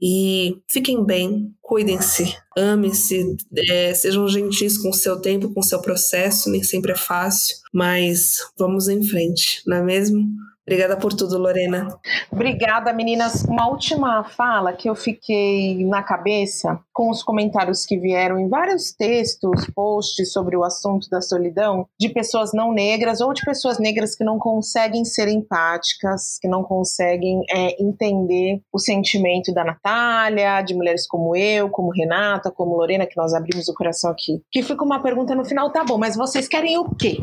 E 0.00 0.58
fiquem 0.70 1.04
bem, 1.04 1.54
cuidem-se, 1.62 2.36
amem-se, 2.56 3.36
é, 3.70 3.94
sejam 3.94 4.28
gentis 4.28 4.76
com 4.76 4.90
o 4.90 4.94
seu 4.94 5.18
tempo, 5.20 5.52
com 5.52 5.60
o 5.60 5.64
seu 5.64 5.80
processo. 5.80 6.50
Nem 6.50 6.62
sempre 6.62 6.92
é 6.92 6.96
fácil, 6.96 7.56
mas 7.72 8.38
vamos 8.56 8.88
em 8.88 9.02
frente, 9.02 9.62
não 9.66 9.78
é 9.78 9.82
mesmo? 9.82 10.26
Obrigada 10.66 10.96
por 10.96 11.12
tudo, 11.12 11.36
Lorena. 11.36 11.88
Obrigada, 12.32 12.90
meninas. 12.90 13.44
Uma 13.44 13.68
última 13.68 14.24
fala 14.24 14.72
que 14.72 14.88
eu 14.88 14.94
fiquei 14.94 15.84
na 15.84 16.02
cabeça 16.02 16.80
com 16.90 17.10
os 17.10 17.22
comentários 17.22 17.84
que 17.84 17.98
vieram 17.98 18.38
em 18.38 18.48
vários 18.48 18.90
textos, 18.90 19.66
posts 19.74 20.32
sobre 20.32 20.56
o 20.56 20.64
assunto 20.64 21.10
da 21.10 21.20
solidão, 21.20 21.86
de 22.00 22.08
pessoas 22.08 22.52
não 22.54 22.72
negras 22.72 23.20
ou 23.20 23.34
de 23.34 23.44
pessoas 23.44 23.78
negras 23.78 24.16
que 24.16 24.24
não 24.24 24.38
conseguem 24.38 25.04
ser 25.04 25.28
empáticas, 25.28 26.38
que 26.40 26.48
não 26.48 26.62
conseguem 26.62 27.42
é, 27.50 27.82
entender 27.82 28.62
o 28.72 28.78
sentimento 28.78 29.52
da 29.52 29.64
Natália, 29.64 30.62
de 30.62 30.74
mulheres 30.74 31.06
como 31.06 31.36
eu, 31.36 31.68
como 31.68 31.92
Renata, 31.92 32.50
como 32.50 32.76
Lorena, 32.76 33.06
que 33.06 33.18
nós 33.18 33.34
abrimos 33.34 33.68
o 33.68 33.74
coração 33.74 34.10
aqui. 34.10 34.42
Que 34.50 34.62
fica 34.62 34.82
uma 34.82 35.02
pergunta 35.02 35.34
no 35.34 35.44
final, 35.44 35.70
tá 35.70 35.84
bom, 35.84 35.98
mas 35.98 36.16
vocês 36.16 36.48
querem 36.48 36.78
o 36.78 36.88
quê? 36.94 37.18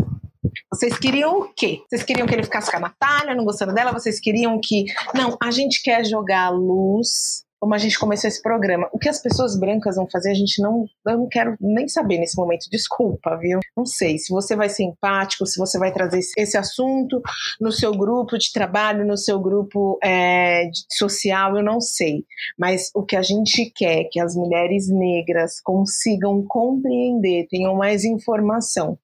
Vocês 0.73 0.97
queriam 0.97 1.39
o 1.39 1.53
quê? 1.53 1.81
Vocês 1.89 2.01
queriam 2.01 2.25
que 2.25 2.33
ele 2.33 2.43
ficasse 2.43 2.71
com 2.71 2.77
a 2.77 2.79
Natália, 2.81 3.35
não 3.35 3.43
gostando 3.43 3.73
dela? 3.73 3.91
Vocês 3.91 4.21
queriam 4.21 4.57
que. 4.63 4.85
Não, 5.13 5.37
a 5.41 5.51
gente 5.51 5.81
quer 5.81 6.05
jogar 6.05 6.45
a 6.45 6.49
luz 6.49 7.43
como 7.59 7.75
a 7.75 7.77
gente 7.77 7.99
começou 7.99 8.27
esse 8.27 8.41
programa. 8.41 8.89
O 8.91 8.97
que 8.97 9.07
as 9.07 9.21
pessoas 9.21 9.59
brancas 9.59 9.95
vão 9.95 10.09
fazer, 10.09 10.31
a 10.31 10.33
gente 10.33 10.61
não. 10.61 10.85
Eu 11.05 11.17
não 11.19 11.27
quero 11.27 11.55
nem 11.59 11.89
saber 11.89 12.17
nesse 12.17 12.37
momento. 12.37 12.69
Desculpa, 12.71 13.37
viu? 13.37 13.59
Não 13.75 13.85
sei 13.85 14.17
se 14.17 14.33
você 14.33 14.55
vai 14.55 14.69
ser 14.69 14.83
empático, 14.83 15.45
se 15.45 15.59
você 15.59 15.77
vai 15.77 15.91
trazer 15.91 16.21
esse 16.37 16.57
assunto 16.57 17.21
no 17.59 17.71
seu 17.71 17.91
grupo 17.91 18.37
de 18.37 18.51
trabalho, 18.53 19.05
no 19.05 19.17
seu 19.17 19.39
grupo 19.39 19.99
é, 20.01 20.71
social, 20.89 21.57
eu 21.57 21.63
não 21.63 21.81
sei. 21.81 22.25
Mas 22.57 22.89
o 22.95 23.03
que 23.03 23.17
a 23.17 23.21
gente 23.21 23.71
quer 23.75 23.99
é 23.99 24.07
que 24.09 24.19
as 24.19 24.35
mulheres 24.35 24.87
negras 24.89 25.61
consigam 25.61 26.43
compreender, 26.47 27.45
tenham 27.49 27.75
mais 27.75 28.05
informação 28.05 28.97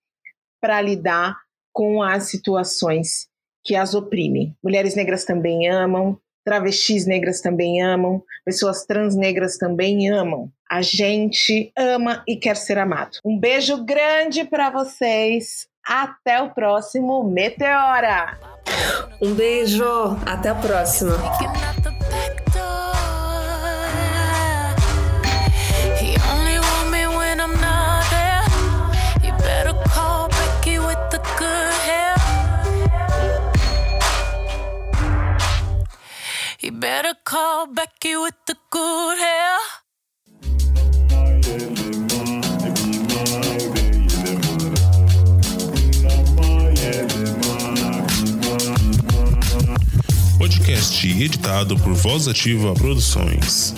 para 0.59 0.81
lidar 0.81 1.35
com 1.77 2.01
as 2.01 2.23
situações 2.23 3.27
que 3.63 3.75
as 3.75 3.93
oprimem. 3.93 4.55
Mulheres 4.63 4.95
negras 4.95 5.23
também 5.23 5.69
amam, 5.69 6.17
travestis 6.43 7.05
negras 7.05 7.39
também 7.39 7.83
amam, 7.83 8.23
pessoas 8.43 8.83
trans 8.83 9.15
negras 9.15 9.59
também 9.59 10.09
amam. 10.09 10.49
A 10.67 10.81
gente 10.81 11.71
ama 11.77 12.23
e 12.27 12.35
quer 12.35 12.55
ser 12.55 12.79
amado. 12.79 13.19
Um 13.23 13.37
beijo 13.37 13.85
grande 13.85 14.43
para 14.43 14.71
vocês. 14.71 15.67
Até 15.87 16.41
o 16.41 16.49
próximo 16.49 17.23
Meteora. 17.23 18.39
Um 19.21 19.35
beijo, 19.35 19.85
até 20.25 20.49
a 20.49 20.55
próxima. 20.55 21.13
Better 36.79 37.13
call 37.23 37.67
Becky 37.67 38.15
with 38.15 38.35
the 38.45 38.55
good 38.69 39.17
hair. 39.17 39.57
Podcast 50.37 51.07
editado 51.07 51.77
por 51.79 51.93
Voz 51.93 52.27
Ativa 52.27 52.73
Produções. 52.75 53.73